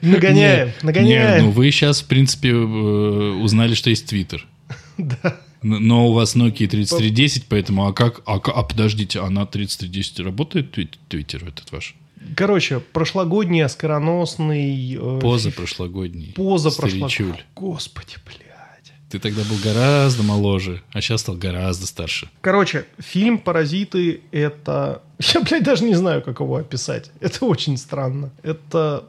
Нагоняем, 0.00 0.68
Не, 0.68 0.86
нагоняем. 0.86 1.40
Не, 1.40 1.46
ну 1.46 1.50
вы 1.50 1.70
сейчас, 1.70 2.00
в 2.00 2.06
принципе, 2.06 2.50
э, 2.50 2.54
узнали, 2.54 3.74
что 3.74 3.90
есть 3.90 4.06
Твиттер. 4.06 4.46
Да. 4.98 5.36
Но 5.68 6.08
у 6.08 6.12
вас 6.12 6.36
Nokia 6.36 6.68
3310, 6.68 7.46
поэтому, 7.48 7.86
а 7.86 7.92
как, 7.92 8.22
а, 8.24 8.36
а 8.36 8.62
подождите, 8.62 9.20
а 9.20 9.30
на 9.30 9.46
3310 9.46 10.20
работает 10.20 10.70
твит- 10.70 10.98
Твиттер 11.08 11.44
этот 11.48 11.72
ваш? 11.72 11.96
Короче, 12.36 12.78
прошлогодний 12.78 13.64
оскароносный... 13.64 14.94
э, 14.94 15.50
прошлогодний. 15.50 16.32
Поза 16.34 16.70
Старичуль. 16.70 17.00
прошлогодний. 17.00 17.44
Господи, 17.56 18.14
блядь. 18.24 18.92
Ты 19.10 19.18
тогда 19.18 19.42
был 19.42 19.56
гораздо 19.62 20.22
моложе, 20.22 20.82
а 20.92 21.00
сейчас 21.00 21.20
стал 21.22 21.36
гораздо 21.36 21.86
старше. 21.86 22.28
Короче, 22.40 22.86
фильм 22.98 23.38
«Паразиты»— 23.38 24.20
это... 24.32 25.02
Я, 25.34 25.40
блядь, 25.40 25.64
даже 25.64 25.84
не 25.84 25.94
знаю, 25.94 26.22
как 26.22 26.40
его 26.40 26.56
описать. 26.56 27.10
Это 27.20 27.44
очень 27.44 27.76
странно. 27.76 28.30
Это... 28.42 29.04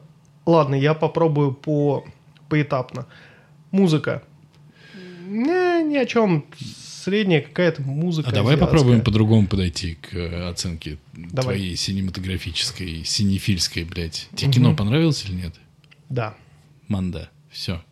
Ладно, 0.46 0.74
я 0.76 0.94
попробую 0.94 1.52
по... 1.52 2.04
поэтапно. 2.48 3.06
Музыка. 3.70 4.22
Не, 5.28 5.82
ни 5.84 5.96
о 5.96 6.06
чем. 6.06 6.44
Средняя 6.58 7.40
какая-то 7.40 7.82
музыка. 7.82 8.28
А 8.28 8.32
давай 8.32 8.54
азиатская. 8.54 8.66
попробуем 8.78 9.00
по-другому 9.02 9.46
подойти 9.46 9.94
к 9.96 10.14
э, 10.14 10.48
оценке 10.48 10.98
Давай. 11.14 11.56
твоей 11.56 11.76
синематографической, 11.76 13.04
синефильской, 13.04 13.84
блядь. 13.84 14.28
Тебе 14.34 14.52
кино 14.52 14.74
понравилось 14.74 15.24
или 15.26 15.34
нет? 15.34 15.54
Да. 16.08 16.34
Манда. 16.88 17.30
Все. 17.50 17.82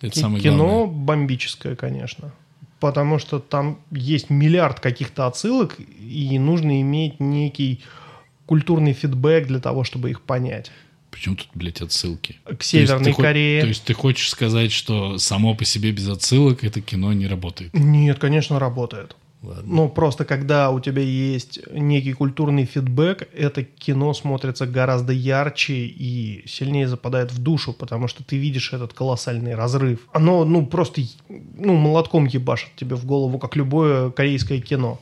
Это 0.00 0.12
Ки- 0.14 0.18
самое 0.20 0.42
Кино 0.42 0.86
главное. 0.86 0.86
бомбическое, 1.04 1.76
конечно. 1.76 2.32
Потому 2.80 3.18
что 3.18 3.38
там 3.40 3.80
есть 3.90 4.30
миллиард 4.30 4.80
каких-то 4.80 5.26
отсылок, 5.26 5.76
и 5.98 6.38
нужно 6.38 6.80
иметь 6.82 7.20
некий 7.20 7.82
культурный 8.44 8.92
фидбэк 8.92 9.46
для 9.46 9.60
того, 9.60 9.82
чтобы 9.84 10.10
их 10.10 10.20
понять. 10.22 10.70
Почему 11.16 11.34
тут, 11.34 11.48
блядь, 11.54 11.80
отсылки? 11.80 12.36
К 12.44 12.62
Северной 12.62 12.98
То 12.98 13.04
ты 13.04 13.12
хо- 13.14 13.22
Корее. 13.22 13.62
То 13.62 13.68
есть 13.68 13.84
ты 13.84 13.94
хочешь 13.94 14.28
сказать, 14.28 14.70
что 14.70 15.16
само 15.16 15.54
по 15.54 15.64
себе 15.64 15.90
без 15.90 16.06
отсылок 16.10 16.62
это 16.62 16.82
кино 16.82 17.14
не 17.14 17.26
работает? 17.26 17.72
Нет, 17.72 18.18
конечно, 18.18 18.58
работает. 18.58 19.16
Ладно. 19.42 19.62
Ну, 19.66 19.88
просто 19.88 20.26
когда 20.26 20.70
у 20.70 20.78
тебя 20.78 21.00
есть 21.00 21.60
некий 21.72 22.12
культурный 22.12 22.66
фидбэк, 22.66 23.28
это 23.32 23.64
кино 23.64 24.12
смотрится 24.12 24.66
гораздо 24.66 25.14
ярче 25.14 25.86
и 25.86 26.42
сильнее 26.46 26.86
западает 26.86 27.32
в 27.32 27.38
душу, 27.38 27.72
потому 27.72 28.08
что 28.08 28.22
ты 28.22 28.36
видишь 28.36 28.74
этот 28.74 28.92
колоссальный 28.92 29.54
разрыв. 29.54 30.00
Оно, 30.12 30.44
ну, 30.44 30.66
просто, 30.66 31.00
ну, 31.30 31.76
молотком 31.76 32.26
ебашит 32.26 32.76
тебе 32.76 32.94
в 32.96 33.06
голову, 33.06 33.38
как 33.38 33.56
любое 33.56 34.10
корейское 34.10 34.60
кино. 34.60 35.00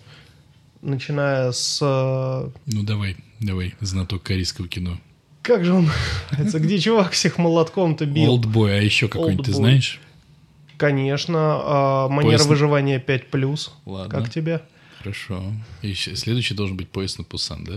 Начиная 0.80 1.50
с... 1.50 1.80
э, 1.82 2.50
Ну 2.66 2.82
давай, 2.84 3.16
давай, 3.40 3.74
знаток 3.80 4.22
корейского 4.22 4.68
кино. 4.68 4.98
Как 5.44 5.64
же 5.64 5.74
он 5.74 5.88
называется? 6.30 6.58
Где 6.58 6.78
чувак 6.78 7.12
всех 7.12 7.38
молотком-то 7.38 8.06
бил? 8.06 8.32
Олдбой, 8.32 8.78
а 8.78 8.82
еще 8.82 9.08
какой-нибудь 9.08 9.46
ты 9.46 9.52
знаешь? 9.52 10.00
Конечно. 10.78 11.38
а, 11.38 12.08
манера 12.08 12.30
Поезд- 12.38 12.46
выживания 12.48 12.98
5+. 12.98 13.70
Ладно. 13.84 14.10
Как 14.20 14.30
тебе? 14.30 14.62
Хорошо. 14.98 15.42
И 15.82 15.88
еще- 15.90 16.16
следующий 16.16 16.54
должен 16.54 16.76
быть 16.76 16.88
поезд 16.88 17.18
на 17.18 17.24
Пусан, 17.24 17.62
да? 17.64 17.74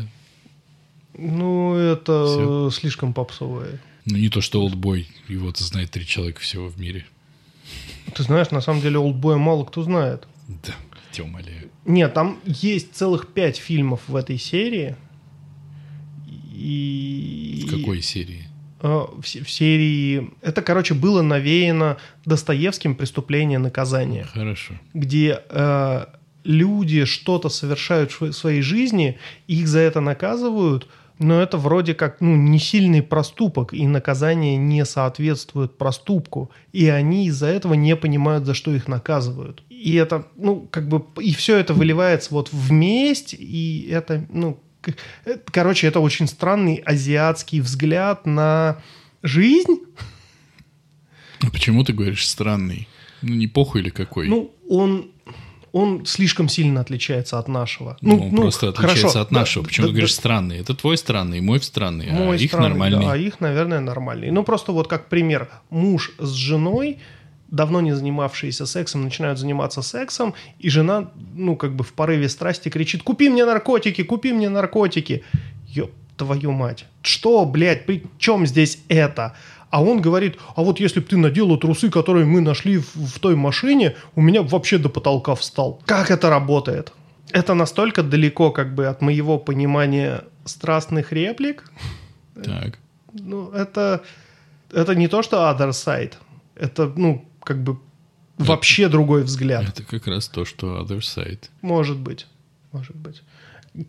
Ну, 1.17 1.75
это 1.75 2.25
Всё. 2.25 2.69
слишком 2.71 3.13
попсовое. 3.13 3.79
Ну 4.05 4.17
не 4.17 4.29
то, 4.29 4.39
что 4.39 4.61
Олдбой, 4.61 5.09
его-то 5.27 5.63
знает 5.63 5.91
три 5.91 6.05
человека 6.05 6.39
всего 6.39 6.67
в 6.69 6.79
мире. 6.79 7.05
Ты 8.15 8.23
знаешь, 8.23 8.49
на 8.51 8.61
самом 8.61 8.81
деле 8.81 8.97
олдбоя 8.97 9.35
мало 9.37 9.65
кто 9.65 9.83
знает. 9.83 10.25
Да, 10.47 10.73
тебя 11.11 11.25
умоляю. 11.25 11.69
Нет, 11.85 12.13
там 12.13 12.39
есть 12.45 12.95
целых 12.95 13.27
пять 13.27 13.57
фильмов 13.57 13.99
в 14.07 14.15
этой 14.15 14.37
серии. 14.37 14.95
И... 16.57 17.65
В 17.67 17.69
какой 17.69 18.01
серии? 18.01 18.47
э, 18.81 18.87
в, 18.87 19.21
в 19.21 19.49
серии... 19.49 20.31
Это, 20.41 20.61
короче, 20.61 20.93
было 20.93 21.21
навеяно 21.21 21.97
Достоевским 22.25 22.95
«Преступление 22.95 23.59
наказание», 23.59 24.25
Хорошо. 24.25 24.75
где 24.93 25.41
э, 25.49 26.05
люди 26.43 27.05
что-то 27.05 27.49
совершают 27.49 28.11
в 28.19 28.31
своей 28.31 28.61
жизни, 28.61 29.17
их 29.47 29.67
за 29.67 29.79
это 29.79 30.01
наказывают, 30.01 30.87
но 31.19 31.41
это 31.41 31.57
вроде 31.57 31.95
как 31.95 32.21
ну, 32.21 32.35
не 32.35 32.59
сильный 32.59 33.01
проступок, 33.01 33.73
и 33.73 33.87
наказание 33.87 34.55
не 34.55 34.85
соответствует 34.85 35.77
проступку, 35.77 36.51
и 36.73 36.87
они 36.87 37.25
из-за 37.27 37.47
этого 37.47 37.73
не 37.73 37.95
понимают, 37.95 38.45
за 38.45 38.53
что 38.53 38.73
их 38.73 38.87
наказывают. 38.87 39.63
И 39.69 39.95
это, 39.95 40.27
ну, 40.35 40.67
как 40.69 40.87
бы, 40.87 41.03
и 41.19 41.33
все 41.33 41.57
это 41.57 41.73
выливается 41.73 42.33
вот 42.33 42.49
в 42.51 42.71
месть, 42.71 43.35
и 43.37 43.87
это, 43.91 44.27
ну, 44.29 44.59
короче, 45.51 45.87
это 45.87 45.99
очень 45.99 46.27
странный 46.27 46.75
азиатский 46.75 47.59
взгляд 47.59 48.25
на 48.25 48.81
жизнь, 49.23 49.79
А 51.41 51.49
почему 51.51 51.83
ты 51.83 51.93
говоришь 51.93 52.27
странный? 52.27 52.87
Ну 53.21 53.33
не 53.35 53.47
похуй 53.47 53.81
или 53.81 53.89
какой? 53.89 54.27
Ну, 54.27 54.53
он, 54.69 55.11
он 55.71 56.05
слишком 56.05 56.49
сильно 56.49 56.81
отличается 56.81 57.39
от 57.39 57.47
нашего. 57.47 57.97
Ну, 58.01 58.27
он 58.27 58.35
просто 58.35 58.69
отличается 58.69 59.01
хорошо, 59.01 59.21
от 59.21 59.29
да, 59.29 59.39
нашего. 59.39 59.63
Почему 59.63 59.87
да, 59.87 59.89
ты 59.89 59.93
говоришь 59.93 60.15
да, 60.15 60.21
странный? 60.21 60.57
Это 60.59 60.75
твой 60.75 60.97
странный, 60.97 61.41
мой 61.41 61.61
странный, 61.61 62.11
мой 62.11 62.37
а 62.37 62.39
их 62.39 62.49
странный, 62.49 62.69
нормальный. 62.69 63.05
да, 63.05 63.11
а 63.13 63.17
их, 63.17 63.39
наверное, 63.39 63.79
нормальный. 63.79 64.31
Ну, 64.31 64.43
просто 64.43 64.71
вот 64.71 64.87
как 64.87 65.09
пример. 65.09 65.49
Муж 65.69 66.13
с 66.19 66.31
женой, 66.31 66.99
давно 67.49 67.81
не 67.81 67.93
занимавшиеся 67.93 68.65
сексом, 68.65 69.03
начинают 69.03 69.39
заниматься 69.39 69.81
сексом, 69.81 70.33
и 70.59 70.69
жена, 70.69 71.11
ну, 71.35 71.55
как 71.55 71.75
бы 71.75 71.83
в 71.83 71.93
порыве 71.93 72.29
страсти 72.29 72.69
кричит, 72.69 73.03
купи 73.03 73.29
мне 73.29 73.45
наркотики, 73.45 74.03
купи 74.03 74.33
мне 74.33 74.49
наркотики. 74.49 75.23
Ёб 75.67 75.91
твою 76.17 76.51
мать. 76.51 76.85
Что, 77.01 77.45
блядь, 77.45 77.85
при 77.85 78.03
чем 78.17 78.45
здесь 78.45 78.79
это? 78.89 79.35
А 79.69 79.83
он 79.83 80.01
говорит, 80.01 80.37
а 80.55 80.63
вот 80.63 80.79
если 80.79 80.99
бы 80.99 81.05
ты 81.05 81.17
надела 81.17 81.57
трусы, 81.57 81.89
которые 81.89 82.25
мы 82.25 82.41
нашли 82.41 82.77
в, 82.77 82.95
в 82.95 83.19
той 83.19 83.35
машине, 83.35 83.95
у 84.15 84.21
меня 84.21 84.41
вообще 84.41 84.77
до 84.77 84.89
потолка 84.89 85.35
встал. 85.35 85.81
Как 85.85 86.09
это 86.09 86.29
работает? 86.29 86.93
Это 87.31 87.53
настолько 87.53 88.03
далеко 88.03 88.51
как 88.51 88.73
бы 88.73 88.87
от 88.87 89.01
моего 89.01 89.37
понимания 89.37 90.23
страстных 90.45 91.11
реплик. 91.11 91.69
Так. 92.33 92.79
Ну, 93.13 93.51
это, 93.51 94.01
это 94.71 94.95
не 94.95 95.07
то, 95.07 95.21
что 95.21 95.37
other 95.37 95.69
side. 95.69 96.13
Это, 96.55 96.91
ну, 96.95 97.26
как 97.47 97.63
бы 97.63 97.79
вообще 98.37 98.89
другой 98.89 99.23
взгляд. 99.23 99.69
Это 99.69 99.83
как 99.83 100.05
раз 100.07 100.27
то, 100.27 100.43
что 100.43 100.81
Other 100.81 100.99
Side. 100.99 101.45
Может 101.61 101.97
быть. 101.97 102.27
Может 102.73 102.97
быть. 102.97 103.23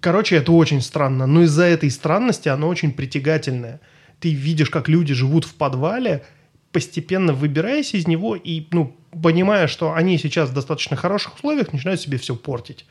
Короче, 0.00 0.36
это 0.36 0.52
очень 0.52 0.80
странно. 0.80 1.26
Но 1.26 1.42
из-за 1.42 1.64
этой 1.64 1.90
странности 1.90 2.48
оно 2.48 2.68
очень 2.68 2.92
притягательное. 2.92 3.80
Ты 4.20 4.32
видишь, 4.32 4.70
как 4.70 4.88
люди 4.88 5.12
живут 5.12 5.44
в 5.44 5.54
подвале, 5.54 6.24
постепенно 6.70 7.32
выбираясь 7.32 7.94
из 7.94 8.06
него 8.06 8.36
и, 8.36 8.64
ну, 8.70 8.96
понимая, 9.22 9.66
что 9.66 9.92
они 9.92 10.18
сейчас 10.18 10.50
в 10.50 10.54
достаточно 10.54 10.96
хороших 10.96 11.34
условиях, 11.34 11.72
начинают 11.72 12.00
себе 12.00 12.16
все 12.16 12.36
портить. 12.36 12.86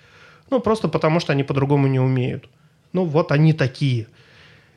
Ну, 0.49 0.59
просто 0.59 0.89
потому, 0.89 1.21
что 1.21 1.31
они 1.31 1.43
по-другому 1.43 1.87
не 1.87 1.99
умеют. 1.99 2.49
Ну, 2.91 3.05
вот 3.05 3.31
они 3.31 3.53
такие. 3.53 4.07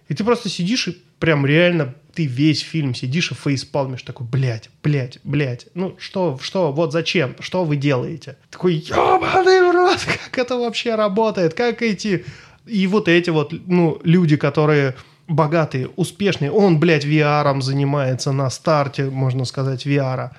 И 0.09 0.15
ты 0.15 0.23
просто 0.23 0.49
сидишь 0.49 0.87
и 0.87 1.03
прям 1.19 1.45
реально, 1.45 1.95
ты 2.15 2.27
весь 2.27 2.61
фильм 2.61 2.95
сидишь 2.95 3.31
и 3.33 3.35
фейспалмишь 3.35 4.03
такой, 4.03 4.27
блядь, 4.27 4.71
блядь, 4.83 5.19
блядь. 5.25 5.67
Ну, 5.75 5.95
что, 5.99 6.39
что, 6.43 6.73
вот 6.73 6.93
зачем? 6.93 7.37
Что 7.41 7.65
вы 7.65 7.77
делаете? 7.77 8.37
Такой, 8.51 8.75
ебаный 8.75 9.71
в 9.71 9.75
рот, 9.75 9.99
как 10.05 10.39
это 10.39 10.57
вообще 10.57 10.95
работает? 10.95 11.55
Как 11.55 11.83
эти... 11.83 12.25
И 12.67 12.87
вот 12.87 13.09
эти 13.09 13.31
вот, 13.31 13.53
ну, 13.67 13.99
люди, 14.05 14.37
которые 14.37 14.95
богатые, 15.27 15.89
успешные. 15.97 16.51
Он, 16.51 16.79
блядь, 16.79 17.05
VR 17.05 17.61
занимается 17.63 18.33
на 18.33 18.51
старте, 18.51 19.05
можно 19.05 19.45
сказать, 19.45 19.87
VR. 19.87 20.31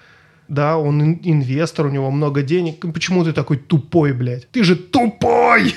Да, 0.47 0.77
он 0.77 1.01
ин- 1.01 1.19
инвестор, 1.23 1.87
у 1.87 1.89
него 1.89 2.11
много 2.11 2.41
денег. 2.41 2.85
Почему 2.93 3.23
ты 3.23 3.31
такой 3.33 3.57
тупой, 3.57 4.13
блядь? 4.13 4.49
Ты 4.51 4.63
же 4.63 4.75
тупой! 4.75 5.75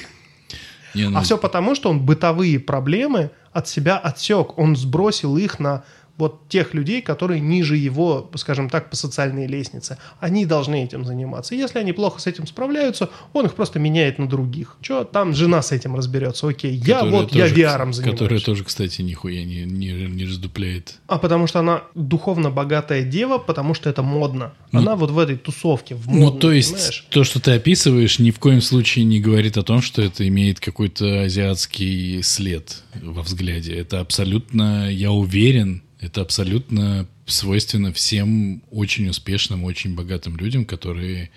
Не, 0.94 1.08
ну, 1.08 1.18
А 1.18 1.22
все 1.22 1.38
потому, 1.38 1.74
что 1.74 1.90
он 1.90 2.00
бытовые 2.00 2.58
проблемы 2.60 3.30
от 3.54 3.68
себя 3.68 3.96
отсек. 3.96 4.58
Он 4.58 4.76
сбросил 4.76 5.38
их 5.38 5.58
на 5.58 5.84
вот 6.16 6.48
тех 6.48 6.74
людей, 6.74 7.02
которые 7.02 7.40
ниже 7.40 7.76
его, 7.76 8.30
скажем 8.36 8.70
так, 8.70 8.90
по 8.90 8.96
социальной 8.96 9.46
лестнице. 9.46 9.98
Они 10.20 10.46
должны 10.46 10.84
этим 10.84 11.04
заниматься. 11.04 11.54
Если 11.54 11.78
они 11.78 11.92
плохо 11.92 12.20
с 12.20 12.26
этим 12.26 12.46
справляются, 12.46 13.10
он 13.32 13.46
их 13.46 13.54
просто 13.54 13.78
меняет 13.78 14.18
на 14.18 14.28
других. 14.28 14.76
Че, 14.80 15.04
там 15.04 15.34
жена 15.34 15.60
с 15.62 15.72
этим 15.72 15.96
разберется. 15.96 16.48
Окей, 16.48 16.74
я 16.74 17.00
которая 17.00 17.22
вот, 17.22 17.32
я 17.32 17.48
тоже, 17.48 17.54
VR 17.54 17.92
занимаюсь. 17.92 18.18
Которая 18.18 18.40
тоже, 18.40 18.64
кстати, 18.64 19.02
нихуя 19.02 19.44
не, 19.44 19.64
не, 19.64 19.92
не 19.92 20.24
раздупляет. 20.24 20.94
А 21.08 21.18
потому 21.18 21.46
что 21.48 21.58
она 21.58 21.82
духовно 21.94 22.50
богатая 22.50 23.02
дева, 23.02 23.38
потому 23.38 23.74
что 23.74 23.90
это 23.90 24.02
модно. 24.02 24.52
Ну, 24.70 24.80
она 24.80 24.94
вот 24.94 25.10
в 25.10 25.18
этой 25.18 25.36
тусовке, 25.36 25.96
в 25.96 26.06
Ну, 26.06 26.20
модной, 26.20 26.40
то 26.40 26.52
есть, 26.52 26.72
понимаешь? 26.72 27.06
то, 27.10 27.24
что 27.24 27.40
ты 27.40 27.52
описываешь, 27.52 28.18
ни 28.20 28.30
в 28.30 28.38
коем 28.38 28.60
случае 28.60 29.04
не 29.04 29.20
говорит 29.20 29.56
о 29.56 29.62
том, 29.62 29.82
что 29.82 30.00
это 30.00 30.26
имеет 30.28 30.60
какой-то 30.60 31.22
азиатский 31.22 32.22
след 32.22 32.82
во 33.02 33.22
взгляде. 33.22 33.74
Это 33.74 34.00
абсолютно, 34.00 34.90
я 34.90 35.10
уверен, 35.10 35.82
это 36.00 36.20
абсолютно 36.20 37.06
свойственно 37.26 37.92
всем 37.92 38.62
очень 38.70 39.08
успешным, 39.08 39.64
очень 39.64 39.94
богатым 39.94 40.36
людям, 40.36 40.64
которые 40.64 41.30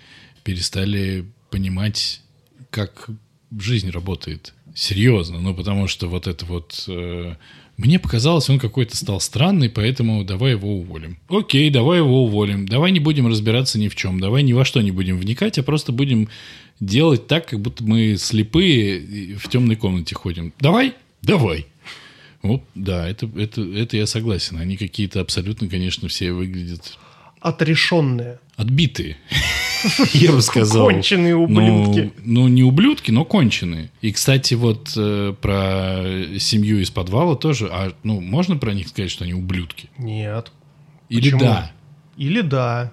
перестали 0.44 1.24
понимать, 1.50 2.20
как 2.70 3.08
жизнь 3.58 3.90
работает. 3.90 4.54
Серьезно, 4.74 5.40
ну 5.40 5.54
потому 5.54 5.88
что 5.88 6.08
вот 6.08 6.26
это 6.26 6.44
вот... 6.44 6.84
э, 6.88 7.34
мне 7.76 7.98
показалось, 7.98 8.50
он 8.50 8.58
какой-то 8.58 8.96
стал 8.96 9.20
странный, 9.20 9.70
поэтому 9.70 10.24
давай 10.24 10.52
его 10.52 10.78
уволим. 10.78 11.18
Окей, 11.28 11.70
давай 11.70 11.98
его 11.98 12.24
уволим. 12.24 12.66
Давай 12.66 12.90
не 12.90 12.98
будем 12.98 13.28
разбираться 13.28 13.78
ни 13.78 13.88
в 13.88 13.94
чем. 13.94 14.18
Давай 14.18 14.42
ни 14.42 14.52
во 14.52 14.64
что 14.64 14.80
не 14.82 14.90
будем 14.90 15.16
вникать, 15.16 15.58
а 15.58 15.62
просто 15.62 15.92
будем 15.92 16.28
делать 16.80 17.28
так, 17.28 17.46
как 17.46 17.60
будто 17.60 17.84
мы 17.84 18.16
слепые 18.16 19.36
в 19.36 19.48
темной 19.48 19.76
комнате 19.76 20.16
ходим. 20.16 20.52
Давай? 20.60 20.94
Давай. 21.22 21.66
Вот, 22.42 22.62
да, 22.74 23.08
это, 23.08 23.28
это, 23.36 23.62
это 23.62 23.96
я 23.96 24.06
согласен. 24.06 24.58
Они 24.58 24.76
какие-то 24.76 25.20
абсолютно, 25.20 25.68
конечно, 25.68 26.08
все 26.08 26.32
выглядят 26.32 26.96
Отрешенные. 27.40 28.38
отбитые. 28.56 29.16
Я 30.12 30.32
бы 30.32 30.42
сказал. 30.42 30.86
Конченые 30.86 31.36
ублюдки. 31.36 32.12
Ну, 32.24 32.42
ну, 32.42 32.48
не 32.48 32.62
ублюдки, 32.64 33.10
но 33.10 33.24
конченые. 33.24 33.90
И, 34.00 34.12
кстати, 34.12 34.54
вот 34.54 34.92
э, 34.96 35.34
про 35.40 36.38
семью 36.38 36.80
из 36.80 36.90
подвала 36.90 37.36
тоже. 37.36 37.68
А, 37.70 37.92
ну, 38.02 38.20
можно 38.20 38.56
про 38.56 38.72
них 38.72 38.88
сказать, 38.88 39.10
что 39.10 39.24
они 39.24 39.34
ублюдки? 39.34 39.88
Нет. 39.98 40.52
Или 41.08 41.30
Почему? 41.30 41.40
да? 41.40 41.72
Или 42.16 42.40
да. 42.40 42.92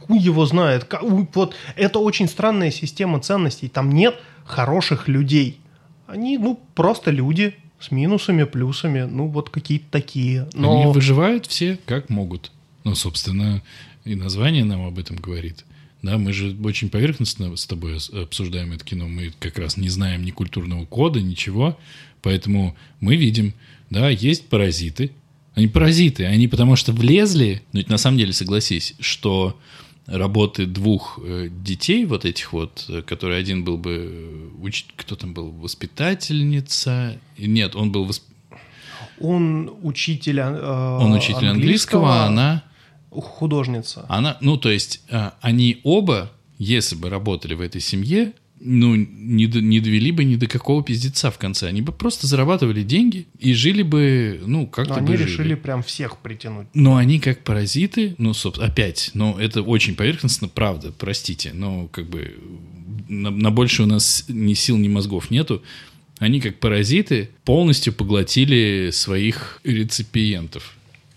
Хуй 0.00 0.18
его 0.18 0.44
знает. 0.46 0.92
Вот 1.02 1.54
это 1.76 1.98
очень 1.98 2.28
странная 2.28 2.70
система 2.70 3.20
ценностей. 3.20 3.68
Там 3.68 3.92
нет 3.92 4.16
хороших 4.44 5.08
людей. 5.08 5.60
Они, 6.06 6.36
ну, 6.36 6.60
просто 6.74 7.10
люди 7.10 7.54
с 7.84 7.90
минусами, 7.90 8.44
плюсами. 8.44 9.02
Ну, 9.02 9.26
вот 9.28 9.50
какие-то 9.50 9.86
такие. 9.90 10.48
Но 10.54 10.82
Они 10.82 10.92
выживают 10.92 11.46
все 11.46 11.78
как 11.86 12.10
могут. 12.10 12.50
Ну, 12.84 12.94
собственно, 12.94 13.62
и 14.04 14.14
название 14.14 14.64
нам 14.64 14.86
об 14.86 14.98
этом 14.98 15.16
говорит. 15.16 15.64
Да, 16.02 16.18
мы 16.18 16.34
же 16.34 16.54
очень 16.62 16.90
поверхностно 16.90 17.56
с 17.56 17.66
тобой 17.66 17.96
обсуждаем 18.12 18.72
это 18.72 18.84
кино. 18.84 19.08
Мы 19.08 19.32
как 19.38 19.58
раз 19.58 19.78
не 19.78 19.88
знаем 19.88 20.22
ни 20.22 20.30
культурного 20.30 20.84
кода, 20.84 21.20
ничего. 21.20 21.78
Поэтому 22.20 22.76
мы 23.00 23.16
видим, 23.16 23.54
да, 23.88 24.10
есть 24.10 24.48
паразиты. 24.48 25.12
Они 25.54 25.66
паразиты, 25.68 26.26
они 26.26 26.48
потому 26.48 26.76
что 26.76 26.92
влезли. 26.92 27.62
Но 27.72 27.78
ведь 27.78 27.88
на 27.88 27.96
самом 27.96 28.18
деле, 28.18 28.32
согласись, 28.32 28.94
что 29.00 29.58
работы 30.06 30.66
двух 30.66 31.18
э, 31.22 31.48
детей, 31.50 32.04
вот 32.04 32.24
этих 32.24 32.52
вот, 32.52 32.84
э, 32.88 33.02
которые 33.02 33.38
один 33.40 33.64
был 33.64 33.78
бы, 33.78 33.90
э, 33.92 34.64
уч- 34.66 34.84
кто 34.96 35.16
там 35.16 35.32
был, 35.34 35.50
воспитательница, 35.50 37.18
нет, 37.38 37.74
он 37.74 37.90
был 37.92 38.06
восп- 38.06 38.22
он 39.20 39.72
учитель, 39.82 40.40
а, 40.40 40.98
он 41.00 41.12
учитель 41.12 41.48
английского, 41.48 42.24
а 42.24 42.26
она 42.26 42.62
художница. 43.10 44.04
Она, 44.08 44.36
ну, 44.40 44.56
то 44.56 44.70
есть, 44.70 45.02
а, 45.10 45.34
они 45.40 45.80
оба, 45.84 46.30
если 46.58 46.96
бы 46.96 47.08
работали 47.10 47.54
в 47.54 47.60
этой 47.60 47.80
семье, 47.80 48.32
ну, 48.66 48.94
не, 48.96 49.46
до- 49.46 49.60
не 49.60 49.78
довели 49.78 50.10
бы 50.10 50.24
ни 50.24 50.36
до 50.36 50.46
какого 50.46 50.82
пиздеца 50.82 51.30
в 51.30 51.36
конце. 51.38 51.68
Они 51.68 51.82
бы 51.82 51.92
просто 51.92 52.26
зарабатывали 52.26 52.82
деньги 52.82 53.26
и 53.38 53.52
жили 53.52 53.82
бы, 53.82 54.40
ну, 54.46 54.66
как-то 54.66 54.94
Но 54.94 54.98
они 55.00 55.06
бы 55.06 55.16
жили. 55.18 55.28
решили 55.28 55.54
прям 55.54 55.82
всех 55.82 56.16
притянуть. 56.18 56.66
Но 56.74 56.96
они 56.96 57.20
как 57.20 57.44
паразиты, 57.44 58.14
ну, 58.18 58.32
собственно, 58.34 58.68
опять, 58.68 59.10
ну, 59.14 59.36
это 59.38 59.62
очень 59.62 59.94
поверхностно, 59.94 60.48
правда, 60.48 60.92
простите, 60.98 61.52
но 61.52 61.88
как 61.88 62.08
бы 62.08 62.34
на, 63.08 63.30
на 63.30 63.50
больше 63.50 63.82
у 63.82 63.86
нас 63.86 64.24
ни 64.28 64.54
сил, 64.54 64.78
ни 64.78 64.88
мозгов 64.88 65.30
нету. 65.30 65.62
Они 66.18 66.40
как 66.40 66.58
паразиты 66.58 67.28
полностью 67.44 67.92
поглотили 67.92 68.88
своих 68.92 69.60
реципиентов. 69.64 70.74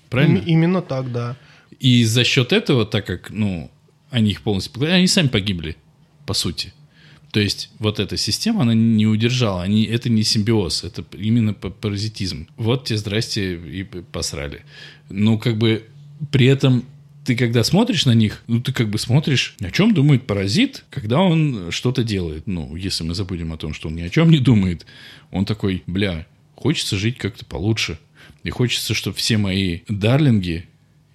Правильно? 0.10 0.38
Им- 0.40 0.46
именно 0.46 0.82
так, 0.82 1.12
да. 1.12 1.38
И 1.80 2.04
за 2.04 2.24
счет 2.24 2.52
этого, 2.52 2.86
так 2.86 3.06
как, 3.06 3.30
ну, 3.30 3.70
они 4.10 4.32
их 4.32 4.42
полностью 4.42 4.74
поглотили, 4.74 4.98
они 4.98 5.08
сами 5.08 5.28
погибли, 5.28 5.76
по 6.26 6.34
сути. 6.34 6.74
То 7.32 7.40
есть 7.40 7.70
вот 7.80 8.00
эта 8.00 8.18
система, 8.18 8.62
она 8.62 8.74
не 8.74 9.06
удержала. 9.06 9.62
Они, 9.62 9.84
это 9.84 10.10
не 10.10 10.24
симбиоз, 10.24 10.84
это 10.84 11.04
именно 11.18 11.54
па- 11.54 11.70
паразитизм. 11.70 12.48
Вот 12.58 12.86
тебе 12.86 12.98
здрасте 12.98 13.56
и 13.56 13.84
посрали. 13.84 14.64
Ну, 15.10 15.38
как 15.38 15.58
бы 15.58 15.86
при 16.32 16.48
этом 16.48 16.86
ты 17.26 17.36
когда 17.36 17.64
смотришь 17.66 18.06
на 18.06 18.14
них, 18.14 18.42
ну, 18.48 18.62
ты 18.62 18.72
как 18.72 18.90
бы 18.90 18.98
смотришь, 18.98 19.56
о 19.60 19.70
чем 19.70 19.94
думает 19.94 20.26
паразит, 20.26 20.86
когда 20.90 21.20
он 21.20 21.72
что-то 21.72 22.04
делает. 22.04 22.48
Ну, 22.48 22.74
если 22.78 23.04
мы 23.04 23.14
забудем 23.16 23.52
о 23.52 23.58
том, 23.58 23.74
что 23.74 23.90
он 23.90 23.96
ни 23.96 24.02
о 24.02 24.10
чем 24.10 24.32
не 24.32 24.40
думает, 24.40 24.86
он 25.32 25.44
такой, 25.44 25.84
бля, 25.88 26.26
хочется 26.56 26.96
жить 26.96 27.18
как-то 27.18 27.44
получше. 27.44 28.00
И 28.44 28.50
хочется, 28.50 28.94
чтобы 28.94 29.18
все 29.18 29.38
мои 29.38 29.82
дарлинги 29.90 30.68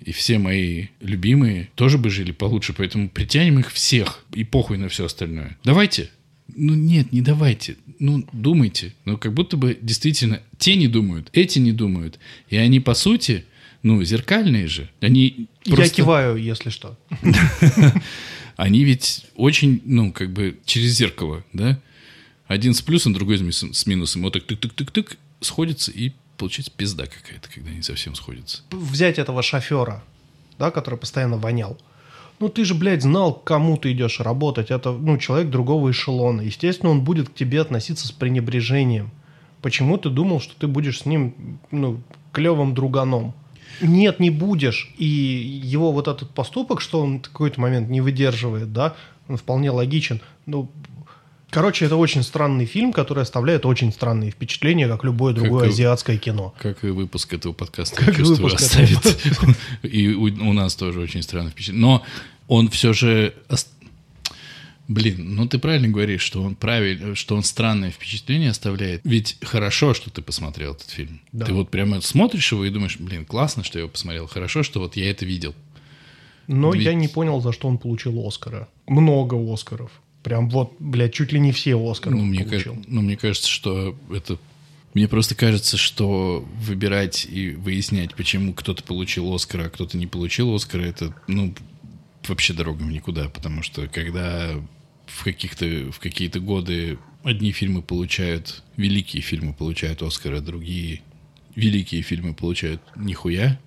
и 0.04 0.12
все 0.12 0.38
мои 0.38 0.86
любимые 1.00 1.70
тоже 1.74 1.98
бы 1.98 2.10
жили 2.10 2.32
получше, 2.32 2.72
поэтому 2.72 3.08
притянем 3.08 3.58
их 3.58 3.70
всех 3.72 4.24
и 4.34 4.44
похуй 4.44 4.78
на 4.78 4.88
все 4.88 5.04
остальное. 5.06 5.58
Давайте. 5.64 6.10
Ну 6.54 6.74
нет, 6.74 7.12
не 7.12 7.22
давайте. 7.22 7.76
Ну 7.98 8.26
думайте. 8.32 8.94
Ну 9.04 9.16
как 9.16 9.32
будто 9.32 9.56
бы 9.56 9.78
действительно 9.80 10.42
те 10.58 10.74
не 10.76 10.88
думают, 10.88 11.28
эти 11.32 11.58
не 11.58 11.72
думают. 11.72 12.18
И 12.50 12.56
они 12.56 12.80
по 12.80 12.94
сути, 12.94 13.44
ну 13.82 14.02
зеркальные 14.04 14.66
же. 14.66 14.90
Они 15.00 15.48
Я 15.64 15.76
просто- 15.76 15.94
киваю, 15.96 16.36
если 16.36 16.70
что. 16.70 16.98
они 18.56 18.84
ведь 18.84 19.24
очень, 19.34 19.80
ну, 19.84 20.12
как 20.12 20.32
бы 20.32 20.58
через 20.64 20.92
зеркало, 20.92 21.44
да? 21.52 21.80
Один 22.46 22.74
с 22.74 22.82
плюсом, 22.82 23.12
другой 23.14 23.38
с 23.38 23.86
минусом. 23.86 24.22
Вот 24.22 24.34
так 24.34 24.44
тык-тык-тык-тык 24.44 25.16
сходится, 25.40 25.90
и 25.90 26.12
получается 26.42 26.72
пизда 26.76 27.04
какая-то, 27.06 27.48
когда 27.48 27.70
они 27.70 27.82
совсем 27.82 28.16
сходятся. 28.16 28.62
Взять 28.72 29.20
этого 29.20 29.42
шофера, 29.42 30.02
да, 30.58 30.72
который 30.72 30.98
постоянно 30.98 31.36
вонял. 31.36 31.78
Ну, 32.40 32.48
ты 32.48 32.64
же, 32.64 32.74
блядь, 32.74 33.02
знал, 33.02 33.32
к 33.32 33.44
кому 33.44 33.76
ты 33.76 33.92
идешь 33.92 34.18
работать. 34.18 34.72
Это, 34.72 34.90
ну, 34.90 35.18
человек 35.18 35.50
другого 35.50 35.92
эшелона. 35.92 36.40
Естественно, 36.40 36.90
он 36.90 37.02
будет 37.02 37.28
к 37.28 37.34
тебе 37.34 37.60
относиться 37.60 38.08
с 38.08 38.10
пренебрежением. 38.10 39.12
Почему 39.60 39.98
ты 39.98 40.10
думал, 40.10 40.40
что 40.40 40.54
ты 40.58 40.66
будешь 40.66 41.02
с 41.02 41.06
ним, 41.06 41.60
ну, 41.70 42.00
клевым 42.32 42.74
друганом? 42.74 43.34
Нет, 43.80 44.18
не 44.18 44.30
будешь. 44.30 44.92
И 44.98 45.06
его 45.06 45.92
вот 45.92 46.08
этот 46.08 46.30
поступок, 46.30 46.80
что 46.80 47.02
он 47.02 47.20
в 47.20 47.22
какой-то 47.22 47.60
момент 47.60 47.88
не 47.88 48.00
выдерживает, 48.00 48.72
да, 48.72 48.96
он 49.28 49.36
вполне 49.36 49.70
логичен. 49.70 50.20
Ну, 50.46 50.68
короче, 51.52 51.84
это 51.84 51.96
очень 51.96 52.22
странный 52.22 52.64
фильм, 52.64 52.92
который 52.92 53.22
оставляет 53.22 53.64
очень 53.66 53.92
странные 53.92 54.30
впечатления, 54.32 54.88
как 54.88 55.04
любое 55.04 55.34
другое 55.34 55.66
и- 55.66 55.68
азиатское 55.68 56.16
кино. 56.16 56.54
Как 56.58 56.82
и 56.82 56.88
выпуск 56.88 57.32
этого 57.34 57.52
подкаста, 57.52 57.96
Как 57.96 58.08
я 58.08 58.14
чувствую, 58.14 58.50
выпуск 58.50 58.62
оставит. 58.62 59.56
И 59.82 60.08
у, 60.08 60.52
нас 60.52 60.74
тоже 60.74 60.98
очень 61.00 61.22
странное 61.22 61.52
впечатление. 61.52 61.82
Но 61.82 62.02
он 62.48 62.68
все 62.70 62.92
же... 62.92 63.34
Блин, 64.88 65.36
ну 65.36 65.46
ты 65.46 65.58
правильно 65.58 65.88
говоришь, 65.88 66.22
что 66.22 66.42
он 66.42 66.54
правильно, 66.56 67.14
что 67.14 67.36
он 67.36 67.44
странное 67.44 67.90
впечатление 67.90 68.50
оставляет. 68.50 69.00
Ведь 69.04 69.38
хорошо, 69.40 69.94
что 69.94 70.10
ты 70.10 70.22
посмотрел 70.22 70.72
этот 70.72 70.90
фильм. 70.90 71.20
Да. 71.30 71.46
Ты 71.46 71.52
вот 71.52 71.70
прямо 71.70 72.00
смотришь 72.00 72.50
его 72.50 72.64
и 72.64 72.70
думаешь, 72.70 72.98
блин, 72.98 73.24
классно, 73.24 73.62
что 73.62 73.78
я 73.78 73.82
его 73.82 73.90
посмотрел. 73.90 74.26
Хорошо, 74.26 74.62
что 74.62 74.80
вот 74.80 74.96
я 74.96 75.10
это 75.10 75.24
видел. 75.24 75.54
Но 76.48 76.72
Ведь- 76.72 76.84
я 76.84 76.94
не 76.94 77.08
понял, 77.08 77.40
за 77.40 77.52
что 77.52 77.68
он 77.68 77.78
получил 77.78 78.26
Оскара. 78.26 78.68
Много 78.86 79.36
Оскаров. 79.52 80.01
Прям 80.22 80.48
вот, 80.48 80.74
блядь, 80.78 81.14
чуть 81.14 81.32
ли 81.32 81.40
не 81.40 81.52
все 81.52 81.74
Оскары 81.76 82.16
Ну 82.16 82.24
мне, 82.24 82.44
получил. 82.44 82.74
ка- 82.76 82.82
ну, 82.86 83.02
мне 83.02 83.16
кажется, 83.16 83.48
что 83.48 83.96
это... 84.14 84.38
Мне 84.94 85.08
просто 85.08 85.34
кажется, 85.34 85.78
что 85.78 86.46
выбирать 86.58 87.24
и 87.28 87.52
выяснять, 87.52 88.14
почему 88.14 88.52
кто-то 88.52 88.82
получил 88.84 89.32
Оскар, 89.34 89.62
а 89.62 89.70
кто-то 89.70 89.96
не 89.96 90.06
получил 90.06 90.54
Оскара, 90.54 90.82
это, 90.82 91.14
ну, 91.26 91.54
вообще 92.28 92.52
дорога 92.52 92.82
в 92.82 92.90
никуда. 92.90 93.28
Потому 93.30 93.62
что 93.62 93.88
когда 93.88 94.50
в, 95.06 95.24
каких-то, 95.24 95.90
в 95.90 95.98
какие-то 95.98 96.40
годы 96.40 96.98
одни 97.24 97.52
фильмы 97.52 97.80
получают, 97.82 98.62
великие 98.76 99.22
фильмы 99.22 99.54
получают 99.54 100.02
Оскара, 100.02 100.40
другие 100.40 101.00
великие 101.56 102.02
фильмы 102.02 102.34
получают 102.34 102.80
нихуя. 102.96 103.58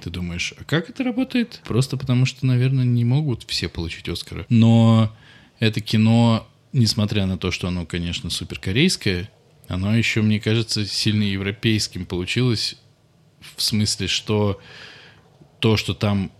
Ты 0.00 0.08
думаешь, 0.08 0.54
а 0.58 0.64
как 0.64 0.88
это 0.88 1.04
работает? 1.04 1.60
Просто 1.66 1.98
потому 1.98 2.24
что, 2.24 2.46
наверное, 2.46 2.84
не 2.84 3.04
могут 3.04 3.44
все 3.48 3.68
получить 3.68 4.08
Оскара. 4.08 4.46
Но 4.48 5.14
это 5.60 5.80
кино, 5.80 6.46
несмотря 6.72 7.26
на 7.26 7.38
то, 7.38 7.50
что 7.52 7.68
оно, 7.68 7.86
конечно, 7.86 8.30
суперкорейское, 8.30 9.30
оно 9.68 9.96
еще, 9.96 10.22
мне 10.22 10.40
кажется, 10.40 10.84
сильно 10.84 11.22
европейским 11.22 12.04
получилось. 12.06 12.76
В 13.56 13.62
смысле, 13.62 14.08
что 14.08 14.60
то, 15.60 15.76
что 15.76 15.94
там, 15.94 16.32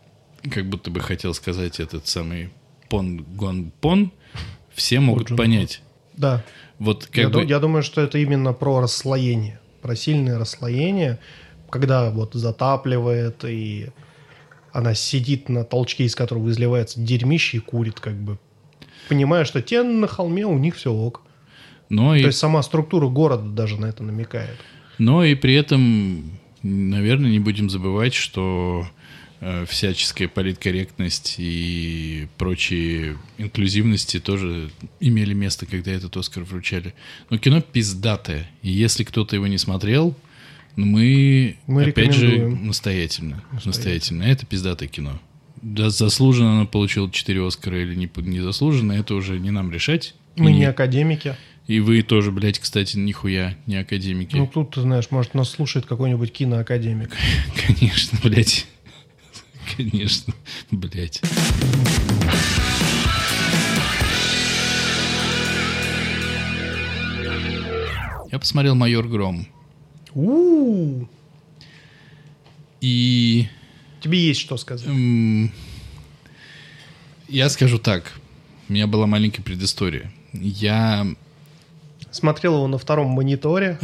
как 0.50 0.68
будто 0.68 0.90
бы 0.90 1.00
хотел 1.00 1.32
сказать 1.34 1.78
этот 1.78 2.08
самый 2.08 2.50
Пон 2.88 3.22
Гон 3.22 3.70
Пон, 3.80 4.12
все 4.74 4.98
могут 4.98 5.28
Джун. 5.28 5.36
понять. 5.36 5.82
Да. 6.16 6.42
Вот 6.78 7.06
как 7.06 7.16
Я, 7.16 7.28
бы... 7.28 7.32
ду- 7.42 7.46
я 7.46 7.60
думаю, 7.60 7.82
что 7.82 8.00
это 8.00 8.18
именно 8.18 8.52
про 8.52 8.80
расслоение, 8.80 9.60
про 9.80 9.94
сильное 9.94 10.38
расслоение, 10.38 11.18
когда 11.70 12.10
вот 12.10 12.34
затапливает 12.34 13.44
и 13.44 13.90
она 14.72 14.94
сидит 14.94 15.48
на 15.48 15.64
толчке, 15.64 16.04
из 16.04 16.14
которого 16.14 16.48
изливается 16.50 17.00
дерьмище 17.00 17.58
и 17.58 17.60
курит, 17.60 18.00
как 18.00 18.14
бы. 18.14 18.38
Понимая, 19.10 19.44
что 19.44 19.60
те 19.60 19.82
на 19.82 20.06
холме, 20.06 20.46
у 20.46 20.56
них 20.56 20.76
все 20.76 20.92
ок. 20.92 21.22
Но 21.88 22.14
и 22.14 22.20
То 22.20 22.28
есть 22.28 22.38
сама 22.38 22.62
структура 22.62 23.08
города 23.08 23.42
даже 23.42 23.76
на 23.76 23.86
это 23.86 24.04
намекает. 24.04 24.56
Но 24.98 25.24
и 25.24 25.34
при 25.34 25.54
этом, 25.54 26.38
наверное, 26.62 27.30
не 27.30 27.40
будем 27.40 27.68
забывать, 27.68 28.14
что 28.14 28.86
э, 29.40 29.64
всяческая 29.68 30.28
политкорректность 30.28 31.34
и 31.38 32.28
прочие 32.38 33.18
инклюзивности 33.38 34.20
тоже 34.20 34.70
имели 35.00 35.34
место, 35.34 35.66
когда 35.66 35.90
этот 35.90 36.16
Оскар 36.16 36.44
вручали. 36.44 36.94
Но 37.30 37.38
кино 37.38 37.60
пиздатое. 37.60 38.48
И 38.62 38.70
если 38.70 39.02
кто-то 39.02 39.34
его 39.34 39.48
не 39.48 39.58
смотрел, 39.58 40.14
мы, 40.76 41.56
Мы 41.66 41.82
опять 41.86 42.14
же, 42.14 42.26
рекомендуем. 42.30 42.66
настоятельно, 42.68 43.42
настоятельно. 43.64 44.22
Это 44.22 44.46
пиздатое 44.46 44.88
кино. 44.88 45.18
Да, 45.62 45.90
заслуженно 45.90 46.52
оно 46.52 46.66
получило 46.66 47.10
4 47.10 47.46
Оскара 47.46 47.82
или 47.82 47.94
не, 47.94 48.10
незаслуженно, 48.16 48.92
это 48.92 49.14
уже 49.14 49.38
не 49.38 49.50
нам 49.50 49.70
решать. 49.70 50.14
Мы 50.36 50.52
и, 50.52 50.54
не 50.54 50.64
академики. 50.64 51.36
и 51.66 51.80
вы 51.80 52.02
тоже, 52.02 52.32
блядь, 52.32 52.58
кстати, 52.58 52.96
нихуя 52.96 53.56
не 53.66 53.76
академики. 53.76 54.36
Ну, 54.36 54.46
тут, 54.46 54.70
ты 54.70 54.80
знаешь, 54.80 55.10
может, 55.10 55.34
нас 55.34 55.50
слушает 55.50 55.86
какой-нибудь 55.86 56.32
киноакадемик. 56.32 57.14
Конечно, 57.66 58.18
блядь. 58.22 58.66
Конечно, 59.76 60.34
блядь. 60.70 61.20
Я 68.32 68.38
посмотрел 68.38 68.74
«Майор 68.76 69.08
Гром». 69.08 69.46
у 70.14 71.04
И 72.80 73.48
Тебе 74.00 74.18
есть 74.18 74.40
что 74.40 74.56
сказать. 74.56 74.88
я 77.28 77.48
скажу 77.48 77.78
так. 77.78 78.12
У 78.68 78.72
меня 78.72 78.86
была 78.86 79.06
маленькая 79.06 79.42
предыстория. 79.42 80.12
Я... 80.32 81.06
Смотрел 82.12 82.56
его 82.56 82.66
на 82.66 82.76
втором 82.76 83.08
мониторе 83.08 83.78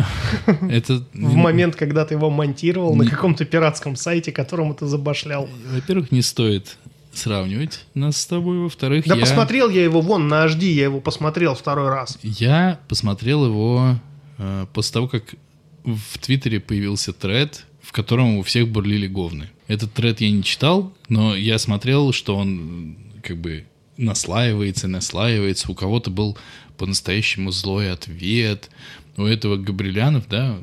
Это... 0.68 1.04
в 1.12 1.34
момент, 1.34 1.76
когда 1.76 2.04
ты 2.04 2.14
его 2.14 2.28
монтировал 2.28 2.96
на 2.96 3.08
каком-то 3.08 3.44
пиратском 3.44 3.94
сайте, 3.94 4.32
которому 4.32 4.74
ты 4.74 4.86
забашлял. 4.86 5.48
Во-первых, 5.72 6.10
не 6.10 6.22
стоит 6.22 6.76
сравнивать 7.12 7.84
нас 7.94 8.16
с 8.16 8.26
тобой. 8.26 8.58
Во-вторых, 8.58 9.04
Да 9.06 9.14
я... 9.14 9.20
посмотрел 9.20 9.70
я 9.70 9.84
его 9.84 10.00
вон 10.00 10.28
на 10.28 10.46
HD, 10.46 10.64
я 10.64 10.84
его 10.84 11.00
посмотрел 11.00 11.54
второй 11.54 11.88
раз. 11.88 12.18
Я 12.22 12.80
посмотрел 12.88 13.46
его 13.46 13.96
э, 14.38 14.66
после 14.72 14.92
того, 14.92 15.08
как 15.08 15.36
в 15.84 16.18
Твиттере 16.18 16.58
появился 16.60 17.12
тред, 17.12 17.64
в 17.80 17.92
котором 17.92 18.38
у 18.38 18.42
всех 18.42 18.68
бурлили 18.68 19.06
говны. 19.06 19.50
Этот 19.68 19.92
тред 19.92 20.20
я 20.20 20.30
не 20.30 20.42
читал, 20.42 20.92
но 21.08 21.34
я 21.34 21.58
смотрел, 21.58 22.12
что 22.12 22.36
он 22.36 22.96
как 23.22 23.38
бы 23.38 23.66
наслаивается, 23.96 24.88
наслаивается. 24.88 25.70
У 25.70 25.74
кого-то 25.74 26.10
был 26.10 26.36
по-настоящему 26.76 27.50
злой 27.50 27.90
ответ. 27.90 28.70
У 29.16 29.24
этого 29.24 29.56
Габрилянов, 29.56 30.28
да, 30.28 30.58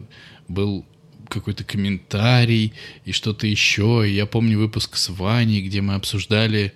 был 0.47 0.85
какой-то 1.27 1.63
комментарий 1.63 2.73
и 3.05 3.11
что-то 3.11 3.47
еще. 3.47 4.05
Я 4.07 4.25
помню 4.25 4.59
выпуск 4.59 4.95
с 4.95 5.09
Ваней, 5.09 5.61
где 5.61 5.81
мы 5.81 5.95
обсуждали 5.95 6.73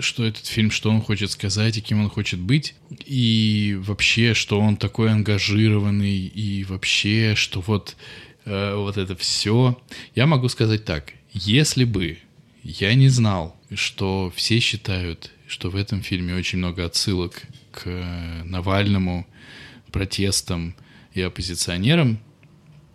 что 0.00 0.24
этот 0.24 0.46
фильм, 0.46 0.70
что 0.70 0.90
он 0.90 1.00
хочет 1.00 1.30
сказать 1.30 1.76
и 1.76 1.80
кем 1.80 2.00
он 2.02 2.10
хочет 2.10 2.40
быть, 2.40 2.74
и 3.06 3.78
вообще, 3.80 4.34
что 4.34 4.60
он 4.60 4.76
такой 4.76 5.10
ангажированный, 5.12 6.16
и 6.16 6.64
вообще, 6.64 7.34
что 7.36 7.60
вот, 7.60 7.96
э, 8.44 8.74
вот 8.74 8.96
это 8.96 9.14
все. 9.16 9.80
Я 10.14 10.26
могу 10.26 10.48
сказать 10.48 10.84
так, 10.84 11.12
если 11.34 11.84
бы 11.84 12.18
я 12.62 12.94
не 12.94 13.08
знал, 13.08 13.56
что 13.74 14.32
все 14.34 14.60
считают, 14.60 15.30
что 15.46 15.68
в 15.68 15.76
этом 15.76 16.00
фильме 16.00 16.34
очень 16.34 16.58
много 16.58 16.84
отсылок 16.84 17.42
к 17.72 17.82
э, 17.86 18.42
Навальному, 18.44 19.26
протестам 19.92 20.74
и 21.12 21.20
оппозиционерам, 21.20 22.18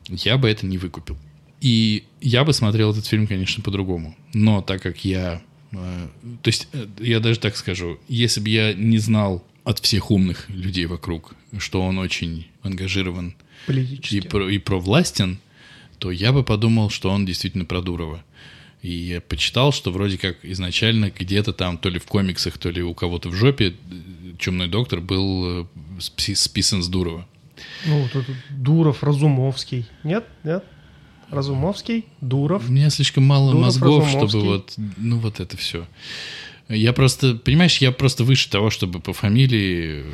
я 0.08 0.38
бы 0.38 0.50
это 0.50 0.66
не 0.66 0.78
выкупил. 0.78 1.18
И 1.62 2.06
я 2.22 2.44
бы 2.44 2.54
смотрел 2.54 2.92
этот 2.92 3.06
фильм, 3.06 3.28
конечно, 3.28 3.62
по-другому. 3.62 4.16
Но 4.34 4.62
так 4.62 4.82
как 4.82 5.04
я... 5.06 5.42
э, 5.72 6.08
то 6.42 6.48
есть, 6.48 6.70
э, 6.74 6.88
я 7.00 7.20
даже 7.20 7.40
так 7.40 7.58
скажу, 7.58 8.00
если 8.08 8.40
бы 8.40 8.50
я 8.50 8.74
не 8.74 8.98
знал 8.98 9.46
от 9.66 9.80
всех 9.80 10.12
умных 10.12 10.50
людей 10.50 10.86
вокруг, 10.86 11.36
что 11.58 11.82
он 11.82 12.00
очень 12.00 12.48
ангажирован 12.64 13.36
и, 13.68 14.22
про, 14.22 14.50
и 14.50 14.58
провластен, 14.58 15.40
то 16.00 16.10
я 16.10 16.32
бы 16.32 16.44
подумал, 16.44 16.90
что 16.90 17.10
он 17.10 17.26
действительно 17.26 17.66
про 17.66 17.82
Дурова. 17.82 18.24
И 18.82 18.92
я 18.92 19.22
почитал, 19.22 19.72
что 19.72 19.92
вроде 19.92 20.18
как 20.18 20.38
изначально 20.44 21.12
где-то 21.12 21.52
там, 21.54 21.78
то 21.78 21.90
ли 21.90 22.00
в 22.00 22.06
комиксах, 22.06 22.58
то 22.58 22.70
ли 22.70 22.82
у 22.82 22.94
кого-то 22.94 23.30
в 23.30 23.34
жопе, 23.34 23.76
Чумной 24.38 24.70
доктор 24.70 25.02
был 25.02 25.64
э, 25.64 25.66
спи- 26.00 26.36
списан 26.36 26.82
с 26.82 26.88
Дурова. 26.88 27.28
Ну, 27.86 28.08
тут 28.14 28.26
Дуров, 28.50 29.04
Разумовский. 29.04 29.86
Нет? 30.06 30.26
Нет? 30.46 30.64
Разумовский, 31.30 32.06
Дуров. 32.22 32.70
У 32.70 32.72
меня 32.72 32.90
слишком 32.90 33.24
мало 33.26 33.52
Дуров, 33.52 33.66
мозгов, 33.66 34.10
чтобы 34.10 34.42
вот, 34.42 34.74
ну 34.98 35.20
вот 35.20 35.42
это 35.42 35.58
все. 35.58 35.86
Я 36.70 36.94
просто, 36.94 37.36
понимаешь, 37.36 37.78
я 37.80 37.92
просто 37.92 38.24
выше 38.24 38.50
того, 38.50 38.70
чтобы 38.70 39.00
по 39.00 39.12
фамилии 39.12 40.04
э, 40.04 40.12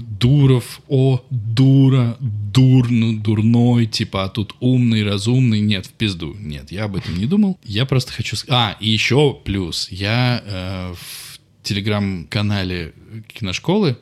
Дуров, 0.00 0.80
о, 0.88 1.24
дура, 1.30 2.16
дур, 2.20 2.90
ну, 2.90 3.18
дурной, 3.18 3.86
типа, 3.86 4.24
а 4.24 4.28
тут 4.28 4.54
умный, 4.60 5.04
разумный. 5.04 5.60
Нет, 5.60 5.86
в 5.86 5.92
пизду. 5.92 6.34
Нет, 6.38 6.70
я 6.72 6.84
об 6.84 6.96
этом 6.96 7.16
не 7.16 7.26
думал. 7.26 7.58
Я 7.64 7.86
просто 7.86 8.12
хочу... 8.12 8.36
А, 8.48 8.76
и 8.80 8.88
еще 8.88 9.36
плюс. 9.44 9.88
Я 9.90 10.42
э, 10.44 10.94
в 10.94 11.40
телеграм-канале 11.62 12.92
киношколы 13.28 13.96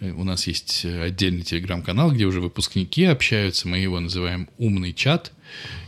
Э, 0.00 0.12
У 0.12 0.24
нас 0.24 0.46
есть 0.46 0.84
отдельный 0.84 1.42
телеграм-канал, 1.42 2.12
где 2.12 2.24
уже 2.24 2.40
выпускники 2.40 3.04
общаются. 3.04 3.68
Мы 3.68 3.78
его 3.78 4.00
называем 4.00 4.48
«Умный 4.58 4.92
чат». 4.92 5.32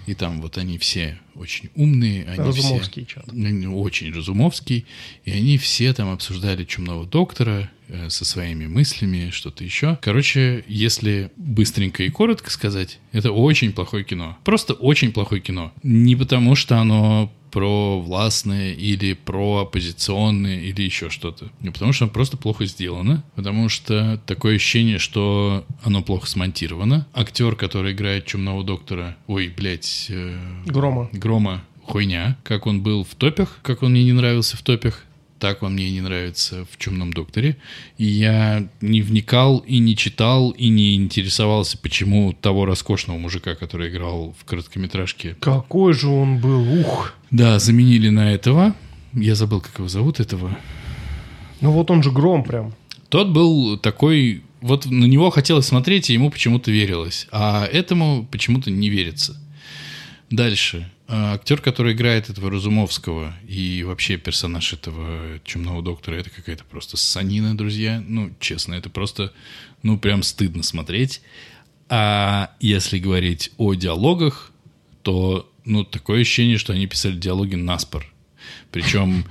И 0.08 0.14
там 0.14 0.40
вот 0.40 0.56
они 0.56 0.78
все 0.78 1.18
очень 1.34 1.68
умные. 1.74 2.24
Они 2.24 2.38
Разумовский 2.38 3.04
все, 3.04 3.16
чат. 3.16 3.28
Они 3.28 3.66
очень 3.66 4.10
разумовский. 4.10 4.86
И 5.26 5.30
они 5.30 5.58
все 5.58 5.92
там 5.92 6.10
обсуждали 6.10 6.64
«Чумного 6.64 7.04
доктора» 7.04 7.70
э, 7.88 8.08
со 8.08 8.24
своими 8.24 8.66
мыслями, 8.66 9.28
что-то 9.28 9.64
еще. 9.64 9.98
Короче, 10.00 10.64
если 10.66 11.30
быстренько 11.36 12.04
и 12.04 12.08
коротко 12.08 12.50
сказать, 12.50 13.00
это 13.12 13.32
очень 13.32 13.74
плохое 13.74 14.02
кино. 14.02 14.38
Просто 14.44 14.72
очень 14.72 15.12
плохое 15.12 15.42
кино. 15.42 15.74
Не 15.82 16.16
потому, 16.16 16.54
что 16.54 16.78
оно 16.78 17.30
про 17.50 18.00
властное 18.00 18.72
или 18.72 19.14
про 19.14 19.62
оппозиционное 19.62 20.60
или 20.60 20.82
еще 20.82 21.10
что-то. 21.10 21.50
Не 21.60 21.70
потому 21.70 21.92
что 21.92 22.04
оно 22.04 22.12
просто 22.12 22.36
плохо 22.36 22.66
сделано, 22.66 23.24
потому 23.34 23.68
что 23.68 24.20
такое 24.26 24.56
ощущение, 24.56 24.98
что 24.98 25.64
оно 25.82 26.02
плохо 26.02 26.26
смонтировано. 26.26 27.06
Актер, 27.12 27.56
который 27.56 27.92
играет 27.92 28.26
Чумного 28.26 28.64
доктора, 28.64 29.16
ой, 29.26 29.52
блядь, 29.54 30.06
э, 30.10 30.36
Грома. 30.66 31.08
Грома 31.12 31.62
хуйня, 31.88 32.36
как 32.44 32.66
он 32.66 32.82
был 32.82 33.04
в 33.04 33.14
топях, 33.14 33.58
как 33.62 33.82
он 33.82 33.92
мне 33.92 34.04
не 34.04 34.12
нравился 34.12 34.56
в 34.56 34.62
топях, 34.62 35.04
так 35.38 35.62
он 35.62 35.74
мне 35.74 35.88
и 35.88 35.92
не 35.92 36.00
нравится 36.00 36.66
в 36.70 36.76
Чумном 36.78 37.12
докторе. 37.12 37.56
И 37.96 38.04
я 38.04 38.68
не 38.80 39.02
вникал 39.02 39.58
и 39.58 39.78
не 39.78 39.96
читал 39.96 40.50
и 40.50 40.68
не 40.68 40.96
интересовался, 40.96 41.78
почему 41.78 42.32
того 42.32 42.64
роскошного 42.64 43.18
мужика, 43.18 43.54
который 43.54 43.88
играл 43.88 44.34
в 44.38 44.44
короткометражке, 44.44 45.36
Какой 45.40 45.92
же 45.92 46.08
он 46.08 46.38
был, 46.38 46.80
ух. 46.80 47.14
Да, 47.30 47.58
заменили 47.58 48.08
на 48.08 48.32
этого. 48.32 48.74
Я 49.12 49.34
забыл, 49.34 49.60
как 49.60 49.78
его 49.78 49.88
зовут, 49.88 50.20
этого. 50.20 50.56
Ну 51.60 51.72
вот 51.72 51.90
он 51.90 52.02
же 52.02 52.10
Гром 52.10 52.44
прям. 52.44 52.74
Тот 53.08 53.28
был 53.28 53.78
такой... 53.78 54.42
Вот 54.60 54.86
на 54.86 55.04
него 55.04 55.30
хотелось 55.30 55.66
смотреть, 55.66 56.10
и 56.10 56.14
ему 56.14 56.30
почему-то 56.30 56.70
верилось. 56.70 57.28
А 57.30 57.64
этому 57.64 58.26
почему-то 58.30 58.70
не 58.70 58.88
верится. 58.88 59.40
Дальше. 60.30 60.90
А, 61.06 61.34
Актер, 61.34 61.60
который 61.60 61.94
играет 61.94 62.28
этого 62.28 62.50
Разумовского 62.50 63.34
и 63.46 63.82
вообще 63.84 64.18
персонаж 64.18 64.72
этого 64.72 65.38
Чумного 65.44 65.80
доктора, 65.80 66.16
это 66.16 66.28
какая-то 66.30 66.64
просто 66.64 66.96
санина, 66.96 67.56
друзья. 67.56 68.02
Ну, 68.06 68.30
честно, 68.40 68.74
это 68.74 68.90
просто, 68.90 69.32
ну, 69.82 69.96
прям 69.98 70.22
стыдно 70.22 70.62
смотреть. 70.62 71.22
А 71.88 72.50
если 72.60 72.98
говорить 72.98 73.52
о 73.56 73.74
диалогах, 73.74 74.52
то 75.02 75.50
ну, 75.64 75.84
такое 75.84 76.22
ощущение, 76.22 76.58
что 76.58 76.72
они 76.72 76.86
писали 76.86 77.16
диалоги 77.16 77.54
наспор. 77.54 78.06
Причем 78.70 79.24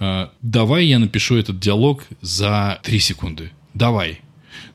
э, 0.00 0.28
давай 0.40 0.86
я 0.86 0.98
напишу 0.98 1.36
этот 1.36 1.58
диалог 1.58 2.04
за 2.20 2.80
три 2.82 2.98
секунды. 2.98 3.50
Давай. 3.74 4.20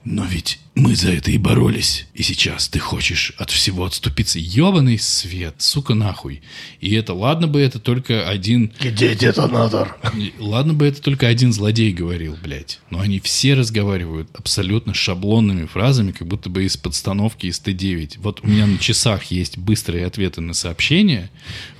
Но 0.09 0.23
ведь 0.23 0.59
мы 0.73 0.95
за 0.95 1.11
это 1.11 1.31
и 1.31 1.37
боролись. 1.37 2.07
И 2.13 2.23
сейчас 2.23 2.69
ты 2.69 2.79
хочешь 2.79 3.33
от 3.37 3.51
всего 3.51 3.83
отступиться. 3.83 4.39
Ёбаный 4.39 4.97
свет, 4.97 5.55
сука 5.57 5.95
нахуй. 5.95 6.41
И 6.79 6.95
это, 6.95 7.13
ладно 7.13 7.47
бы 7.47 7.59
это 7.59 7.77
только 7.79 8.25
один... 8.29 8.71
Где 8.79 9.15
детонатор? 9.15 9.97
Ладно 10.39 10.73
бы 10.73 10.87
это 10.87 11.01
только 11.01 11.27
один 11.27 11.51
злодей 11.51 11.91
говорил, 11.91 12.37
блядь. 12.41 12.79
Но 12.89 13.01
они 13.01 13.19
все 13.19 13.53
разговаривают 13.53 14.29
абсолютно 14.33 14.93
шаблонными 14.93 15.65
фразами, 15.65 16.13
как 16.13 16.25
будто 16.25 16.49
бы 16.49 16.63
из 16.63 16.77
подстановки 16.77 17.47
из 17.47 17.59
Т9. 17.59 18.19
Вот 18.19 18.39
у 18.43 18.47
меня 18.47 18.65
на 18.65 18.77
часах 18.77 19.25
есть 19.25 19.57
быстрые 19.57 20.05
ответы 20.05 20.39
на 20.39 20.53
сообщения. 20.53 21.29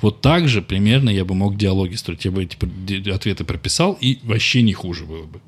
Вот 0.02 0.20
так 0.20 0.50
же 0.50 0.62
примерно 0.62 1.10
я 1.10 1.24
бы 1.24 1.34
мог 1.34 1.56
диалоги 1.56 1.96
строить. 1.96 2.26
Я 2.26 2.32
бы 2.32 2.44
эти 2.44 3.10
ответы 3.10 3.46
прописал, 3.46 3.98
и 4.02 4.20
вообще 4.24 4.64
не 4.64 4.74
хуже 4.74 5.06
было 5.06 5.24
бы. 5.24 5.40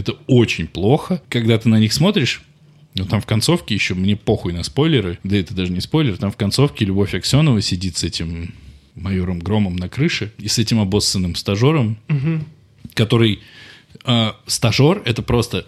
Это 0.00 0.12
очень 0.26 0.66
плохо. 0.66 1.22
Когда 1.28 1.58
ты 1.58 1.68
на 1.68 1.78
них 1.78 1.92
смотришь, 1.92 2.42
ну, 2.94 3.04
там 3.04 3.20
в 3.20 3.26
концовке 3.26 3.74
еще, 3.74 3.94
мне 3.94 4.16
похуй 4.16 4.52
на 4.52 4.62
спойлеры, 4.62 5.18
да 5.22 5.36
это 5.36 5.54
даже 5.54 5.72
не 5.72 5.80
спойлер, 5.80 6.16
там 6.16 6.30
в 6.30 6.36
концовке 6.36 6.84
Любовь 6.84 7.14
Аксенова 7.14 7.60
сидит 7.60 7.96
с 7.96 8.04
этим 8.04 8.54
майором 8.94 9.38
Громом 9.38 9.76
на 9.76 9.88
крыше 9.88 10.32
и 10.38 10.48
с 10.48 10.58
этим 10.58 10.80
обоссанным 10.80 11.34
стажером, 11.34 11.98
угу. 12.08 12.44
который... 12.94 13.40
Э, 14.04 14.32
стажер— 14.46 15.02
это 15.04 15.22
просто 15.22 15.66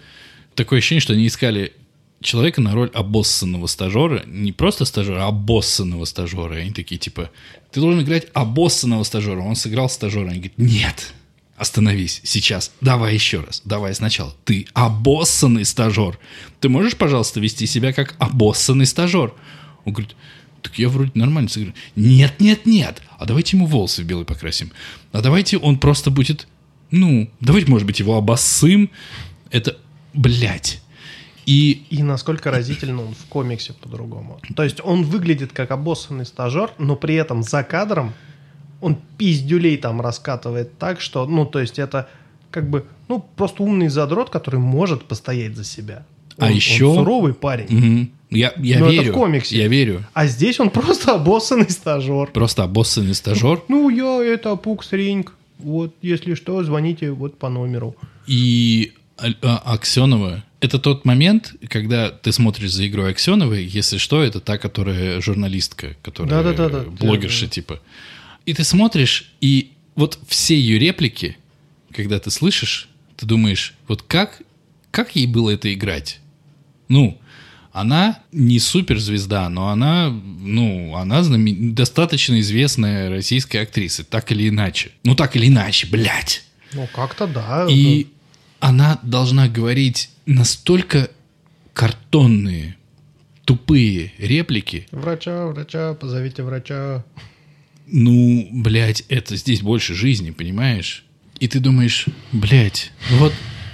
такое 0.55 0.79
ощущение, 0.79 1.01
что 1.01 1.13
они 1.13 1.27
искали 1.27 1.73
человека 2.23 2.61
на 2.61 2.73
роль 2.73 2.91
обоссанного 2.95 3.67
стажера, 3.67 4.23
не 4.27 4.53
просто 4.53 4.85
стажера, 4.85 5.25
а 5.25 5.29
обоссанного 5.29 6.05
стажера. 6.05 6.57
И 6.57 6.63
они 6.63 6.71
такие, 6.71 6.99
типа, 6.99 7.31
ты 7.71 7.81
должен 7.81 8.01
играть 8.01 8.29
обоссанного 8.33 9.03
стажера. 9.03 9.41
Он 9.41 9.57
сыграл 9.57 9.89
стажера. 9.89 10.29
Они 10.29 10.39
говорят, 10.39 10.59
нет, 10.59 11.15
Остановись 11.57 12.21
сейчас. 12.25 12.73
Давай 12.81 13.15
еще 13.15 13.41
раз. 13.41 13.63
Давай 13.65 13.95
сначала. 13.95 14.35
Ты 14.45 14.67
обоссанный 14.73 15.65
стажер. 15.65 16.19
Ты 16.61 16.69
можешь, 16.69 16.97
пожалуйста, 16.97 17.41
вести 17.41 17.67
себя 17.67 17.93
как 17.93 18.17
обоссанный 18.19 18.87
стажер? 18.87 19.33
Он 19.85 19.93
говорит, 19.93 20.17
так 20.63 20.79
я 20.79 20.89
вроде 20.89 21.13
нормально 21.15 21.51
сыграю. 21.51 21.75
Нет, 21.95 22.41
нет, 22.41 22.67
нет. 22.67 23.03
А 23.19 23.27
давайте 23.27 23.57
ему 23.57 23.67
волосы 23.67 24.03
в 24.03 24.07
белый 24.07 24.25
покрасим. 24.25 24.73
А 25.13 25.21
давайте 25.21 25.59
он 25.59 25.79
просто 25.79 26.11
будет, 26.11 26.47
ну, 26.91 27.31
давайте, 27.41 27.71
может 27.71 27.87
быть, 27.87 28.01
его 28.01 28.17
обоссым. 28.17 28.91
Это, 29.51 29.77
блядь. 30.15 30.81
И... 31.45 31.85
и 31.91 32.03
насколько 32.03 32.51
разительно 32.51 33.03
он 33.03 33.15
в 33.15 33.27
комиксе 33.27 33.73
по-другому. 33.73 34.41
То 34.57 34.63
есть 34.63 34.81
он 34.83 35.05
выглядит 35.05 35.53
как 35.53 35.73
обоссанный 35.73 36.25
стажер, 36.25 36.71
но 36.79 36.97
при 36.97 37.17
этом 37.17 37.43
за 37.43 37.65
кадром 37.65 38.15
он 38.83 38.99
пиздюлей 39.17 39.79
там 39.79 40.01
раскатывает 40.01 40.77
так, 40.79 41.01
что, 41.01 41.27
ну, 41.27 41.47
то 41.47 41.61
есть 41.61 41.79
это 41.79 42.09
как 42.51 42.69
бы, 42.69 42.85
ну, 43.09 43.25
просто 43.37 43.63
умный 43.63 43.89
задрот, 43.89 44.29
который 44.29 44.61
может 44.61 45.05
постоять 45.05 45.57
за 45.57 45.65
себя. 45.65 46.05
А 46.37 46.47
он, 46.47 46.51
а 46.51 46.53
еще... 46.53 46.85
Он 46.87 46.97
суровый 46.97 47.33
парень. 47.33 47.67
Угу. 47.67 48.37
Я, 48.37 48.53
я 48.59 48.81
Но 48.81 48.91
верю. 48.91 49.03
это 49.03 49.11
в 49.13 49.15
комиксе. 49.15 49.57
Я 49.57 49.69
верю. 49.69 50.05
А 50.13 50.27
здесь 50.27 50.61
он 50.61 50.71
просто 50.79 51.15
обоссанный 51.15 51.71
стажер. 51.71 52.31
Просто 52.33 52.65
обоссанный 52.65 53.15
стажер. 53.15 53.63
Ну, 53.69 53.89
я 53.89 54.23
это 54.23 54.57
Пукс 54.57 54.93
Ринг. 54.93 55.35
Вот, 55.59 55.95
если 56.03 56.35
что, 56.35 56.63
звоните 56.65 57.13
вот 57.13 57.39
по 57.39 57.49
номеру. 57.49 57.95
И 58.27 58.93
а, 59.17 59.63
Аксенова 59.65 60.43
это 60.63 60.79
тот 60.79 61.05
момент, 61.05 61.55
когда 61.69 62.11
ты 62.11 62.31
смотришь 62.31 62.73
за 62.73 62.87
игрой 62.87 63.11
Аксеновой, 63.11 63.65
если 63.65 63.99
что, 63.99 64.23
это 64.23 64.41
та, 64.41 64.59
которая 64.59 65.21
журналистка, 65.21 65.97
которая 66.03 66.43
да, 66.43 66.53
да, 66.53 66.69
да, 66.69 66.69
да, 66.69 66.91
блогерша 66.91 67.43
да, 67.43 67.47
да. 67.47 67.53
типа. 67.53 67.81
И 68.47 68.55
ты 68.55 68.65
смотришь, 68.65 69.33
и 69.41 69.73
вот 69.95 70.19
все 70.27 70.59
ее 70.59 70.79
реплики, 70.79 71.37
когда 71.93 72.19
ты 72.19 72.31
слышишь, 72.31 72.89
ты 73.17 73.27
думаешь, 73.27 73.75
вот 73.89 74.03
как, 74.03 74.43
как 74.91 75.15
ей 75.15 75.27
было 75.27 75.51
это 75.51 75.73
играть? 75.73 76.21
Ну, 76.89 77.19
она 77.73 78.19
не 78.33 78.59
суперзвезда, 78.59 79.49
но 79.49 79.69
она, 79.69 80.11
ну, 80.11 80.95
она 80.97 81.23
знамен... 81.23 81.75
достаточно 81.75 82.41
известная 82.41 83.09
российская 83.09 83.61
актриса, 83.61 84.05
так 84.05 84.31
или 84.33 84.49
иначе. 84.49 84.91
Ну, 85.05 85.15
так 85.15 85.37
или 85.37 85.49
иначе, 85.49 85.87
блядь. 85.87 86.45
Ну, 86.75 86.89
как-то 86.95 87.27
да. 87.27 87.67
И 87.71 88.09
она 88.61 88.99
должна 89.03 89.49
говорить 89.49 90.11
настолько 90.27 91.11
картонные, 91.73 92.77
тупые 93.45 94.13
реплики. 94.19 94.87
Врача, 94.91 95.47
врача, 95.47 95.95
позовите 95.95 96.43
врача 96.43 97.05
ну, 97.87 98.49
блядь, 98.53 99.05
это 99.09 99.37
здесь 99.37 99.63
больше 99.63 99.95
жизни, 99.95 100.31
понимаешь? 100.31 101.05
И 101.41 101.49
ты 101.49 101.61
думаешь, 101.61 102.07
блядь, 102.33 102.93
вот 103.19 103.33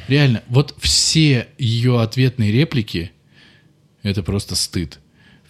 реально, 0.08 0.42
вот 0.48 0.74
все 0.80 1.48
ее 1.58 2.00
ответные 2.00 2.50
реплики, 2.50 3.12
это 4.02 4.22
просто 4.22 4.54
стыд. 4.54 5.00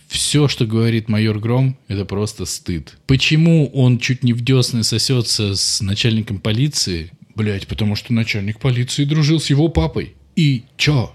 Все, 0.09 0.49
что 0.49 0.67
говорит 0.67 1.09
майор 1.09 1.39
Гром, 1.39 1.79
это 1.87 2.05
просто 2.05 2.47
стыд. 2.47 2.97
Почему 3.07 3.69
он 3.69 3.99
чуть 3.99 4.25
не 4.25 4.33
в 4.33 4.43
десны 4.43 4.83
сосется 4.83 5.55
с 5.55 5.81
начальником 5.81 6.41
полиции? 6.41 7.13
Блять, 7.35 7.69
потому 7.69 7.95
что 7.95 8.13
начальник 8.13 8.59
полиции 8.59 9.05
дружил 9.05 9.39
с 9.39 9.51
его 9.51 9.69
папой. 9.69 10.15
И 10.35 10.65
чё? 10.77 11.15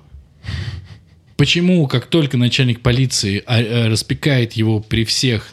Почему, 1.44 1.88
как 1.88 2.06
только 2.06 2.38
начальник 2.38 2.80
полиции 2.80 3.44
а, 3.46 3.58
а, 3.58 3.90
распекает 3.90 4.54
его 4.54 4.80
при 4.80 5.04
всех, 5.04 5.52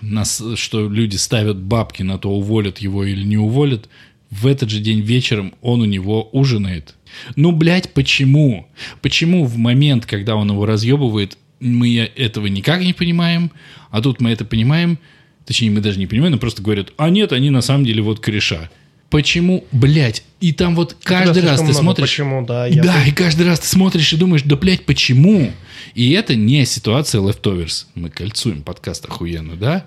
что 0.54 0.88
люди 0.88 1.16
ставят 1.16 1.60
бабки 1.60 2.04
на 2.04 2.16
то, 2.16 2.30
уволят 2.30 2.78
его 2.78 3.04
или 3.04 3.24
не 3.24 3.36
уволят, 3.36 3.88
в 4.30 4.46
этот 4.46 4.70
же 4.70 4.78
день 4.78 5.00
вечером 5.00 5.52
он 5.62 5.80
у 5.80 5.86
него 5.86 6.28
ужинает? 6.30 6.94
Ну, 7.34 7.50
блядь, 7.50 7.92
почему? 7.92 8.68
Почему 9.02 9.44
в 9.44 9.56
момент, 9.56 10.06
когда 10.06 10.36
он 10.36 10.52
его 10.52 10.64
разъебывает, 10.64 11.36
мы 11.58 11.96
этого 11.96 12.46
никак 12.46 12.82
не 12.82 12.92
понимаем, 12.92 13.50
а 13.90 14.00
тут 14.00 14.20
мы 14.20 14.30
это 14.30 14.44
понимаем, 14.44 14.96
точнее, 15.44 15.72
мы 15.72 15.80
даже 15.80 15.98
не 15.98 16.06
понимаем, 16.06 16.34
но 16.34 16.38
просто 16.38 16.62
говорят, 16.62 16.92
а 16.98 17.10
нет, 17.10 17.32
они 17.32 17.50
на 17.50 17.62
самом 17.62 17.84
деле 17.84 18.00
вот 18.00 18.20
кореша. 18.20 18.70
Почему, 19.10 19.64
блядь, 19.72 20.22
и 20.40 20.52
там 20.52 20.76
вот 20.76 20.96
каждый 21.02 21.42
раз 21.42 21.60
ты 21.60 21.74
смотришь... 21.74 22.08
Почему, 22.08 22.46
да. 22.46 22.66
Я 22.66 22.82
да, 22.82 23.04
и 23.04 23.10
каждый 23.10 23.44
раз 23.44 23.60
ты 23.60 23.66
смотришь 23.66 24.12
и 24.12 24.16
думаешь, 24.16 24.42
да, 24.44 24.56
блядь, 24.56 24.86
почему? 24.86 25.52
И 25.94 26.12
это 26.12 26.36
не 26.36 26.64
ситуация 26.64 27.20
leftovers. 27.20 27.86
Мы 27.96 28.08
кольцуем 28.08 28.62
подкаст 28.62 29.04
охуенно, 29.06 29.56
да? 29.56 29.86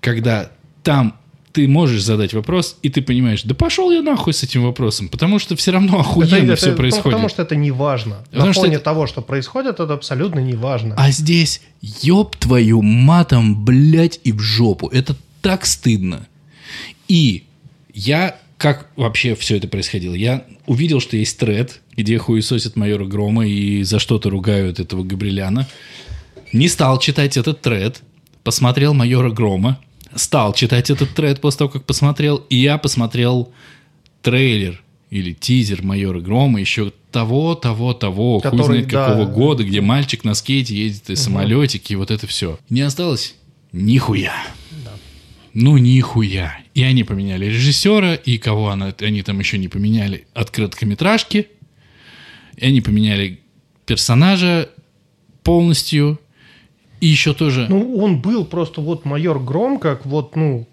Когда 0.00 0.50
там 0.82 1.16
ты 1.52 1.66
можешь 1.66 2.02
задать 2.02 2.34
вопрос, 2.34 2.76
и 2.82 2.88
ты 2.88 3.00
понимаешь, 3.00 3.42
да 3.42 3.54
пошел 3.54 3.90
я 3.90 4.02
нахуй 4.02 4.32
с 4.32 4.42
этим 4.42 4.64
вопросом, 4.64 5.08
потому 5.08 5.38
что 5.38 5.56
все 5.56 5.70
равно 5.70 6.00
охуенно 6.00 6.52
это, 6.52 6.56
все 6.56 6.68
это, 6.68 6.76
происходит. 6.76 7.04
Потому 7.04 7.28
что 7.28 7.42
это 7.42 7.56
не 7.56 7.70
важно. 7.70 8.24
Потому 8.30 8.48
На 8.48 8.52
фоне 8.52 8.74
это... 8.74 8.84
того, 8.84 9.06
что 9.06 9.22
происходит, 9.22 9.80
это 9.80 9.92
абсолютно 9.92 10.40
не 10.40 10.54
важно. 10.54 10.94
А 10.96 11.10
здесь, 11.10 11.62
ёб 11.80 12.36
твою 12.36 12.82
матом, 12.82 13.64
блядь, 13.64 14.20
и 14.24 14.32
в 14.32 14.40
жопу. 14.40 14.88
Это 14.88 15.16
так 15.42 15.64
стыдно. 15.64 16.26
И 17.06 17.44
я 17.94 18.36
как 18.58 18.90
вообще 18.96 19.34
все 19.36 19.56
это 19.56 19.68
происходило? 19.68 20.14
Я 20.14 20.44
увидел, 20.66 21.00
что 21.00 21.16
есть 21.16 21.38
тред, 21.38 21.80
где 21.96 22.18
хуесосят 22.18 22.76
майора 22.76 23.06
Грома 23.06 23.46
и 23.46 23.84
за 23.84 24.00
что-то 24.00 24.30
ругают 24.30 24.80
этого 24.80 25.04
Габриляна. 25.04 25.66
Не 26.52 26.68
стал 26.68 26.98
читать 26.98 27.36
этот 27.36 27.60
тред, 27.60 28.02
посмотрел 28.42 28.94
майора 28.94 29.30
Грома, 29.30 29.78
стал 30.14 30.54
читать 30.54 30.90
этот 30.90 31.14
тред 31.14 31.40
после 31.40 31.58
того, 31.58 31.70
как 31.70 31.84
посмотрел, 31.84 32.36
и 32.50 32.56
я 32.56 32.78
посмотрел 32.78 33.52
трейлер 34.22 34.82
или 35.10 35.32
тизер 35.32 35.82
майора 35.82 36.20
Грома 36.20 36.60
еще 36.60 36.92
того, 37.12 37.54
того, 37.54 37.94
того, 37.94 38.40
Который, 38.40 38.58
хуй 38.58 38.66
знает 38.66 38.88
да. 38.88 39.06
какого 39.06 39.26
года, 39.26 39.62
где 39.64 39.80
мальчик 39.80 40.24
на 40.24 40.34
скейте 40.34 40.74
едет 40.74 41.08
и 41.08 41.12
угу. 41.12 41.20
самолетики, 41.20 41.92
и 41.92 41.96
вот 41.96 42.10
это 42.10 42.26
все. 42.26 42.58
Не 42.68 42.80
осталось 42.80 43.36
нихуя. 43.72 44.34
Ну, 45.54 45.76
нихуя. 45.78 46.58
И 46.74 46.82
они 46.82 47.04
поменяли 47.04 47.46
режиссера, 47.46 48.14
и 48.14 48.38
кого 48.38 48.68
она, 48.68 48.94
они 49.00 49.22
там 49.22 49.38
еще 49.38 49.58
не 49.58 49.68
поменяли 49.68 50.26
от 50.34 50.50
короткометражки. 50.50 51.48
И 52.56 52.66
они 52.66 52.80
поменяли 52.80 53.40
персонажа 53.86 54.68
полностью. 55.42 56.20
И 57.00 57.06
еще 57.06 57.34
тоже... 57.34 57.66
Ну, 57.68 57.96
он 57.96 58.20
был 58.20 58.44
просто 58.44 58.80
вот 58.80 59.04
майор 59.04 59.38
Гром, 59.38 59.78
как 59.78 60.06
вот, 60.06 60.36
ну... 60.36 60.66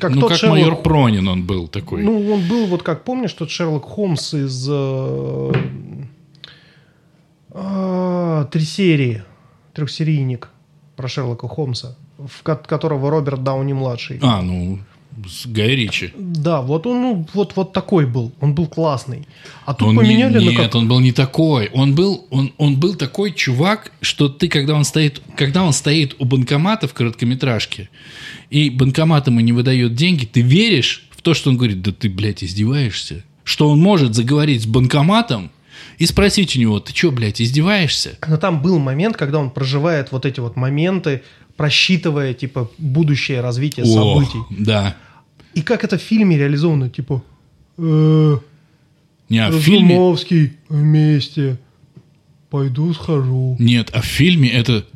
Как 0.00 0.14
ну, 0.14 0.26
как 0.26 0.38
Шерлок... 0.38 0.58
майор 0.58 0.82
Пронин 0.82 1.28
он 1.28 1.44
был 1.44 1.68
такой. 1.68 2.02
Ну, 2.02 2.32
он 2.32 2.48
был 2.48 2.66
вот, 2.66 2.82
как 2.82 3.04
помнишь, 3.04 3.32
тот 3.34 3.50
Шерлок 3.50 3.84
Холмс 3.84 4.32
из... 4.32 4.66
Э, 4.70 5.52
э, 7.50 8.46
три 8.50 8.62
серии. 8.62 9.22
Трехсерийник 9.74 10.48
про 10.96 11.08
Шерлока 11.08 11.46
Холмса 11.46 11.96
в 12.28 12.42
которого 12.42 13.10
Роберт 13.10 13.42
Дауни 13.42 13.72
младший. 13.72 14.18
А, 14.22 14.42
ну, 14.42 14.78
с 15.26 15.46
Гай 15.46 15.70
Ричи. 15.70 16.12
Да, 16.16 16.60
вот 16.62 16.86
он 16.86 17.02
ну, 17.02 17.26
вот, 17.34 17.52
вот 17.56 17.72
такой 17.72 18.06
был. 18.06 18.32
Он 18.40 18.54
был 18.54 18.66
классный. 18.66 19.26
А 19.66 19.74
тут 19.74 19.88
Он 19.88 19.94
не- 19.94 20.00
поменяли 20.00 20.38
на 20.38 20.50
нет, 20.50 20.56
как... 20.56 20.74
он 20.74 20.88
был 20.88 21.00
не 21.00 21.12
такой. 21.12 21.68
Он 21.72 21.94
был, 21.94 22.26
он, 22.30 22.52
он 22.58 22.78
был 22.78 22.94
такой 22.94 23.32
чувак, 23.32 23.92
что 24.00 24.28
ты, 24.28 24.48
когда 24.48 24.74
он 24.74 24.84
стоит, 24.84 25.20
когда 25.36 25.64
он 25.64 25.72
стоит 25.72 26.16
у 26.18 26.24
банкомата 26.24 26.88
в 26.88 26.94
короткометражке, 26.94 27.90
и 28.50 28.70
банкомат 28.70 29.26
ему 29.26 29.40
не 29.40 29.52
выдает 29.52 29.94
деньги, 29.94 30.24
ты 30.24 30.40
веришь 30.40 31.08
в 31.10 31.22
то, 31.22 31.34
что 31.34 31.50
он 31.50 31.56
говорит, 31.56 31.82
да 31.82 31.92
ты, 31.92 32.08
блядь, 32.08 32.42
издеваешься? 32.42 33.24
Что 33.44 33.68
он 33.68 33.80
может 33.80 34.14
заговорить 34.14 34.62
с 34.62 34.66
банкоматом 34.66 35.50
и 35.98 36.06
спросить 36.06 36.56
у 36.56 36.60
него, 36.60 36.80
ты 36.80 36.94
что, 36.94 37.10
блядь, 37.10 37.42
издеваешься? 37.42 38.16
Но 38.26 38.36
там 38.38 38.62
был 38.62 38.78
момент, 38.78 39.16
когда 39.16 39.38
он 39.38 39.50
проживает 39.50 40.12
вот 40.12 40.24
эти 40.24 40.40
вот 40.40 40.56
моменты, 40.56 41.22
просчитывая, 41.60 42.32
типа, 42.32 42.70
будущее 42.78 43.42
развитие 43.42 43.84
О, 43.84 43.88
событий. 43.88 44.38
да. 44.64 44.96
И 45.52 45.60
как 45.60 45.84
это 45.84 45.98
в 45.98 46.00
фильме 46.00 46.38
реализовано, 46.38 46.88
типа... 46.88 47.22
э, 47.76 48.38
Не, 49.28 49.38
а 49.46 49.50
в 49.50 49.60
фильме... 49.60 49.94
Разумовский 49.94 50.52
вместе. 50.70 51.58
Пойду 52.48 52.94
схожу. 52.94 53.56
Нет, 53.58 53.90
а 53.92 54.00
в 54.00 54.06
фильме 54.06 54.48
это... 54.48 54.86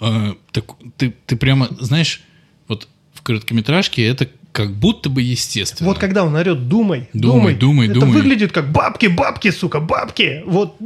э, 0.00 0.34
так, 0.50 0.64
ты, 0.96 1.14
ты 1.26 1.36
прямо, 1.36 1.68
знаешь, 1.78 2.22
вот 2.66 2.88
в 3.14 3.22
короткометражке 3.22 4.04
это 4.04 4.28
как 4.52 4.74
будто 4.74 5.08
бы 5.08 5.22
естественно. 5.22 5.88
Вот 5.88 5.98
когда 5.98 6.24
он 6.24 6.34
орет 6.34 6.68
«думай, 6.68 7.08
Думай, 7.12 7.54
думай, 7.54 7.86
это 7.88 8.00
думай. 8.00 8.14
выглядит 8.14 8.52
как 8.52 8.72
«бабки, 8.72 9.06
бабки, 9.06 9.50
сука, 9.50 9.80
бабки». 9.80 10.42
Вот 10.46 10.76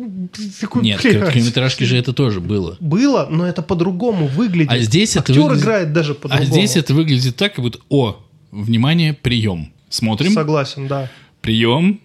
такой, 0.61 0.83
Нет, 0.83 1.01
блядь, 1.03 1.15
короткометражке 1.19 1.85
же 1.87 1.97
это 1.97 2.13
тоже 2.13 2.41
было. 2.41 2.77
Было, 2.81 3.27
но 3.31 3.47
это 3.47 3.63
по-другому 3.63 4.27
выглядит. 4.27 4.71
А 4.71 4.79
здесь 4.79 5.13
это 5.17 5.21
Актер 5.33 5.41
выглядит- 5.43 5.63
играет 5.63 5.93
даже 5.93 6.13
А 6.13 6.15
по-другому. 6.15 6.51
здесь 6.51 6.77
это 6.77 6.93
выглядит 6.95 7.37
так, 7.37 7.55
как 7.55 7.65
будто, 7.65 7.79
о, 7.89 8.23
внимание, 8.53 9.15
прием. 9.15 9.73
Смотрим, 9.89 10.33
Согласен, 10.33 10.87
да. 10.89 11.11
прием, 11.41 12.01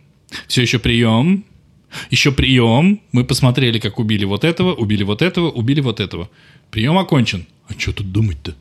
все 0.47 0.61
еще 0.61 0.79
прием, 0.79 1.43
еще 2.11 2.31
прием. 2.31 3.01
Мы 3.11 3.23
посмотрели, 3.25 3.79
как 3.79 3.99
убили 3.99 4.23
вот 4.25 4.43
этого, 4.43 4.73
убили 4.73 5.03
вот 5.03 5.21
этого, 5.21 5.49
убили 5.49 5.81
вот 5.81 5.99
этого. 5.99 6.29
Прием 6.71 6.97
окончен. 6.97 7.47
А 7.67 7.73
что 7.77 7.91
тут 7.93 8.11
думать-то? 8.11 8.53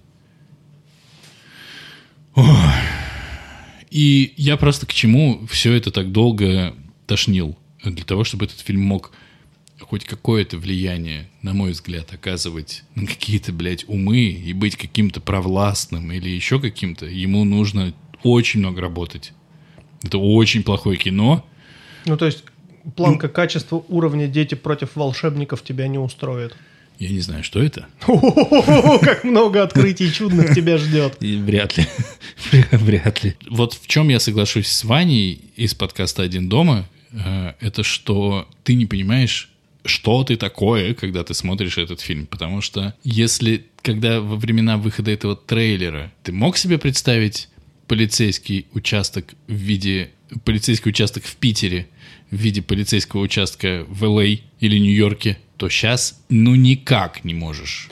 И 3.90 4.34
я 4.36 4.56
просто 4.56 4.86
к 4.86 4.92
чему 4.92 5.46
все 5.50 5.72
это 5.72 5.90
так 5.90 6.12
долго 6.12 6.74
тошнил? 7.06 7.56
Для 7.84 8.04
того, 8.04 8.24
чтобы 8.24 8.44
этот 8.44 8.60
фильм 8.60 8.82
мог 8.82 9.12
хоть 9.80 10.04
какое-то 10.04 10.58
влияние, 10.58 11.28
на 11.42 11.54
мой 11.54 11.70
взгляд, 11.70 12.12
оказывать 12.12 12.84
на 12.94 13.06
какие-то, 13.06 13.52
блядь, 13.52 13.88
умы 13.88 14.18
и 14.18 14.52
быть 14.52 14.76
каким-то 14.76 15.20
провластным 15.20 16.12
или 16.12 16.28
еще 16.28 16.60
каким-то, 16.60 17.06
ему 17.06 17.44
нужно 17.44 17.94
очень 18.22 18.60
много 18.60 18.80
работать. 18.80 19.32
Это 20.02 20.18
очень 20.18 20.62
плохое 20.62 20.98
кино. 20.98 21.44
Ну, 22.04 22.16
то 22.16 22.26
есть, 22.26 22.44
планка 22.96 23.28
качества 23.28 23.84
уровня 23.88 24.26
«Дети 24.26 24.54
против 24.54 24.96
волшебников» 24.96 25.62
тебя 25.62 25.88
не 25.88 25.98
устроит. 25.98 26.56
Я 26.98 27.10
не 27.10 27.20
знаю, 27.20 27.44
что 27.44 27.62
это. 27.62 27.86
О, 28.06 28.98
Как 28.98 29.22
много 29.24 29.62
открытий 29.62 30.12
чудных 30.12 30.54
тебя 30.54 30.78
ждет. 30.78 31.16
И 31.20 31.36
вряд 31.36 31.76
ли. 31.76 31.86
вряд 32.72 33.22
ли. 33.22 33.36
Вот 33.48 33.74
в 33.74 33.86
чем 33.86 34.08
я 34.08 34.18
соглашусь 34.18 34.66
с 34.66 34.84
Ваней 34.84 35.40
из 35.56 35.74
подкаста 35.74 36.22
«Один 36.22 36.48
дома», 36.48 36.88
э, 37.12 37.52
это 37.60 37.84
что 37.84 38.48
ты 38.64 38.74
не 38.74 38.86
понимаешь, 38.86 39.50
что 39.84 40.24
ты 40.24 40.36
такое, 40.36 40.94
когда 40.94 41.22
ты 41.22 41.34
смотришь 41.34 41.78
этот 41.78 42.00
фильм. 42.00 42.26
Потому 42.26 42.60
что 42.60 42.94
если, 43.04 43.66
когда 43.82 44.20
во 44.20 44.36
времена 44.36 44.76
выхода 44.76 45.12
этого 45.12 45.36
трейлера, 45.36 46.12
ты 46.24 46.32
мог 46.32 46.56
себе 46.56 46.78
представить 46.78 47.48
полицейский 47.86 48.66
участок 48.72 49.34
в 49.46 49.52
виде... 49.52 50.10
Полицейский 50.44 50.90
участок 50.90 51.24
в 51.24 51.36
Питере 51.36 51.88
в 52.30 52.36
виде 52.36 52.60
полицейского 52.60 53.20
участка 53.20 53.86
в 53.88 54.04
Л.А. 54.04 54.24
или 54.24 54.78
Нью-Йорке, 54.78 55.38
то 55.58 55.68
сейчас 55.68 56.20
ну 56.28 56.54
никак 56.54 57.24
не 57.24 57.34
можешь. 57.34 57.90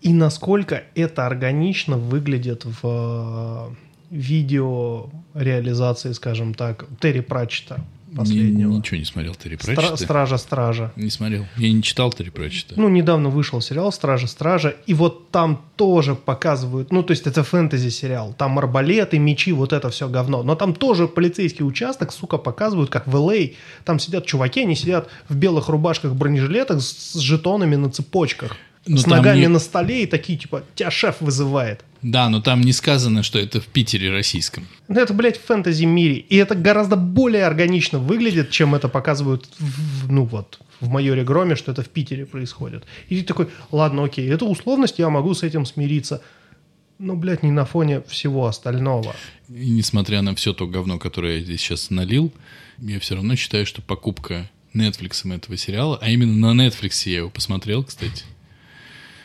И 0.00 0.12
насколько 0.12 0.84
это 0.94 1.26
органично 1.26 1.96
выглядит 1.98 2.64
в 2.64 2.80
э, 2.82 3.74
видео 4.10 5.10
реализации, 5.34 6.12
скажем 6.12 6.54
так, 6.54 6.86
Терри 7.00 7.20
Пратчета 7.20 7.84
последнего. 8.14 8.70
Ни- 8.70 8.76
Ничего 8.76 8.98
не 8.98 9.04
смотрел 9.04 9.34
Терри 9.34 9.56
Пратчета. 9.56 9.96
Стража-стража. 9.96 10.92
Не 10.96 11.10
смотрел. 11.10 11.46
Я 11.56 11.72
не 11.72 11.82
читал 11.82 12.12
Терри 12.12 12.30
Пратчета. 12.30 12.74
Ну, 12.76 12.88
недавно 12.88 13.28
вышел 13.28 13.60
сериал 13.60 13.92
«Стража-стража», 13.92 14.74
и 14.86 14.94
вот 14.94 15.30
там 15.30 15.62
тоже 15.76 16.14
показывают, 16.14 16.92
ну, 16.92 17.02
то 17.02 17.12
есть 17.12 17.26
это 17.26 17.42
фэнтези-сериал, 17.42 18.34
там 18.36 18.58
арбалеты, 18.58 19.18
мечи, 19.18 19.52
вот 19.52 19.72
это 19.72 19.90
все 19.90 20.08
говно, 20.08 20.42
но 20.42 20.54
там 20.54 20.74
тоже 20.74 21.08
полицейский 21.08 21.64
участок, 21.64 22.12
сука, 22.12 22.38
показывают, 22.38 22.90
как 22.90 23.06
в 23.06 23.16
Л.А. 23.16 23.50
там 23.84 23.98
сидят 23.98 24.26
чуваки, 24.26 24.62
они 24.62 24.74
сидят 24.76 25.08
в 25.28 25.34
белых 25.36 25.68
рубашках, 25.68 26.14
бронежилетах 26.14 26.80
с 26.80 27.14
жетонами 27.18 27.76
на 27.76 27.90
цепочках, 27.90 28.56
Ну, 28.86 28.96
с 28.98 29.06
ногами 29.06 29.40
не- 29.40 29.48
на 29.48 29.58
столе 29.60 30.02
и 30.02 30.06
такие, 30.06 30.38
типа, 30.38 30.64
тебя 30.74 30.90
шеф 30.90 31.16
вызывает. 31.20 31.84
Да, 32.02 32.28
но 32.28 32.40
там 32.40 32.60
не 32.62 32.72
сказано, 32.72 33.22
что 33.22 33.38
это 33.38 33.60
в 33.60 33.66
Питере 33.66 34.10
российском. 34.10 34.66
Ну, 34.88 35.00
это, 35.00 35.14
блядь, 35.14 35.38
в 35.38 35.44
фэнтези-мире. 35.44 36.16
И 36.16 36.36
это 36.36 36.56
гораздо 36.56 36.96
более 36.96 37.44
органично 37.46 38.00
выглядит, 38.00 38.50
чем 38.50 38.74
это 38.74 38.88
показывают, 38.88 39.46
в- 39.60 40.10
ну 40.10 40.24
вот, 40.24 40.58
в 40.80 40.88
майоре 40.88 41.22
Громе, 41.22 41.54
что 41.54 41.70
это 41.70 41.82
в 41.82 41.88
Питере 41.88 42.26
происходит. 42.26 42.84
И 43.08 43.20
ты 43.20 43.22
такой, 43.24 43.48
ладно, 43.70 44.02
окей, 44.04 44.28
это 44.28 44.44
условность, 44.46 44.98
я 44.98 45.08
могу 45.10 45.32
с 45.34 45.44
этим 45.44 45.64
смириться. 45.64 46.20
Но, 46.98 47.14
блядь, 47.14 47.42
не 47.44 47.52
на 47.52 47.64
фоне 47.64 48.02
всего 48.08 48.46
остального. 48.46 49.14
И 49.48 49.70
несмотря 49.70 50.22
на 50.22 50.34
все 50.34 50.52
то 50.52 50.66
говно, 50.66 50.98
которое 50.98 51.38
я 51.38 51.44
здесь 51.44 51.60
сейчас 51.60 51.90
налил, 51.90 52.32
я 52.78 52.98
все 52.98 53.14
равно 53.14 53.36
считаю, 53.36 53.64
что 53.64 53.80
покупка 53.80 54.50
Netflix 54.74 55.32
этого 55.32 55.56
сериала, 55.56 55.98
а 56.02 56.08
именно 56.10 56.52
на 56.52 56.66
Netflix 56.66 57.08
я 57.08 57.18
его 57.18 57.30
посмотрел, 57.30 57.84
кстати, 57.84 58.24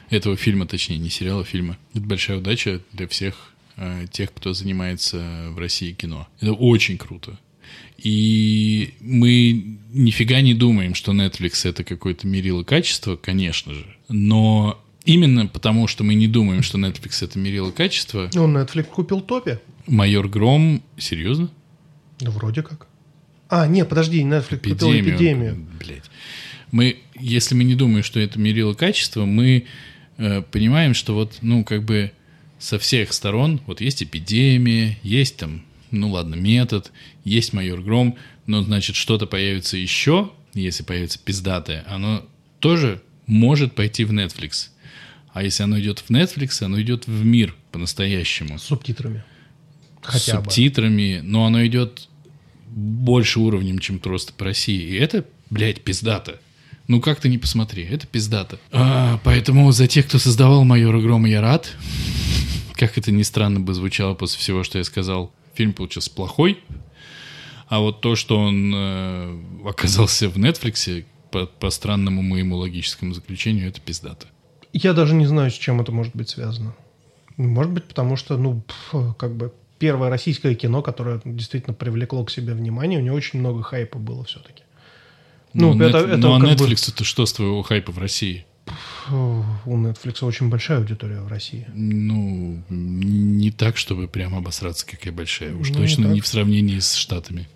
этого 0.10 0.36
фильма, 0.36 0.66
точнее, 0.66 0.98
не 0.98 1.10
сериала, 1.10 1.42
а 1.42 1.46
фильма. 1.46 1.78
Это 1.94 2.04
большая 2.04 2.38
удача 2.38 2.82
для 2.94 3.08
всех 3.08 3.54
э, 3.76 4.06
тех, 4.12 4.34
кто 4.34 4.54
занимается 4.54 5.50
в 5.52 5.58
России 5.60 5.92
кино. 5.92 6.28
Это 6.40 6.54
очень 6.54 6.98
круто. 6.98 7.38
И 7.98 8.94
мы 9.02 9.78
нифига 9.92 10.42
не 10.42 10.54
думаем, 10.54 10.94
что 10.94 11.14
Netflix 11.14 11.68
это 11.68 11.84
какое-то 11.84 12.28
мерило 12.28 12.64
качества, 12.64 13.16
конечно 13.16 13.74
же. 13.74 13.86
Но 14.08 14.82
именно 15.04 15.48
потому, 15.48 15.88
что 15.88 16.04
мы 16.04 16.14
не 16.14 16.28
думаем, 16.28 16.62
что 16.62 16.78
Netflix 16.78 17.24
это 17.24 17.40
мерило 17.40 17.72
качества, 17.72 18.30
Ну, 18.34 18.48
Netflix 18.48 18.84
купил 18.84 19.22
Топи. 19.22 19.60
Майор 19.88 20.28
Гром, 20.28 20.84
серьезно? 20.98 21.50
Да 22.20 22.30
вроде 22.32 22.62
как. 22.62 22.88
А, 23.50 23.68
нет, 23.68 23.90
подожди, 23.90 24.22
Netflix 24.22 24.70
купил 24.70 24.94
эпидемию. 24.94 25.66
Блядь. 25.80 26.04
Мы, 26.72 26.98
если 27.20 27.56
мы 27.56 27.64
не 27.64 27.76
думаем, 27.76 28.04
что 28.04 28.20
это 28.20 28.38
мерило 28.38 28.74
качества, 28.74 29.26
мы 29.26 29.66
э, 30.18 30.42
понимаем, 30.42 30.94
что 30.94 31.14
вот, 31.14 31.38
ну, 31.42 31.64
как 31.64 31.84
бы 31.84 32.12
со 32.60 32.80
всех 32.80 33.14
сторон, 33.14 33.62
вот 33.68 33.82
есть 33.82 34.02
эпидемия, 34.04 34.98
есть 35.04 35.38
там, 35.38 35.64
ну 35.92 36.10
ладно, 36.10 36.36
метод, 36.36 36.92
есть 37.24 37.54
майор 37.54 37.82
Гром, 37.82 38.18
но 38.46 38.64
значит 38.64 38.96
что-то 38.96 39.28
появится 39.28 39.78
еще, 39.78 40.32
если 40.54 40.84
появится 40.84 41.20
пиздатое, 41.20 41.86
оно 41.88 42.26
тоже 42.60 43.02
может 43.28 43.76
пойти 43.76 44.06
в 44.06 44.12
Netflix. 44.12 44.70
А 45.34 45.44
если 45.44 45.64
оно 45.64 45.80
идет 45.80 46.00
в 46.00 46.10
Netflix, 46.10 46.64
оно 46.64 46.82
идет 46.82 47.06
в 47.06 47.24
мир 47.24 47.56
по-настоящему 47.72 48.58
С 48.58 48.64
субтитрами. 48.64 49.24
с 50.02 50.08
Хотя 50.08 50.38
бы. 50.40 50.46
субтитрами, 50.46 51.22
но 51.24 51.46
оно 51.46 51.64
идет 51.68 52.08
больше 52.70 53.40
уровнем, 53.40 53.78
чем 53.80 54.00
просто 54.00 54.34
по 54.34 54.46
России. 54.46 54.82
И 54.82 54.96
это, 54.96 55.26
блядь, 55.52 55.82
пиздата. 55.84 56.40
Ну 56.88 57.02
как 57.02 57.20
ты 57.20 57.28
не 57.28 57.38
посмотри, 57.38 57.84
это 57.84 58.08
пиздата. 58.08 58.60
А, 58.72 59.20
поэтому 59.24 59.72
за 59.72 59.88
тех, 59.88 60.08
кто 60.08 60.20
создавал 60.20 60.64
майора 60.64 61.02
Грома, 61.02 61.28
я 61.28 61.42
рад. 61.42 61.76
Как 62.74 62.98
это 62.98 63.12
ни 63.12 63.24
странно 63.24 63.60
бы 63.60 63.74
звучало 63.74 64.14
после 64.14 64.40
всего, 64.40 64.64
что 64.64 64.78
я 64.78 64.84
сказал. 64.84 65.32
Фильм 65.54 65.74
получился 65.74 66.12
плохой. 66.12 66.60
А 67.68 67.80
вот 67.80 68.00
то, 68.00 68.16
что 68.16 68.40
он 68.40 68.72
э, 68.74 69.40
оказался 69.66 70.30
в 70.30 70.38
Netflix, 70.38 71.04
по, 71.32 71.46
по 71.46 71.70
странному 71.70 72.22
моему 72.22 72.56
логическому 72.56 73.14
заключению, 73.14 73.68
это 73.68 73.82
пиздата. 73.82 74.28
Я 74.72 74.94
даже 74.94 75.14
не 75.14 75.26
знаю, 75.26 75.52
с 75.52 75.56
чем 75.56 75.82
это 75.82 75.92
может 75.92 76.16
быть 76.16 76.30
связано. 76.30 76.74
Может 77.36 77.74
быть, 77.74 77.84
потому 77.86 78.16
что, 78.16 78.38
ну, 78.38 78.64
как 79.18 79.36
бы 79.36 79.54
первое 79.80 80.10
российское 80.10 80.56
кино, 80.56 80.82
которое 80.82 81.22
действительно 81.26 81.74
привлекло 81.74 82.24
к 82.24 82.32
себе 82.32 82.54
внимание, 82.54 83.00
у 83.00 83.02
него 83.02 83.16
очень 83.16 83.40
много 83.40 83.62
хайпа 83.62 84.00
было 84.00 84.24
все-таки. 84.24 84.64
Ну, 85.54 85.74
Ну, 85.74 85.84
это, 85.86 86.00
Нет- 86.00 86.08
это 86.10 86.18
ну 86.18 86.36
а 86.36 86.40
как 86.40 86.58
бы, 86.58 86.66
Netflix 86.66 86.92
это 86.94 87.04
что 87.04 87.26
с 87.26 87.34
твоего 87.34 87.62
хайпа 87.64 87.92
в 87.92 87.98
России? 87.98 88.46
у 89.10 89.78
Netflix 89.78 90.24
очень 90.26 90.50
большая 90.50 90.80
аудитория 90.80 91.22
в 91.22 91.28
России. 91.30 91.66
Ну, 91.74 92.62
не 92.70 93.50
так, 93.52 93.78
чтобы 93.78 94.08
прям 94.10 94.36
обосраться, 94.36 94.86
какая 94.86 95.14
большая. 95.14 95.56
Уж 95.56 95.70
Ну, 95.70 95.76
не 95.76 95.82
точно 95.82 96.04
так. 96.06 96.14
не 96.14 96.22
в 96.22 96.28
сравнении 96.28 96.80
с 96.80 96.94
Штатами. 96.96 97.48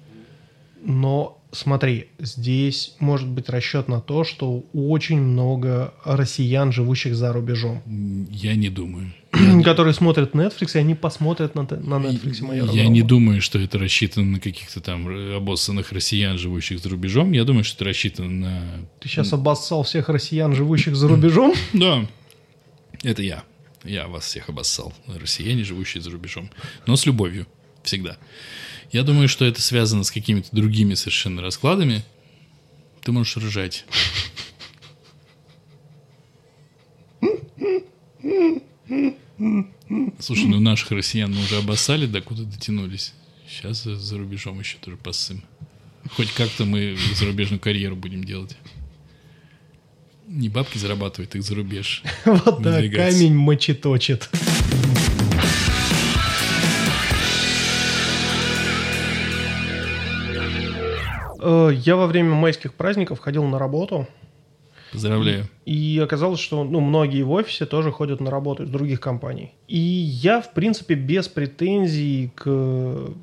Но 0.84 1.38
Смотри, 1.54 2.08
здесь 2.18 2.96
может 3.00 3.28
быть 3.28 3.50
расчет 3.50 3.90
на 3.90 4.00
то, 4.00 4.24
что 4.24 4.64
очень 4.74 5.20
много 5.20 5.94
россиян, 6.06 6.72
живущих 6.72 7.14
за 7.14 7.34
рубежом, 7.34 7.82
Я 8.32 8.56
не 8.56 8.70
думаю. 8.70 9.12
которые 9.64 9.94
смотрят 9.94 10.34
Netflix, 10.34 10.76
и 10.76 10.80
они 10.80 10.94
посмотрят 10.94 11.56
на, 11.56 11.64
на 11.64 12.06
Netflix 12.06 12.42
«Майора 12.42 12.72
Я 12.72 12.84
Грома». 12.84 12.90
не 12.90 13.02
думаю, 13.02 13.42
что 13.42 13.60
это 13.60 13.80
рассчитано 13.80 14.26
на 14.26 14.40
каких-то 14.40 14.82
там 14.82 15.08
э, 15.08 15.38
обоссанных 15.38 15.92
россиян, 15.92 16.38
живущих 16.38 16.80
за 16.80 16.90
рубежом. 16.90 17.32
Я 17.32 17.46
думаю, 17.46 17.64
что 17.64 17.78
это 17.78 17.86
рассчитано 17.86 18.30
на... 18.30 18.88
Ты 19.00 19.08
сейчас 19.08 19.32
обоссал 19.32 19.84
всех 19.84 20.10
россиян, 20.10 20.54
живущих 20.54 20.96
за 20.96 21.08
рубежом? 21.08 21.54
Да, 21.74 22.06
это 23.04 23.24
я. 23.24 23.44
Я 23.84 24.08
вас 24.08 24.26
всех 24.26 24.50
обоссал. 24.50 24.94
Россияне, 25.08 25.64
живущие 25.64 26.02
за 26.02 26.12
рубежом. 26.12 26.52
Но 26.86 26.96
с 26.96 27.06
любовью. 27.06 27.48
Всегда. 27.84 28.18
Я 28.92 29.04
думаю, 29.04 29.28
что 29.28 29.46
это 29.46 29.62
связано 29.62 30.04
с 30.04 30.12
какими-то 30.12 30.50
другими 30.52 30.94
совершенно 30.94 31.42
раскладами. 31.42 32.04
Ты 33.02 33.12
можешь 33.12 33.38
ржать. 33.38 33.86
Слушай, 40.20 40.46
ну 40.48 40.60
наших 40.60 40.92
россиян 40.92 41.34
мы 41.34 41.42
уже 41.42 41.58
обоссали, 41.58 42.06
до 42.06 42.22
куда 42.22 42.44
дотянулись. 42.44 43.14
Сейчас 43.50 43.84
за 43.84 44.18
рубежом 44.18 44.60
еще 44.60 44.78
тоже 44.80 44.98
поссым. 44.98 45.44
Хоть 46.16 46.32
как-то 46.32 46.66
мы 46.66 46.98
зарубежную 47.16 47.60
карьеру 47.60 47.96
будем 47.96 48.24
делать. 48.24 48.56
Не 50.28 50.48
бабки 50.50 50.78
зарабатывать, 50.78 51.36
их 51.36 51.44
за 51.44 51.56
рубеж. 51.56 52.04
Вот 52.26 52.62
да, 52.62 52.76
Выдвигаться. 52.78 53.12
камень 53.18 53.36
мочеточит. 53.36 54.30
Э, 61.40 61.72
Я 61.74 61.96
во 61.96 62.08
время 62.08 62.34
майских 62.36 62.74
праздников 62.74 63.20
ходил 63.20 63.44
на 63.46 63.58
работу, 63.60 64.08
Поздравляю. 64.92 65.46
и 65.66 66.02
оказалось, 66.04 66.40
что 66.40 66.64
ну, 66.64 66.80
многие 66.82 67.24
в 67.24 67.32
офисе 67.32 67.66
тоже 67.66 67.92
ходят 67.92 68.20
на 68.20 68.30
работу 68.30 68.64
из 68.64 68.70
других 68.70 69.00
компаний. 69.00 69.54
И 69.68 69.78
я, 69.78 70.42
в 70.42 70.54
принципе, 70.54 70.96
без 70.96 71.28
претензий 71.28 72.32
к 72.36 73.14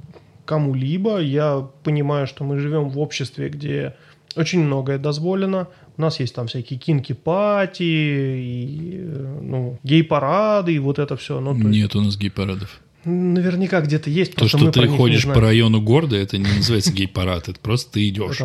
кому-либо. 0.45 1.19
Я 1.19 1.69
понимаю, 1.85 2.27
что 2.27 2.45
мы 2.45 2.59
живем 2.59 2.89
в 2.89 2.99
обществе, 2.99 3.51
где 3.51 3.95
очень 4.35 4.61
многое 4.61 4.99
дозволено. 4.99 5.69
У 5.97 6.01
нас 6.01 6.21
есть 6.21 6.35
там 6.35 6.47
всякие 6.47 6.79
кинки-пати, 6.79 7.83
и, 7.83 8.99
э, 9.03 9.39
ну, 9.43 9.79
гей-парады, 9.83 10.75
и 10.75 10.79
вот 10.79 10.99
это 10.99 11.17
все. 11.17 11.41
Ну, 11.41 11.53
то 11.53 11.69
есть, 11.69 11.71
Нет 11.71 11.97
у 11.97 12.01
нас 12.01 12.17
гей-парадов. 12.17 12.81
Наверняка 13.05 13.81
где-то 13.81 14.11
есть, 14.11 14.35
То, 14.35 14.49
что 14.49 14.71
ты 14.71 14.89
ходишь 14.89 15.25
по 15.25 15.41
району 15.41 15.81
города, 15.81 16.17
это 16.17 16.39
не 16.39 16.53
называется 16.57 16.93
гей-парад, 16.93 17.49
это 17.49 17.61
просто 17.61 17.93
ты 17.93 18.09
идешь. 18.09 18.41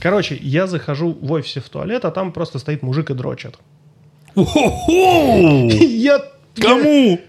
Короче, 0.00 0.38
я 0.40 0.66
захожу 0.66 1.12
в 1.12 1.32
офисе 1.32 1.60
в 1.60 1.68
туалет, 1.68 2.04
а 2.04 2.10
там 2.10 2.32
просто 2.32 2.58
стоит 2.58 2.82
мужик 2.82 3.10
и 3.10 3.14
дрочит. 3.14 3.58
Я... 4.34 6.22
Кому? 6.54 7.20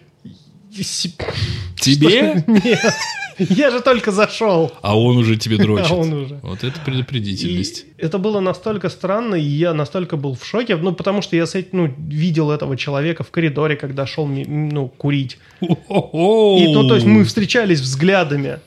Тебе? 1.79 2.43
Нет. 2.47 2.93
Я 3.39 3.71
же 3.71 3.81
только 3.81 4.11
зашел. 4.11 4.71
А 4.81 4.97
он 4.97 5.17
уже 5.17 5.37
тебе 5.37 5.57
дрочит. 5.63 5.91
А 5.91 5.95
он 5.95 6.13
уже. 6.13 6.39
Вот 6.43 6.63
это 6.63 6.79
И 6.79 6.85
предупредительность. 6.85 7.85
это 7.97 8.17
было 8.17 8.39
настолько 8.39 8.89
странно, 8.89 9.35
и 9.35 9.43
я 9.43 9.73
настолько 9.73 10.17
был 10.17 10.35
в 10.35 10.45
шоке, 10.45 10.75
ну, 10.75 10.93
потому 10.93 11.21
что 11.21 11.35
я 11.35 11.45
с 11.45 11.55
этим, 11.55 11.69
ну, 11.73 11.93
видел 11.97 12.51
этого 12.51 12.77
человека 12.77 13.23
в 13.23 13.31
коридоре, 13.31 13.75
когда 13.75 14.05
шел, 14.05 14.27
ну, 14.27 14.87
курить. 14.89 15.37
О-хо-хо! 15.61 16.57
И, 16.59 16.73
ну, 16.73 16.87
то 16.87 16.95
есть 16.95 17.07
мы 17.07 17.23
встречались 17.23 17.79
взглядами. 17.79 18.59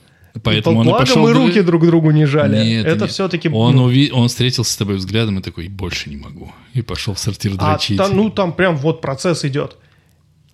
Поэтому 0.42 0.76
и, 0.76 0.80
он 0.80 0.86
и 0.86 0.88
благо 0.88 1.04
пошел... 1.04 1.22
мы 1.22 1.32
руки 1.32 1.60
друг 1.60 1.86
другу 1.86 2.10
не 2.10 2.24
жали. 2.24 2.64
Нет, 2.64 2.86
это 2.86 3.02
нет. 3.02 3.10
все-таки... 3.10 3.48
Он, 3.48 3.76
ну, 3.76 3.90
уви- 3.90 4.10
он 4.10 4.28
встретился 4.28 4.72
с 4.72 4.76
тобой 4.76 4.96
взглядом 4.96 5.38
и 5.38 5.42
такой, 5.42 5.68
больше 5.68 6.08
не 6.08 6.16
могу. 6.16 6.50
И 6.72 6.82
пошел 6.82 7.14
в 7.14 7.18
сортир 7.18 7.52
а 7.58 7.72
дрочить. 7.72 7.98
там, 7.98 8.16
ну, 8.16 8.30
там 8.30 8.52
прям 8.52 8.76
вот 8.76 9.00
процесс 9.00 9.44
идет. 9.44 9.76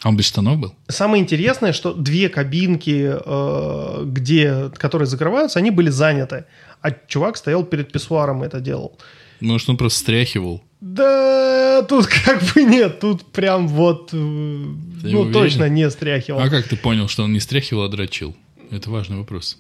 Он 0.05 0.17
без 0.17 0.27
штанов 0.27 0.59
был? 0.59 0.75
Самое 0.89 1.23
интересное, 1.23 1.73
что 1.73 1.93
две 1.93 2.29
кабинки, 2.29 3.13
э, 3.25 4.05
где, 4.05 4.71
которые 4.77 5.07
закрываются, 5.07 5.59
они 5.59 5.71
были 5.71 5.91
заняты. 5.91 6.45
А 6.81 6.93
чувак 6.93 7.37
стоял 7.37 7.65
перед 7.65 7.91
писсуаром 7.91 8.45
и 8.45 8.47
это 8.47 8.61
делал. 8.61 8.99
Может, 9.41 9.69
он 9.69 9.77
просто 9.77 9.99
стряхивал. 10.01 10.63
Да, 10.81 11.85
тут 11.89 12.07
как 12.07 12.41
бы 12.55 12.63
нет, 12.63 13.01
тут 13.01 13.25
прям 13.33 13.67
вот, 13.67 14.11
э, 14.13 14.17
ну 14.17 14.77
уверен? 15.03 15.33
точно 15.33 15.69
не 15.69 15.91
стряхивал. 15.91 16.41
А 16.41 16.49
как 16.49 16.69
ты 16.69 16.77
понял, 16.77 17.09
что 17.09 17.25
он 17.25 17.33
не 17.33 17.41
стряхивал, 17.41 17.83
а 17.83 17.89
дрочил? 17.89 18.37
Это 18.71 18.91
важный 18.91 19.17
вопрос. 19.17 19.59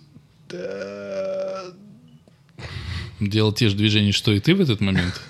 Да, 0.49 1.65
Делал 3.21 3.53
те 3.53 3.69
же 3.69 3.75
движения, 3.77 4.13
что 4.13 4.33
и 4.33 4.39
ты 4.39 4.55
в 4.55 4.61
этот 4.61 4.81
момент? 4.81 5.21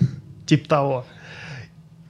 Типа 0.45 0.67
того. 0.69 1.05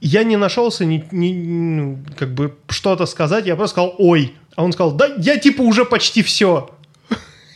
Я 0.00 0.24
не 0.24 0.36
нашелся 0.36 0.84
ни, 0.84 1.06
ни- 1.10 1.32
ну, 1.32 1.98
как 2.16 2.32
бы 2.32 2.56
что-то 2.68 3.06
сказать, 3.06 3.46
я 3.46 3.54
просто 3.56 3.74
сказал 3.74 3.94
«Ой». 3.98 4.34
А 4.56 4.64
он 4.64 4.72
сказал 4.72 4.92
«Да 4.92 5.08
я 5.18 5.36
типа 5.36 5.62
уже 5.62 5.84
почти 5.84 6.22
все». 6.22 6.70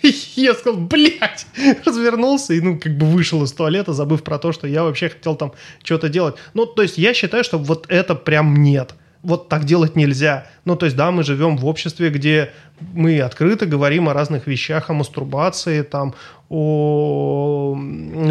Я 0.36 0.52
сказал, 0.52 0.78
блядь, 0.80 1.46
развернулся 1.86 2.52
и, 2.52 2.60
ну, 2.60 2.78
как 2.78 2.98
бы 2.98 3.06
вышел 3.06 3.42
из 3.42 3.52
туалета, 3.52 3.94
забыв 3.94 4.22
про 4.22 4.38
то, 4.38 4.52
что 4.52 4.66
я 4.66 4.82
вообще 4.82 5.08
хотел 5.08 5.34
там 5.34 5.54
что-то 5.82 6.10
делать. 6.10 6.34
Ну, 6.52 6.66
то 6.66 6.82
есть 6.82 6.98
я 6.98 7.14
считаю, 7.14 7.42
что 7.42 7.56
вот 7.56 7.86
это 7.88 8.14
прям 8.14 8.62
нет. 8.62 8.94
Вот 9.24 9.48
так 9.48 9.64
делать 9.64 9.96
нельзя. 9.96 10.46
Ну, 10.64 10.76
то 10.76 10.86
есть, 10.86 10.96
да, 10.96 11.10
мы 11.10 11.24
живем 11.24 11.56
в 11.56 11.66
обществе, 11.66 12.10
где 12.10 12.50
мы 12.92 13.20
открыто 13.20 13.66
говорим 13.66 14.08
о 14.08 14.12
разных 14.12 14.46
вещах, 14.46 14.90
о 14.90 14.92
мастурбации, 14.92 15.82
там, 15.82 16.14
о 16.50 17.76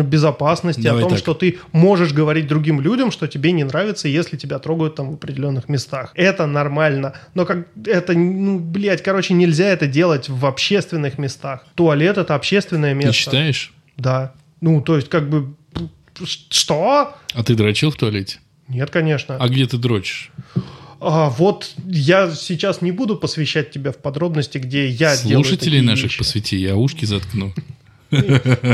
безопасности, 0.03 0.81
Давай 0.81 0.99
о 0.99 1.01
том, 1.01 1.09
так. 1.11 1.19
что 1.19 1.33
ты 1.33 1.57
можешь 1.71 2.13
говорить 2.13 2.47
другим 2.47 2.79
людям, 2.79 3.11
что 3.11 3.27
тебе 3.27 3.51
не 3.51 3.63
нравится, 3.63 4.07
если 4.07 4.37
тебя 4.37 4.59
трогают 4.59 4.95
там 4.95 5.11
в 5.11 5.13
определенных 5.15 5.67
местах. 5.67 6.11
Это 6.15 6.45
нормально. 6.45 7.13
Но 7.33 7.45
как 7.45 7.67
это, 7.85 8.13
ну, 8.13 8.59
блядь, 8.59 9.01
короче, 9.01 9.33
нельзя 9.33 9.65
это 9.65 9.87
делать 9.87 10.29
в 10.29 10.45
общественных 10.45 11.17
местах. 11.17 11.65
Туалет 11.75 12.17
это 12.17 12.35
общественное 12.35 12.93
место. 12.93 13.11
Ты 13.11 13.17
считаешь? 13.17 13.73
Да. 13.97 14.33
Ну, 14.61 14.81
то 14.81 14.95
есть, 14.95 15.09
как 15.09 15.29
бы, 15.29 15.55
что? 16.49 17.15
А 17.33 17.43
ты 17.43 17.55
дрочил 17.55 17.91
в 17.91 17.95
туалете? 17.95 18.39
Нет, 18.67 18.89
конечно. 18.89 19.37
А 19.39 19.47
где 19.49 19.65
ты 19.67 19.77
дрочишь? 19.77 20.31
А, 21.05 21.29
вот 21.29 21.73
я 21.85 22.31
сейчас 22.31 22.81
не 22.81 22.91
буду 22.91 23.17
посвящать 23.17 23.71
тебя 23.71 23.91
в 23.91 23.97
подробности, 23.97 24.57
где 24.57 24.87
я 24.87 25.15
делаю 25.17 25.43
Слушателей 25.43 25.81
наших 25.81 26.05
вещи. 26.05 26.17
посвяти, 26.17 26.57
я 26.57 26.75
ушки 26.75 27.05
заткну. 27.05 27.53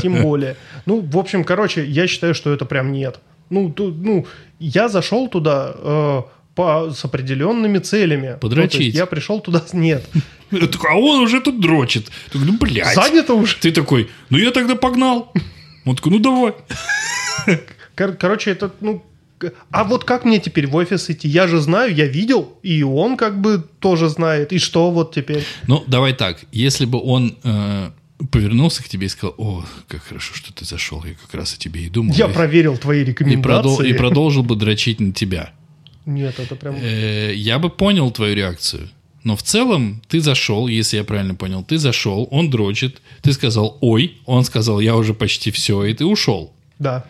Тем 0.01 0.21
более. 0.21 0.55
Ну, 0.85 1.01
в 1.01 1.17
общем, 1.17 1.43
короче, 1.43 1.85
я 1.85 2.07
считаю, 2.07 2.35
что 2.35 2.53
это 2.53 2.65
прям 2.65 2.91
нет. 2.91 3.19
Ну, 3.49 3.71
ту- 3.71 3.91
ну 3.91 4.27
я 4.59 4.89
зашел 4.89 5.27
туда 5.27 5.73
э, 5.75 6.21
по, 6.55 6.91
с 6.91 7.03
определенными 7.05 7.79
целями. 7.79 8.31
Ну, 8.33 8.37
Подрочить. 8.39 8.81
есть 8.81 8.97
я 8.97 9.05
пришел 9.05 9.39
туда... 9.39 9.63
Нет. 9.73 10.07
А 10.51 10.95
он 10.97 11.21
уже 11.21 11.41
тут 11.41 11.59
дрочит. 11.59 12.09
Ну, 12.33 12.57
блядь. 12.57 12.93
Занято 12.95 13.33
уже. 13.33 13.55
Ты 13.57 13.71
такой, 13.71 14.09
ну 14.29 14.37
я 14.37 14.51
тогда 14.51 14.75
погнал. 14.75 15.33
Он 15.85 15.95
такой, 15.95 16.11
ну 16.11 16.19
давай. 16.19 16.53
Кор- 17.95 18.13
короче, 18.17 18.51
это, 18.51 18.71
ну... 18.81 19.03
А 19.71 19.83
вот 19.83 20.03
как 20.03 20.25
мне 20.25 20.39
теперь 20.39 20.67
в 20.67 20.75
офис 20.75 21.09
идти? 21.09 21.27
Я 21.27 21.47
же 21.47 21.59
знаю, 21.59 21.93
я 21.95 22.05
видел, 22.07 22.53
и 22.63 22.83
он 22.83 23.17
как 23.17 23.39
бы 23.41 23.63
тоже 23.79 24.09
знает. 24.09 24.51
И 24.53 24.59
что 24.59 24.91
вот 24.91 25.13
теперь? 25.13 25.43
Ну, 25.67 25.83
давай 25.87 26.13
так. 26.13 26.39
Если 26.51 26.85
бы 26.85 27.01
он 27.01 27.35
э, 27.43 27.91
повернулся 28.31 28.83
к 28.83 28.89
тебе 28.89 29.05
и 29.05 29.09
сказал, 29.09 29.35
о, 29.37 29.65
как 29.87 30.03
хорошо, 30.03 30.33
что 30.35 30.53
ты 30.53 30.65
зашел, 30.65 31.03
я 31.05 31.13
как 31.13 31.33
раз 31.33 31.53
о 31.53 31.57
тебе 31.57 31.83
и 31.85 31.89
думал. 31.89 32.13
Я 32.15 32.27
И- 32.27 32.33
проверил 32.33 32.77
твои 32.77 33.01
и, 33.01 33.05
рекомендации. 33.05 33.49
продол- 33.49 33.85
и 33.85 33.93
продолжил 33.93 34.43
бы 34.43 34.55
дрочить 34.55 34.99
на 34.99 35.13
тебя. 35.13 35.51
Нет, 36.05 36.39
это 36.39 36.55
прям... 36.55 36.75
Э, 36.75 37.33
я 37.33 37.59
бы 37.59 37.69
понял 37.69 38.11
твою 38.11 38.35
реакцию. 38.35 38.89
Но 39.23 39.35
в 39.35 39.43
целом 39.43 40.01
ты 40.07 40.21
зашел, 40.21 40.67
если 40.67 40.97
я 40.97 41.03
правильно 41.03 41.35
понял, 41.35 41.63
ты 41.63 41.77
зашел, 41.77 42.27
он 42.31 42.49
дрочит, 42.49 43.01
ты 43.21 43.33
сказал 43.33 43.77
«ой», 43.81 44.17
он 44.25 44.43
сказал 44.45 44.79
«я 44.79 44.95
уже 44.95 45.13
почти 45.13 45.51
все», 45.51 45.83
и 45.83 45.93
ты 45.93 46.05
ушел. 46.05 46.53
Да. 46.79 47.05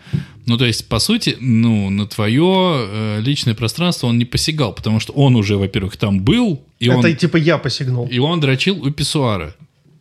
Ну, 0.47 0.57
то 0.57 0.65
есть, 0.65 0.89
по 0.89 0.99
сути, 0.99 1.37
ну, 1.39 1.89
на 1.91 2.07
твое 2.07 2.87
э, 2.89 3.21
личное 3.21 3.53
пространство 3.53 4.07
он 4.07 4.17
не 4.17 4.25
посягал, 4.25 4.73
потому 4.73 4.99
что 4.99 5.13
он 5.13 5.35
уже, 5.35 5.57
во-первых, 5.57 5.95
там 5.95 6.21
был, 6.21 6.63
и, 6.79 6.87
это 6.87 7.07
он, 7.07 7.15
типа 7.15 7.37
я 7.37 7.59
посигнул. 7.59 8.07
и 8.07 8.17
он 8.17 8.39
дрочил 8.39 8.83
у 8.83 8.89
писсуара. 8.89 9.55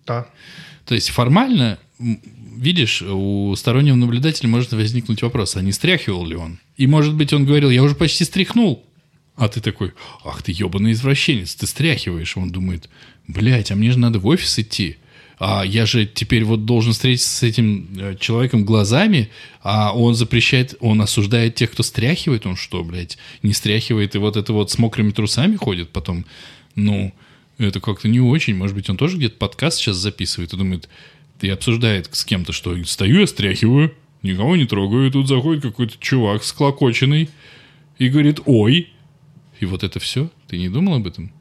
Да. 0.07 0.27
То 0.87 0.95
есть, 0.95 1.11
формально, 1.11 1.79
видишь, 2.57 3.03
у 3.03 3.55
стороннего 3.57 3.95
наблюдателя 3.95 4.49
может 4.49 4.73
возникнуть 4.73 5.23
вопрос, 5.23 5.55
а 5.57 5.61
не 5.61 5.73
стряхивал 5.73 6.27
ли 6.27 6.35
он? 6.35 6.59
И, 6.79 6.87
может 6.87 7.15
быть, 7.15 7.33
он 7.35 7.45
говорил, 7.45 7.69
я 7.69 7.83
уже 7.83 7.95
почти 7.95 8.25
стряхнул. 8.25 8.85
А 9.37 9.49
ты 9.49 9.61
такой, 9.61 9.93
ах 10.25 10.43
ты 10.43 10.51
ебаный 10.51 10.93
извращенец, 10.93 11.55
ты 11.55 11.67
стряхиваешь. 11.67 12.37
Он 12.37 12.51
думает, 12.51 12.89
блядь, 13.29 13.71
а 13.71 13.77
мне 13.77 13.93
же 13.93 13.99
надо 13.99 14.19
в 14.19 14.27
офис 14.27 14.59
идти. 14.59 14.97
А 15.41 15.65
я 15.65 15.87
же 15.87 16.05
теперь 16.07 16.45
вот 16.45 16.65
должен 16.65 16.93
встретиться 16.93 17.29
с 17.29 17.43
этим 17.43 17.89
э, 17.97 18.17
человеком 18.19 18.65
глазами, 18.65 19.31
а 19.63 19.93
он 19.93 20.15
запрещает, 20.15 20.75
он 20.81 21.01
осуждает 21.01 21.55
тех, 21.55 21.71
кто 21.71 21.83
стряхивает. 21.83 22.47
Он 22.47 22.57
что, 22.57 22.83
блядь, 22.83 23.19
не 23.43 23.53
стряхивает 23.53 24.15
и 24.15 24.19
вот 24.19 24.37
это 24.37 24.53
вот 24.53 24.71
с 24.71 24.79
мокрыми 24.79 25.13
трусами 25.13 25.57
ходит 25.57 25.91
потом? 25.91 26.25
Ну, 26.75 27.13
это 27.59 27.81
как-то 27.81 28.09
не 28.09 28.21
очень. 28.21 28.57
Может 28.57 28.75
быть, 28.75 28.91
он 28.91 28.97
тоже 28.97 29.17
где-то 29.17 29.37
подкаст 29.37 29.79
сейчас 29.79 29.97
записывает 29.97 30.53
и 30.53 30.57
думает, 30.57 30.89
и 31.41 31.49
обсуждает 31.49 32.09
с 32.13 32.25
кем-то, 32.25 32.53
что 32.53 32.83
стою, 32.85 33.21
я 33.21 33.27
стряхиваю, 33.27 33.95
никого 34.23 34.57
не 34.57 34.67
трогаю, 34.67 35.09
и 35.09 35.13
тут 35.13 35.29
заходит 35.29 35.63
какой-то 35.63 35.95
чувак 36.01 36.43
склокоченный 36.43 37.31
и 37.99 38.09
говорит 38.09 38.41
«Ой!» 38.45 38.89
И 39.61 39.67
вот 39.67 39.83
это 39.83 39.99
все? 40.01 40.31
Ты 40.47 40.59
не 40.59 40.69
думал 40.69 40.95
об 40.95 41.07
этом? 41.07 41.33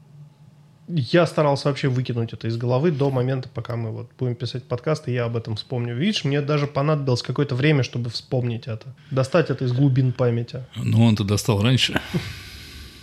Я 0.88 1.26
старался 1.26 1.68
вообще 1.68 1.88
выкинуть 1.88 2.32
это 2.32 2.48
из 2.48 2.56
головы 2.56 2.90
до 2.90 3.10
момента, 3.10 3.48
пока 3.52 3.76
мы 3.76 3.90
вот 3.90 4.10
будем 4.18 4.34
писать 4.34 4.64
подкаст, 4.64 5.08
и 5.08 5.12
я 5.12 5.24
об 5.26 5.36
этом 5.36 5.56
вспомню. 5.56 5.94
Видишь, 5.94 6.24
мне 6.24 6.40
даже 6.40 6.66
понадобилось 6.66 7.22
какое-то 7.22 7.54
время, 7.54 7.82
чтобы 7.82 8.08
вспомнить 8.08 8.66
это. 8.66 8.94
Достать 9.10 9.50
это 9.50 9.66
из 9.66 9.72
глубин 9.72 10.12
памяти. 10.12 10.64
Ну, 10.76 11.04
он-то 11.04 11.24
достал 11.24 11.62
раньше. 11.62 12.00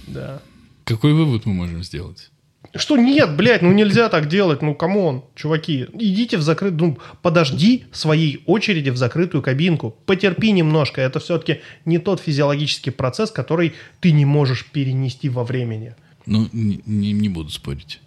Да. 0.07 0.39
Какой 0.83 1.13
вывод 1.13 1.47
мы 1.47 1.53
можем 1.53 1.83
сделать? 1.83 2.29
Что 2.75 2.97
нет, 2.97 3.35
блядь, 3.35 3.61
ну 3.61 3.71
нельзя 3.71 4.09
так 4.09 4.27
делать, 4.27 4.61
ну 4.61 4.75
come 4.75 5.02
on, 5.02 5.23
чуваки. 5.33 5.87
Идите 5.93 6.37
в 6.37 6.41
закрытую, 6.41 6.91
ну 6.91 6.97
подожди 7.21 7.85
своей 7.91 8.43
очереди 8.45 8.89
в 8.89 8.97
закрытую 8.97 9.41
кабинку. 9.41 9.95
Потерпи 10.05 10.51
немножко, 10.51 11.01
это 11.01 11.19
все-таки 11.19 11.61
не 11.85 11.99
тот 11.99 12.19
физиологический 12.19 12.91
процесс, 12.91 13.31
который 13.31 13.73
ты 13.99 14.11
не 14.11 14.25
можешь 14.25 14.65
перенести 14.65 15.29
во 15.29 15.43
времени. 15.43 15.95
Ну, 16.25 16.47
не, 16.53 16.81
не- 16.85 17.11
не 17.13 17.29
буду 17.29 17.49
спорить. 17.49 17.99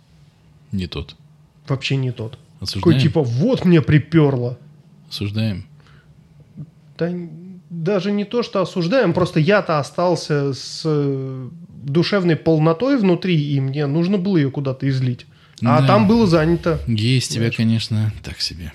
Не 0.73 0.87
тот. 0.87 1.17
Вообще 1.69 1.97
не 1.97 2.11
тот. 2.13 2.39
Осуждаем? 2.61 2.97
Такой 2.99 3.01
типа, 3.09 3.23
вот 3.23 3.65
мне 3.65 3.81
приперло. 3.83 4.59
Осуждаем. 5.09 5.65
Да 6.99 7.11
даже 7.71 8.13
не 8.13 8.25
то, 8.25 8.43
что 8.43 8.63
осуждаем, 8.63 9.13
просто 9.13 9.41
я-то 9.41 9.79
остался 9.79 10.55
с 10.55 10.83
э, 10.87 11.49
душевной 11.85 12.35
полнотой 12.37 12.97
внутри, 12.97 13.39
и 13.53 13.61
мне 13.61 13.87
нужно 13.87 14.17
было 14.17 14.39
ее 14.39 14.51
куда-то 14.51 14.89
излить. 14.89 15.27
А 15.63 15.81
Да. 15.83 15.87
там 15.87 16.09
было 16.09 16.27
занято. 16.27 16.81
Есть 16.87 17.35
тебя, 17.35 17.51
конечно, 17.51 18.11
так 18.23 18.41
себе. 18.41 18.73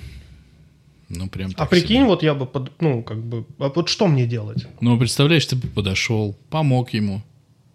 Ну, 1.09 1.27
прям 1.27 1.51
А 1.55 1.61
так 1.61 1.69
прикинь, 1.71 1.97
себе. 2.01 2.05
вот 2.05 2.21
я 2.23 2.35
бы, 2.35 2.45
под- 2.45 2.79
ну, 2.81 3.01
как 3.01 3.17
бы, 3.23 3.45
а 3.57 3.69
вот 3.69 3.89
что 3.89 4.05
мне 4.07 4.27
делать? 4.27 4.67
Ну, 4.79 4.97
представляешь, 4.99 5.45
ты 5.47 5.55
бы 5.55 5.67
подошел, 5.67 6.37
помог 6.51 6.93
ему, 6.93 7.23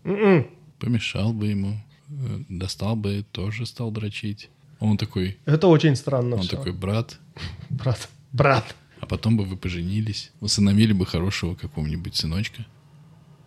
М-м. 0.05 0.47
Помешал 0.79 1.33
бы 1.33 1.49
ему, 1.49 1.75
э, 2.11 2.41
достал 2.49 2.97
бы, 2.97 3.25
тоже 3.33 3.67
стал 3.67 3.91
дрочить. 3.91 4.49
Он 4.81 4.97
такой, 4.97 5.39
Это 5.45 5.67
очень 5.67 5.97
странно 5.97 6.37
он 6.37 6.43
всё. 6.43 6.57
такой, 6.57 6.73
брат, 6.73 7.19
Брат, 7.71 8.09
брат. 8.33 8.75
а 9.01 9.07
потом 9.07 9.37
бы 9.37 9.45
вы 9.45 9.57
поженились, 9.57 10.31
усыновили 10.41 10.93
бы 10.93 11.05
хорошего 11.07 11.55
какого-нибудь 11.55 12.15
сыночка. 12.15 12.65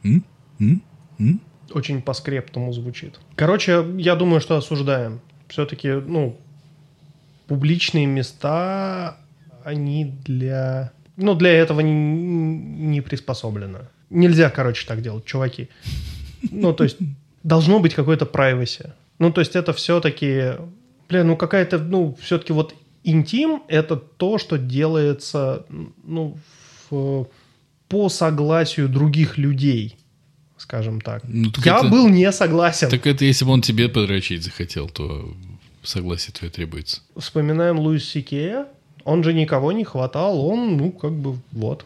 М? 0.04 0.24
М? 0.60 0.82
М? 1.20 1.42
Очень 1.74 2.02
по 2.02 2.14
скрептуму 2.14 2.74
звучит. 2.74 3.20
Короче, 3.36 3.86
я 3.98 4.16
думаю, 4.16 4.42
что 4.42 4.58
осуждаем. 4.58 5.22
Все-таки, 5.48 5.90
ну, 5.90 6.38
публичные 7.48 8.06
места, 8.06 9.18
они 9.64 10.06
для... 10.26 10.92
Ну, 11.18 11.36
для 11.36 11.52
этого 11.52 11.82
не, 11.82 11.92
не 11.92 13.02
приспособлены. 13.02 13.88
Нельзя, 14.10 14.50
короче, 14.50 14.86
так 14.88 15.02
делать, 15.02 15.26
чуваки. 15.26 15.70
Ну, 16.50 16.74
то 16.74 16.84
есть, 16.84 16.98
должно 17.44 17.80
быть 17.80 17.94
какое-то 17.94 18.26
privacy. 18.26 18.92
Ну, 19.20 19.32
то 19.32 19.42
есть, 19.42 19.56
это 19.56 19.74
все-таки... 19.74 20.54
Бля, 21.10 21.24
ну, 21.24 21.36
какая-то, 21.36 21.78
ну, 21.80 22.18
все-таки 22.22 22.54
вот 22.54 22.74
интим– 23.04 23.64
это 23.68 23.96
то, 23.98 24.38
что 24.38 24.58
делается, 24.58 25.66
ну, 26.04 26.38
в- 26.90 27.28
по 27.88 28.10
согласию 28.10 28.88
других 28.88 29.38
людей, 29.38 29.98
скажем 30.58 31.02
так. 31.02 31.24
Ну, 31.28 31.52
так 31.52 31.66
Я 31.66 31.80
это- 31.80 31.90
был 31.90 32.08
не 32.08 32.32
согласен. 32.32 32.90
Так 32.90 33.06
это 33.08 33.26
если 33.26 33.46
бы 33.46 33.52
он 33.52 33.62
тебе 33.62 33.90
подрочить 33.90 34.44
захотел, 34.44 34.88
то 34.90 35.34
согласие 35.84 36.32
твое 36.34 36.52
требуется. 36.52 37.02
Вспоминаем 37.18 37.80
Луис 37.80 38.08
Сикея. 38.08 38.68
Он 39.04 39.24
же 39.24 39.34
никого 39.34 39.72
не 39.72 39.84
хватал, 39.84 40.46
он, 40.46 40.78
ну, 40.78 40.92
как 40.92 41.12
бы, 41.12 41.38
вот. 41.52 41.86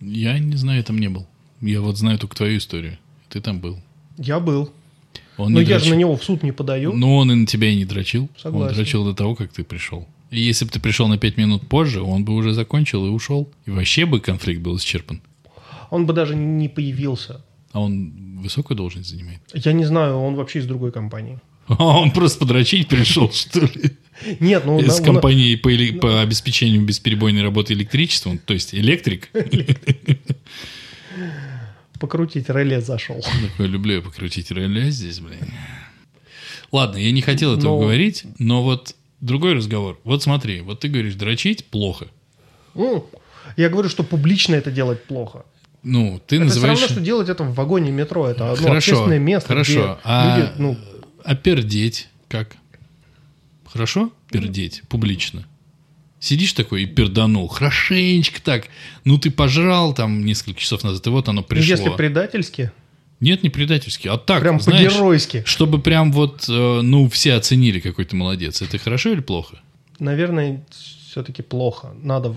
Я 0.00 0.38
не 0.38 0.56
знаю, 0.56 0.78
я 0.78 0.84
там 0.84 0.98
не 0.98 1.08
был. 1.08 1.26
Я 1.60 1.80
вот 1.80 1.98
знаю 1.98 2.18
только 2.18 2.36
твою 2.36 2.58
историю. 2.58 2.96
Ты 3.28 3.40
там 3.40 3.58
был. 3.58 3.78
Я 4.16 4.38
был. 4.38 4.70
Он 5.36 5.52
Но 5.52 5.60
я 5.60 5.66
же 5.66 5.72
дрочил. 5.74 5.90
на 5.94 5.98
него 5.98 6.16
в 6.16 6.24
суд 6.24 6.42
не 6.42 6.52
подаю. 6.52 6.92
Ну, 6.92 7.16
он 7.16 7.32
и 7.32 7.34
на 7.34 7.46
тебя 7.46 7.68
и 7.68 7.76
не 7.76 7.84
дрочил. 7.84 8.28
Согласен. 8.40 8.68
Он 8.68 8.74
дрочил 8.74 9.04
до 9.04 9.14
того, 9.14 9.34
как 9.34 9.52
ты 9.52 9.64
пришел. 9.64 10.06
И 10.30 10.40
если 10.40 10.64
бы 10.64 10.70
ты 10.70 10.80
пришел 10.80 11.08
на 11.08 11.18
пять 11.18 11.36
минут 11.36 11.68
позже, 11.68 12.02
он 12.02 12.24
бы 12.24 12.34
уже 12.34 12.52
закончил 12.52 13.06
и 13.06 13.10
ушел. 13.10 13.50
И 13.66 13.70
вообще 13.70 14.04
бы 14.06 14.20
конфликт 14.20 14.60
был 14.62 14.76
исчерпан. 14.76 15.20
Он 15.90 16.06
бы 16.06 16.12
даже 16.12 16.34
не 16.34 16.68
появился. 16.68 17.44
А 17.72 17.80
он 17.80 18.40
высокую 18.40 18.76
должность 18.76 19.10
занимает. 19.10 19.40
Я 19.52 19.72
не 19.72 19.84
знаю, 19.84 20.18
он 20.18 20.34
вообще 20.34 20.60
из 20.60 20.66
другой 20.66 20.92
компании. 20.92 21.38
А 21.68 21.98
он 21.98 22.10
просто 22.10 22.40
подрочить 22.40 22.88
пришел, 22.88 23.32
что 23.32 23.60
ли? 23.60 23.92
Нет, 24.40 24.64
ну... 24.66 24.78
Из 24.80 24.98
на- 25.00 25.04
компании 25.04 25.56
по, 25.56 26.20
обеспечению 26.20 26.82
бесперебойной 26.82 27.42
работы 27.42 27.72
электричества, 27.72 28.30
он- 28.30 28.38
то 28.38 28.54
есть 28.54 28.74
электрик. 28.74 29.30
покрутить 32.06 32.48
реле 32.50 32.80
зашел. 32.80 33.20
Такой, 33.50 33.66
люблю 33.66 33.94
я 33.96 34.00
покрутить 34.02 34.50
реле 34.50 34.90
здесь, 34.90 35.20
блин. 35.20 35.38
Ладно, 36.72 36.98
я 36.98 37.12
не 37.12 37.22
хотел 37.22 37.56
этого 37.56 37.76
Но- 37.76 37.80
говорить, 37.80 38.24
но 38.38 38.62
вот 38.62 38.94
другой 39.20 39.54
разговор. 39.54 39.98
Вот 40.04 40.22
смотри, 40.22 40.60
вот 40.60 40.80
ты 40.80 40.88
говоришь, 40.88 41.14
дрочить 41.14 41.64
плохо. 41.66 42.06
Ну, 42.74 43.08
Я 43.56 43.68
говорю, 43.68 43.88
что 43.88 44.02
публично 44.02 44.54
это 44.56 44.70
делать 44.70 45.04
плохо. 45.04 45.44
Ну, 45.82 46.20
ты 46.26 46.36
Это 46.36 46.46
все 46.46 46.54
называешь... 46.56 46.80
равно, 46.80 46.92
что 46.94 47.00
делать 47.04 47.28
это 47.28 47.44
в 47.44 47.54
вагоне 47.54 47.90
метро. 47.92 48.26
Это 48.26 48.50
одно 48.52 48.66
Хорошо, 48.68 48.92
общественное 48.92 49.18
место, 49.18 49.48
хорошо. 49.48 49.72
где 49.72 50.00
А, 50.04 50.38
люди, 50.38 50.50
ну, 50.58 50.76
а 51.24 51.34
пердеть 51.36 52.08
как? 52.28 52.56
Хорошо? 53.66 54.10
Пердеть 54.30 54.82
публично. 54.88 55.46
Сидишь 56.24 56.54
такой 56.54 56.84
и 56.84 56.86
перданул. 56.86 57.48
Хорошенечко 57.48 58.40
так. 58.40 58.68
Ну, 59.04 59.18
ты 59.18 59.30
пожрал 59.30 59.92
там 59.92 60.24
несколько 60.24 60.58
часов 60.58 60.82
назад, 60.82 61.06
и 61.06 61.10
вот 61.10 61.28
оно 61.28 61.42
пришло. 61.42 61.70
если 61.76 61.90
предательски, 61.90 62.72
Нет, 63.20 63.42
не 63.42 63.50
предательски, 63.50 64.08
а 64.08 64.16
так, 64.16 64.40
прям 64.40 64.58
знаешь, 64.58 64.90
по-геройски. 64.90 65.42
чтобы 65.44 65.82
прям 65.82 66.12
вот, 66.12 66.46
э, 66.48 66.80
ну, 66.80 67.10
все 67.10 67.34
оценили, 67.34 67.78
какой 67.78 68.06
ты 68.06 68.16
молодец. 68.16 68.62
Это 68.62 68.78
хорошо 68.78 69.10
или 69.10 69.20
плохо? 69.20 69.58
Наверное, 69.98 70.64
все-таки 71.10 71.42
плохо. 71.42 71.94
Надо 72.02 72.34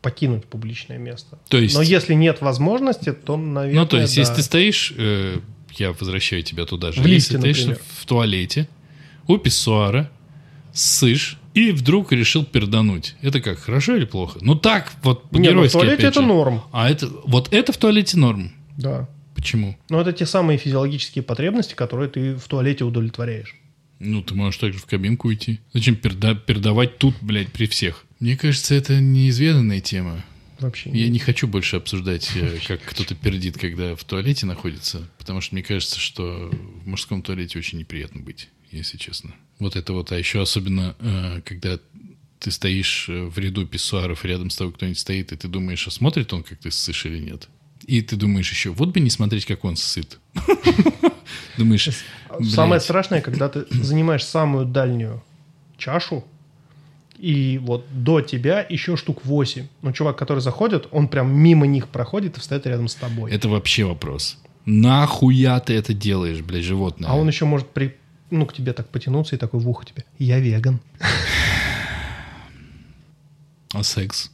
покинуть 0.00 0.44
публичное 0.46 0.98
место. 0.98 1.38
То 1.48 1.58
есть- 1.58 1.76
Но 1.76 1.82
если 1.82 2.14
нет 2.14 2.40
возможности, 2.40 3.12
то, 3.12 3.36
наверное, 3.36 3.82
ну, 3.82 3.86
то 3.86 4.00
есть, 4.00 4.16
да. 4.16 4.22
если 4.22 4.34
ты 4.34 4.42
стоишь, 4.42 4.92
э, 4.96 5.38
я 5.78 5.92
возвращаю 5.92 6.42
тебя 6.42 6.64
туда 6.64 6.90
же. 6.90 7.00
В 7.00 7.06
лифте, 7.06 7.14
если 7.14 7.34
ты 7.34 7.40
стоишь 7.40 7.58
например. 7.68 7.82
в 8.00 8.04
туалете, 8.04 8.68
у 9.28 9.38
писсуара, 9.38 10.10
ссышь, 10.72 11.38
и 11.54 11.70
вдруг 11.72 12.12
решил 12.12 12.44
пердануть. 12.44 13.14
Это 13.22 13.40
как, 13.40 13.58
хорошо 13.58 13.96
или 13.96 14.04
плохо? 14.04 14.38
Ну 14.42 14.54
так, 14.54 14.92
вот 15.02 15.30
Не, 15.32 15.38
ну, 15.38 15.44
в 15.44 15.46
по-геройски, 15.72 15.72
туалете 15.78 16.02
это 16.06 16.20
же. 16.20 16.26
норм. 16.26 16.62
А 16.72 16.88
это, 16.90 17.08
вот 17.24 17.52
это 17.52 17.72
в 17.72 17.76
туалете 17.76 18.16
норм. 18.16 18.52
Да. 18.76 19.08
Почему? 19.34 19.76
Но 19.88 20.00
это 20.00 20.12
те 20.12 20.24
самые 20.26 20.58
физиологические 20.58 21.22
потребности, 21.22 21.74
которые 21.74 22.08
ты 22.08 22.34
в 22.36 22.44
туалете 22.48 22.84
удовлетворяешь. 22.84 23.56
Ну, 23.98 24.22
ты 24.22 24.34
можешь 24.34 24.58
также 24.58 24.78
в 24.78 24.86
кабинку 24.86 25.28
уйти. 25.28 25.60
Зачем 25.72 25.94
перда- 25.94 26.34
пердавать 26.34 26.98
тут, 26.98 27.14
блядь, 27.20 27.52
при 27.52 27.66
всех? 27.66 28.04
Мне 28.20 28.36
кажется, 28.36 28.74
это 28.74 29.00
неизведанная 29.00 29.80
тема. 29.80 30.24
Вообще. 30.58 30.90
Я 30.90 31.08
не 31.08 31.18
хочу 31.18 31.48
больше 31.48 31.76
обсуждать, 31.76 32.30
э, 32.36 32.58
как 32.66 32.80
кто-то 32.82 33.14
пердит, 33.16 33.58
когда 33.58 33.96
в 33.96 34.04
туалете 34.04 34.46
находится, 34.46 35.08
потому 35.18 35.40
что 35.40 35.54
мне 35.56 35.64
кажется, 35.64 35.98
что 35.98 36.50
в 36.84 36.86
мужском 36.86 37.20
туалете 37.22 37.58
очень 37.58 37.78
неприятно 37.78 38.20
быть, 38.20 38.48
если 38.78 38.98
честно. 38.98 39.34
Вот 39.58 39.76
это 39.76 39.92
вот, 39.92 40.12
а 40.12 40.18
еще 40.18 40.42
особенно, 40.42 40.94
э, 40.98 41.40
когда 41.44 41.78
ты 42.38 42.50
стоишь 42.50 43.08
э, 43.08 43.24
в 43.24 43.38
ряду 43.38 43.66
писсуаров, 43.66 44.24
рядом 44.24 44.50
с 44.50 44.56
тобой 44.56 44.72
кто-нибудь 44.72 44.98
стоит, 44.98 45.32
и 45.32 45.36
ты 45.36 45.48
думаешь, 45.48 45.86
а 45.86 45.90
смотрит 45.90 46.32
он, 46.32 46.42
как 46.42 46.58
ты 46.58 46.70
ссышь 46.70 47.06
или 47.06 47.18
нет? 47.18 47.48
И 47.86 48.00
ты 48.00 48.16
думаешь 48.16 48.50
еще, 48.50 48.70
вот 48.70 48.90
бы 48.90 49.00
не 49.00 49.10
смотреть, 49.10 49.44
как 49.44 49.64
он 49.64 49.76
сыт. 49.76 50.18
Думаешь, 51.58 51.88
Самое 52.40 52.70
блядь, 52.70 52.82
страшное, 52.82 53.20
когда 53.20 53.48
ты 53.48 53.66
занимаешь 53.70 54.24
самую 54.24 54.64
дальнюю 54.64 55.22
чашу, 55.76 56.24
и 57.18 57.58
вот 57.62 57.86
до 57.92 58.20
тебя 58.20 58.66
еще 58.68 58.96
штук 58.96 59.24
8. 59.24 59.66
Но 59.82 59.92
чувак, 59.92 60.16
который 60.16 60.40
заходит, 60.40 60.88
он 60.90 61.08
прям 61.08 61.32
мимо 61.32 61.66
них 61.66 61.88
проходит 61.88 62.36
и 62.36 62.40
встает 62.40 62.66
рядом 62.66 62.88
с 62.88 62.94
тобой. 62.94 63.30
это 63.30 63.48
вообще 63.48 63.84
вопрос. 63.84 64.38
Нахуя 64.64 65.60
ты 65.60 65.74
это 65.74 65.92
делаешь, 65.92 66.40
блядь, 66.40 66.64
животное? 66.64 67.10
А 67.10 67.14
он 67.14 67.28
еще 67.28 67.44
может 67.44 67.68
при... 67.70 67.96
ну, 68.32 68.46
к 68.46 68.52
тебе 68.54 68.72
так 68.72 68.88
потянуться 68.88 69.36
и 69.36 69.38
такой 69.38 69.60
в 69.60 69.68
ухо 69.68 69.84
тебе. 69.84 70.04
Я 70.18 70.38
веган. 70.40 70.80
А 73.74 73.82
секс? 73.82 74.30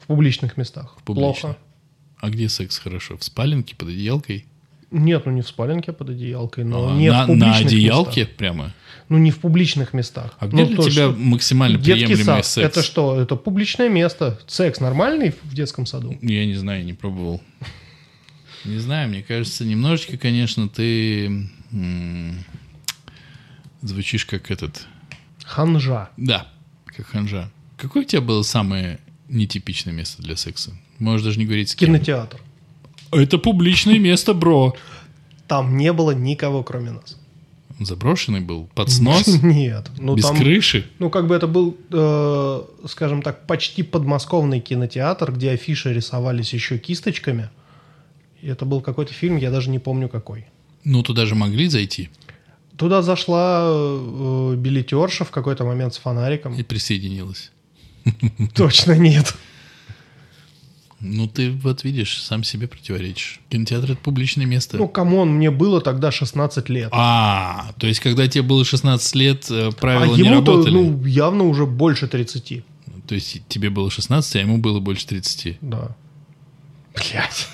В 0.00 0.06
публичных 0.06 0.56
местах. 0.56 0.96
Публично. 1.04 1.40
Плохо. 1.40 1.58
А 2.20 2.30
где 2.30 2.48
секс 2.48 2.78
хорошо? 2.78 3.16
В 3.16 3.24
спаленке, 3.24 3.76
под 3.76 3.88
одеялкой? 3.88 4.46
Нет, 4.90 5.26
ну 5.26 5.32
не 5.32 5.42
в 5.42 5.48
спаленке 5.48 5.92
под 5.92 6.10
одеялкой, 6.10 6.64
но 6.64 6.90
А, 6.90 6.96
не 6.96 7.10
на, 7.10 7.24
в 7.24 7.26
публичных 7.26 7.60
на 7.60 7.66
одеялке 7.68 8.20
местах. 8.22 8.36
прямо? 8.36 8.74
Ну 9.10 9.18
не 9.18 9.30
в 9.30 9.38
публичных 9.38 9.92
местах. 9.92 10.34
А 10.40 10.46
где 10.46 10.56
Ну, 10.62 10.66
для 10.66 10.76
то, 10.76 10.90
тебя 10.90 11.08
максимально 11.10 11.78
приемлемый 11.78 12.24
сад. 12.24 12.46
секс? 12.46 12.66
Это 12.66 12.82
что? 12.82 13.20
Это 13.20 13.36
публичное 13.36 13.88
место. 13.90 14.40
Секс 14.46 14.80
нормальный 14.80 15.34
в 15.42 15.54
детском 15.54 15.84
саду? 15.86 16.16
Я 16.22 16.46
не 16.46 16.54
знаю, 16.54 16.84
не 16.84 16.94
пробовал. 16.94 17.42
Не 18.64 18.78
знаю, 18.78 19.08
мне 19.10 19.22
кажется, 19.22 19.64
немножечко, 19.64 20.16
конечно, 20.16 20.68
ты 20.68 21.48
звучишь 23.82 24.24
как 24.24 24.50
этот... 24.50 24.86
Ханжа. 25.44 26.10
Да, 26.16 26.48
как 26.84 27.06
ханжа. 27.06 27.50
Какое 27.76 28.02
у 28.02 28.06
тебя 28.06 28.20
было 28.20 28.42
самое 28.42 28.98
нетипичное 29.28 29.94
место 29.94 30.22
для 30.22 30.36
секса? 30.36 30.76
Можешь 30.98 31.24
даже 31.24 31.38
не 31.38 31.46
говорить 31.46 31.70
с 31.70 31.74
кем. 31.74 31.88
Кинотеатр. 31.88 32.40
Это 33.12 33.38
публичное 33.38 33.98
место, 33.98 34.34
бро. 34.34 34.76
Там 35.46 35.76
не 35.76 35.92
было 35.92 36.10
никого, 36.10 36.62
кроме 36.62 36.90
нас. 36.90 37.16
Заброшенный 37.80 38.40
был, 38.40 38.68
под 38.74 38.90
снос, 38.90 39.26
Нет. 39.42 39.88
Ну, 39.98 40.16
без 40.16 40.24
там, 40.24 40.36
крыши. 40.36 40.90
ну, 40.98 41.10
как 41.10 41.28
бы 41.28 41.36
это 41.36 41.46
был, 41.46 41.76
э, 41.90 42.62
скажем 42.88 43.22
так, 43.22 43.46
почти 43.46 43.84
подмосковный 43.84 44.58
кинотеатр, 44.58 45.32
где 45.32 45.52
афиши 45.52 45.94
рисовались 45.94 46.52
еще 46.52 46.78
кисточками. 46.78 47.50
И 48.42 48.48
это 48.48 48.64
был 48.64 48.80
какой-то 48.80 49.14
фильм, 49.14 49.36
я 49.36 49.50
даже 49.52 49.70
не 49.70 49.78
помню 49.78 50.08
какой. 50.08 50.46
Ну, 50.82 51.02
туда 51.04 51.24
же 51.24 51.36
могли 51.36 51.68
зайти 51.68 52.10
Туда 52.78 53.02
зашла 53.02 53.64
э, 53.64 54.54
билетерша 54.56 55.24
в 55.24 55.30
какой-то 55.30 55.64
момент 55.64 55.94
с 55.94 55.98
фонариком. 55.98 56.54
и 56.54 56.62
присоединилась. 56.62 57.50
Точно 58.54 58.92
нет. 58.92 59.34
Ну, 61.00 61.28
ты 61.28 61.50
вот 61.50 61.84
видишь, 61.84 62.22
сам 62.22 62.44
себе 62.44 62.66
противоречишь. 62.66 63.40
Кинотеатр— 63.50 63.92
это 63.92 64.00
публичное 64.00 64.46
место. 64.46 64.76
Ну, 64.76 64.88
come 64.88 65.12
on, 65.12 65.30
мне 65.30 65.50
было 65.50 65.80
тогда 65.80 66.10
16 66.10 66.68
лет. 66.68 66.88
А, 66.92 67.72
то 67.78 67.86
есть, 67.86 68.00
когда 68.00 68.26
тебе 68.26 68.42
было 68.42 68.64
16 68.64 69.14
лет, 69.16 69.46
э, 69.50 69.70
правила 69.72 70.14
а 70.14 70.16
не 70.16 70.30
работали? 70.30 70.74
ну, 70.74 71.04
явно 71.04 71.44
уже 71.44 71.66
больше 71.66 72.08
30. 72.08 72.64
То 73.06 73.14
есть, 73.14 73.42
тебе 73.48 73.70
было 73.70 73.90
16, 73.90 74.36
а 74.36 74.38
ему 74.40 74.58
было 74.58 74.80
больше 74.80 75.06
30. 75.06 75.58
Да. 75.60 75.96
Блять. 76.94 77.48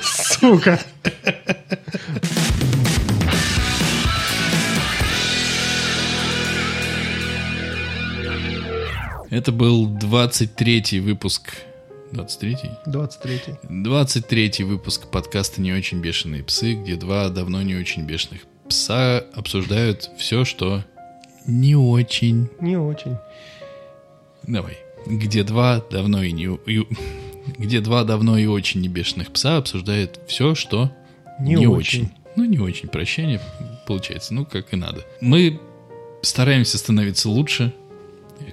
Сука. 0.02 0.80
Это 9.30 9.52
был 9.52 9.88
23-й 9.90 11.00
выпуск. 11.00 11.52
23-й? 12.12 12.70
23. 12.90 13.40
23-й 13.68 14.62
выпуск 14.64 15.08
подкаста 15.08 15.60
«Не 15.60 15.72
очень 15.72 16.00
бешеные 16.00 16.44
псы», 16.44 16.74
где 16.74 16.94
два 16.96 17.28
давно 17.28 17.62
не 17.62 17.74
очень 17.74 18.02
бешеных 18.04 18.42
пса 18.68 19.24
обсуждают 19.34 20.10
все, 20.16 20.44
что 20.44 20.84
не 21.46 21.74
очень. 21.76 22.48
Не 22.60 22.76
очень. 22.76 23.16
Давай. 24.44 24.78
Где 25.06 25.42
два 25.42 25.80
давно 25.90 26.22
и 26.22 26.32
не... 26.32 26.44
и- 26.66 26.86
Где 27.58 27.80
два 27.80 28.04
давно 28.04 28.38
и 28.38 28.46
очень 28.46 28.80
не 28.80 28.88
бешеных 28.88 29.32
пса 29.32 29.56
обсуждают 29.56 30.20
все, 30.28 30.54
что 30.54 30.92
Не 31.40 31.66
очень. 31.66 32.10
Ну, 32.36 32.44
не 32.44 32.58
очень. 32.58 32.88
Прощание 32.88 33.40
получается. 33.86 34.34
Ну, 34.34 34.44
как 34.44 34.72
и 34.72 34.76
надо. 34.76 35.04
Мы 35.20 35.60
стараемся 36.22 36.78
становиться 36.78 37.28
лучше. 37.28 37.72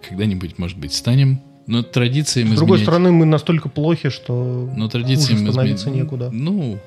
Когда-нибудь, 0.07 0.57
может 0.57 0.77
быть, 0.77 0.93
станем. 0.93 1.41
Но 1.65 1.81
традиции 1.81 2.43
мы 2.43 2.55
С 2.55 2.57
другой 2.57 2.77
изменять- 2.77 2.85
стороны, 2.87 3.11
мы 3.11 3.25
настолько 3.25 3.69
плохи, 3.69 4.09
что 4.09 4.69
Но 4.75 4.89
традиции 4.89 5.33
хуже 5.33 5.51
становиться 5.51 5.89
измен- 5.89 5.95
некуда. 5.95 6.29
Ну, 6.31 6.77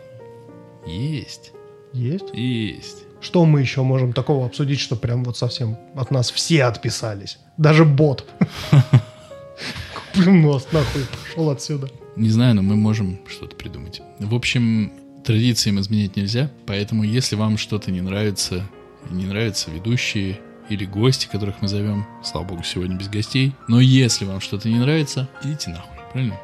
есть. 0.87 1.53
есть. 1.95 2.25
Есть. 2.35 3.05
Что 3.23 3.47
мы 3.47 3.61
еще 3.61 3.83
можем 3.83 4.13
такого 4.13 4.45
обсудить, 4.47 4.79
что 4.79 4.95
прям 4.97 5.25
вот 5.25 5.37
совсем 5.39 5.79
от 5.95 6.11
нас 6.11 6.31
все 6.31 6.65
отписались? 6.65 7.39
Даже 7.57 7.85
бот. 7.87 8.27
Блин, 10.15 10.43
нос 10.43 10.69
нахуй 10.73 11.03
пошел 11.25 11.51
отсюда. 11.51 11.89
Не 12.17 12.29
знаю, 12.31 12.55
но 12.55 12.63
мы 12.63 12.77
можем 12.77 13.19
что-то 13.29 13.57
придумать. 13.57 14.01
В 14.19 14.35
общем, 14.35 14.93
традициям 15.25 15.81
изменять 15.81 16.17
нельзя, 16.17 16.51
поэтому 16.67 17.03
если 17.03 17.37
вам 17.37 17.59
что-то 17.59 17.91
не 17.91 18.01
нравится, 18.01 18.63
не 19.11 19.27
нравятся 19.27 19.71
ведущие 19.71 20.39
или 20.69 20.85
гости, 20.85 21.29
которых 21.31 21.63
мы 21.63 21.69
зовем, 21.69 22.07
слава 22.25 22.45
богу, 22.45 22.63
сегодня 22.65 22.97
без 22.97 23.09
гостей, 23.09 23.53
но 23.69 23.81
если 23.81 24.25
вам 24.25 24.41
что-то 24.41 24.69
не 24.69 24.79
нравится, 24.79 25.29
идите 25.43 25.71
нахуй, 25.71 25.97
правильно? 26.13 26.37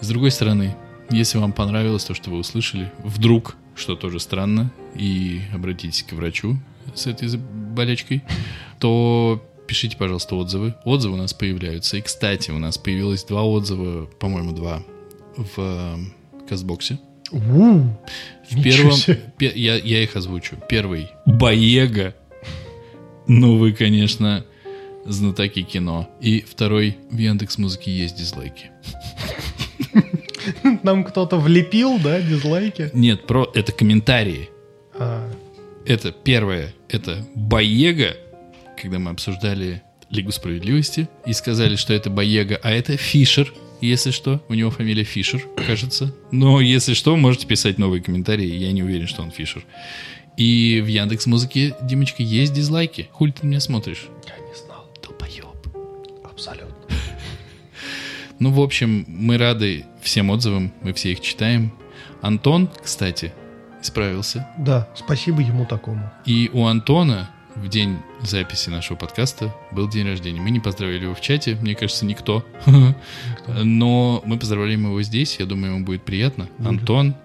С 0.00 0.08
другой 0.08 0.30
стороны, 0.30 0.76
если 1.10 1.38
вам 1.38 1.52
понравилось 1.52 2.04
то, 2.04 2.14
что 2.14 2.30
вы 2.30 2.38
услышали, 2.38 2.92
вдруг, 3.02 3.56
что 3.74 3.96
тоже 3.96 4.20
странно, 4.20 4.70
и 4.94 5.40
обратитесь 5.52 6.02
к 6.02 6.12
врачу 6.12 6.56
с 6.94 7.06
этой 7.06 7.28
болячкой, 7.36 8.22
то 8.78 9.42
пишите, 9.66 9.96
пожалуйста, 9.96 10.34
отзывы. 10.36 10.74
Отзывы 10.84 11.14
у 11.14 11.18
нас 11.18 11.34
появляются. 11.34 11.96
И, 11.96 12.00
кстати, 12.00 12.50
у 12.50 12.58
нас 12.58 12.78
появилось 12.78 13.24
два 13.24 13.42
отзыва, 13.42 14.06
по-моему, 14.06 14.52
два 14.52 14.82
в 15.36 15.52
э, 15.58 15.96
Кастбоксе. 16.48 16.98
У, 17.30 17.38
В 18.50 18.62
первом... 18.62 18.94
пе- 19.36 19.52
я, 19.54 19.76
я 19.76 20.02
их 20.02 20.16
озвучу. 20.16 20.56
Первый. 20.68 21.08
Боега. 21.26 22.14
Ну, 23.28 23.58
вы, 23.58 23.72
конечно, 23.72 24.44
знатоки 25.04 25.62
кино. 25.62 26.08
И 26.20 26.40
второй. 26.40 26.96
В 27.10 27.18
Яндекс 27.18 27.58
Музыке 27.58 27.90
есть 27.90 28.16
дизлайки. 28.16 28.70
Нам 30.82 31.04
кто-то 31.04 31.36
влепил, 31.38 31.98
да, 31.98 32.20
дизлайки? 32.20 32.90
Нет, 32.94 33.26
про 33.26 33.50
это 33.54 33.72
комментарии. 33.72 34.48
А, 34.98 35.30
Это 35.86 36.10
первое. 36.10 36.74
Это 36.88 37.24
Боега, 37.34 38.16
когда 38.80 38.98
мы 38.98 39.10
обсуждали 39.10 39.82
Лигу 40.10 40.32
Справедливости 40.32 41.08
и 41.26 41.32
сказали, 41.32 41.76
что 41.76 41.92
это 41.92 42.08
Боега, 42.10 42.58
а 42.62 42.70
это 42.70 42.96
Фишер, 42.96 43.52
если 43.82 44.10
что. 44.10 44.42
У 44.48 44.54
него 44.54 44.70
фамилия 44.70 45.04
Фишер, 45.04 45.46
кажется. 45.66 46.14
Но 46.32 46.60
если 46.60 46.94
что, 46.94 47.16
можете 47.16 47.46
писать 47.46 47.78
новые 47.78 48.02
комментарии. 48.02 48.46
Я 48.46 48.72
не 48.72 48.82
уверен, 48.82 49.06
что 49.06 49.22
он 49.22 49.30
Фишер. 49.30 49.64
И 50.38 50.80
в 50.80 50.86
Яндекс 50.86 51.26
Музыке, 51.26 51.74
Димочка, 51.82 52.22
есть 52.22 52.52
дизлайки. 52.52 53.08
Хуль 53.10 53.32
ты 53.32 53.44
меня 53.44 53.58
смотришь? 53.58 54.06
я 54.24 54.38
не 54.38 54.54
знал. 54.54 54.88
Долбоеб. 55.02 55.46
Абсолютно. 56.24 56.74
Ну, 58.38 58.52
в 58.52 58.60
общем, 58.60 59.04
мы 59.08 59.36
рады 59.36 59.84
всем 60.00 60.30
отзывам, 60.30 60.72
мы 60.82 60.92
все 60.92 61.10
их 61.10 61.20
читаем. 61.20 61.72
Антон, 62.22 62.70
кстати, 62.80 63.32
исправился. 63.82 64.46
Да, 64.56 64.88
спасибо 64.94 65.40
ему 65.40 65.66
такому. 65.66 66.08
И 66.24 66.48
у 66.52 66.66
Антона 66.66 67.30
в 67.56 67.66
день 67.66 67.96
записи 68.22 68.70
нашего 68.70 68.96
подкаста 68.96 69.52
был 69.72 69.88
день 69.88 70.06
рождения. 70.06 70.40
Мы 70.40 70.50
не 70.50 70.60
поздравили 70.60 71.02
его 71.02 71.16
в 71.16 71.20
чате, 71.20 71.58
мне 71.60 71.74
кажется, 71.74 72.06
никто. 72.06 72.44
Но 73.48 74.22
мы 74.24 74.38
поздравляем 74.38 74.84
его 74.84 75.02
здесь, 75.02 75.40
я 75.40 75.46
думаю, 75.46 75.74
ему 75.74 75.84
будет 75.84 76.04
приятно. 76.04 76.48
Антон, 76.64 77.16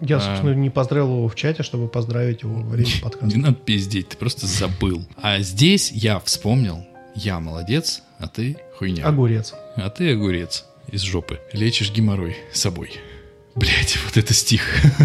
Я, 0.00 0.16
А. 0.16 0.20
собственно, 0.20 0.54
не 0.54 0.70
поздравил 0.70 1.08
его 1.08 1.28
в 1.28 1.34
чате, 1.34 1.62
чтобы 1.62 1.88
поздравить 1.88 2.42
его 2.42 2.54
во 2.54 2.68
время 2.68 2.88
не 2.94 3.00
подкаста. 3.00 3.38
надо 3.38 3.54
пиздеть, 3.54 4.10
ты 4.10 4.16
просто 4.16 4.46
забыл. 4.46 5.04
А 5.20 5.38
здесь 5.40 5.90
я 5.92 6.20
вспомнил, 6.20 6.84
я 7.14 7.40
молодец, 7.40 8.02
а 8.18 8.28
ты 8.28 8.58
хуйня. 8.78 9.06
Огурец. 9.06 9.54
А 9.76 9.88
ты 9.90 10.12
огурец 10.12 10.64
из 10.90 11.02
жопы. 11.02 11.40
Лечишь 11.52 11.90
геморрой 11.92 12.36
собой. 12.52 12.92
Блять, 13.54 13.98
вот 14.04 14.18
это 14.18 14.34
стих. 14.34 14.62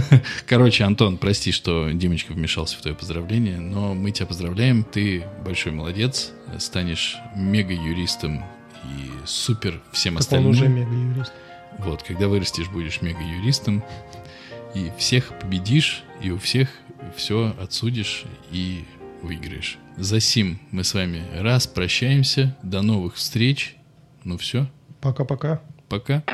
Короче, 0.46 0.84
Антон, 0.84 1.18
прости, 1.18 1.54
что 1.54 1.90
Димочка 1.92 2.34
вмешался 2.34 2.78
в 2.78 2.82
твое 2.82 2.98
поздравление, 2.98 3.60
но 3.60 3.94
мы 3.94 4.12
тебя 4.12 4.26
поздравляем. 4.26 4.84
Ты 4.84 5.24
большой 5.46 5.72
молодец, 5.72 6.32
станешь 6.60 7.16
мега-юристом 7.34 8.44
и 8.84 9.10
супер 9.26 9.80
всем 9.94 10.16
Так 10.16 10.20
он 10.34 10.50
остальным. 10.50 10.52
уже 10.52 10.68
мега-юрист. 10.68 11.32
Вот, 11.80 12.04
когда 12.04 12.28
вырастешь, 12.28 12.68
будешь 12.68 13.02
мега-юристом, 13.02 13.84
и 14.76 14.92
всех 14.98 15.38
победишь, 15.40 16.04
и 16.22 16.32
у 16.32 16.38
всех 16.38 16.70
все 17.16 17.56
отсудишь 17.60 18.26
и 18.52 18.86
выиграешь. 19.22 19.78
За 19.98 20.20
сим 20.20 20.60
мы 20.72 20.84
с 20.84 20.94
вами 20.94 21.24
раз 21.38 21.68
прощаемся. 21.68 22.56
До 22.64 22.82
новых 22.82 23.16
встреч. 23.16 23.76
Ну 24.24 24.38
все, 24.38 24.68
Пока-пока. 25.02 25.62
пока. 25.90 26.24
Ну, 26.28 26.34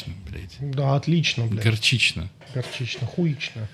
Хуично, 0.00 0.14
блядь. 0.26 0.56
Да, 0.60 0.96
отлично, 0.96 1.46
блядь. 1.46 1.64
Горчично. 1.64 2.28
Горчично, 2.54 3.06
хуично. 3.06 3.68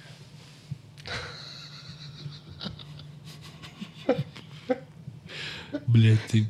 Блядь, 5.86 6.24
ты... 6.26 6.46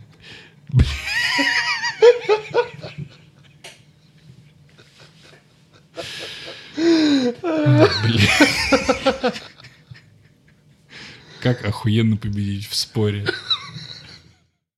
Блядь. 8.03 9.43
Как 11.41 11.65
охуенно 11.65 12.17
победить 12.17 12.67
в 12.67 12.75
споре. 12.75 13.27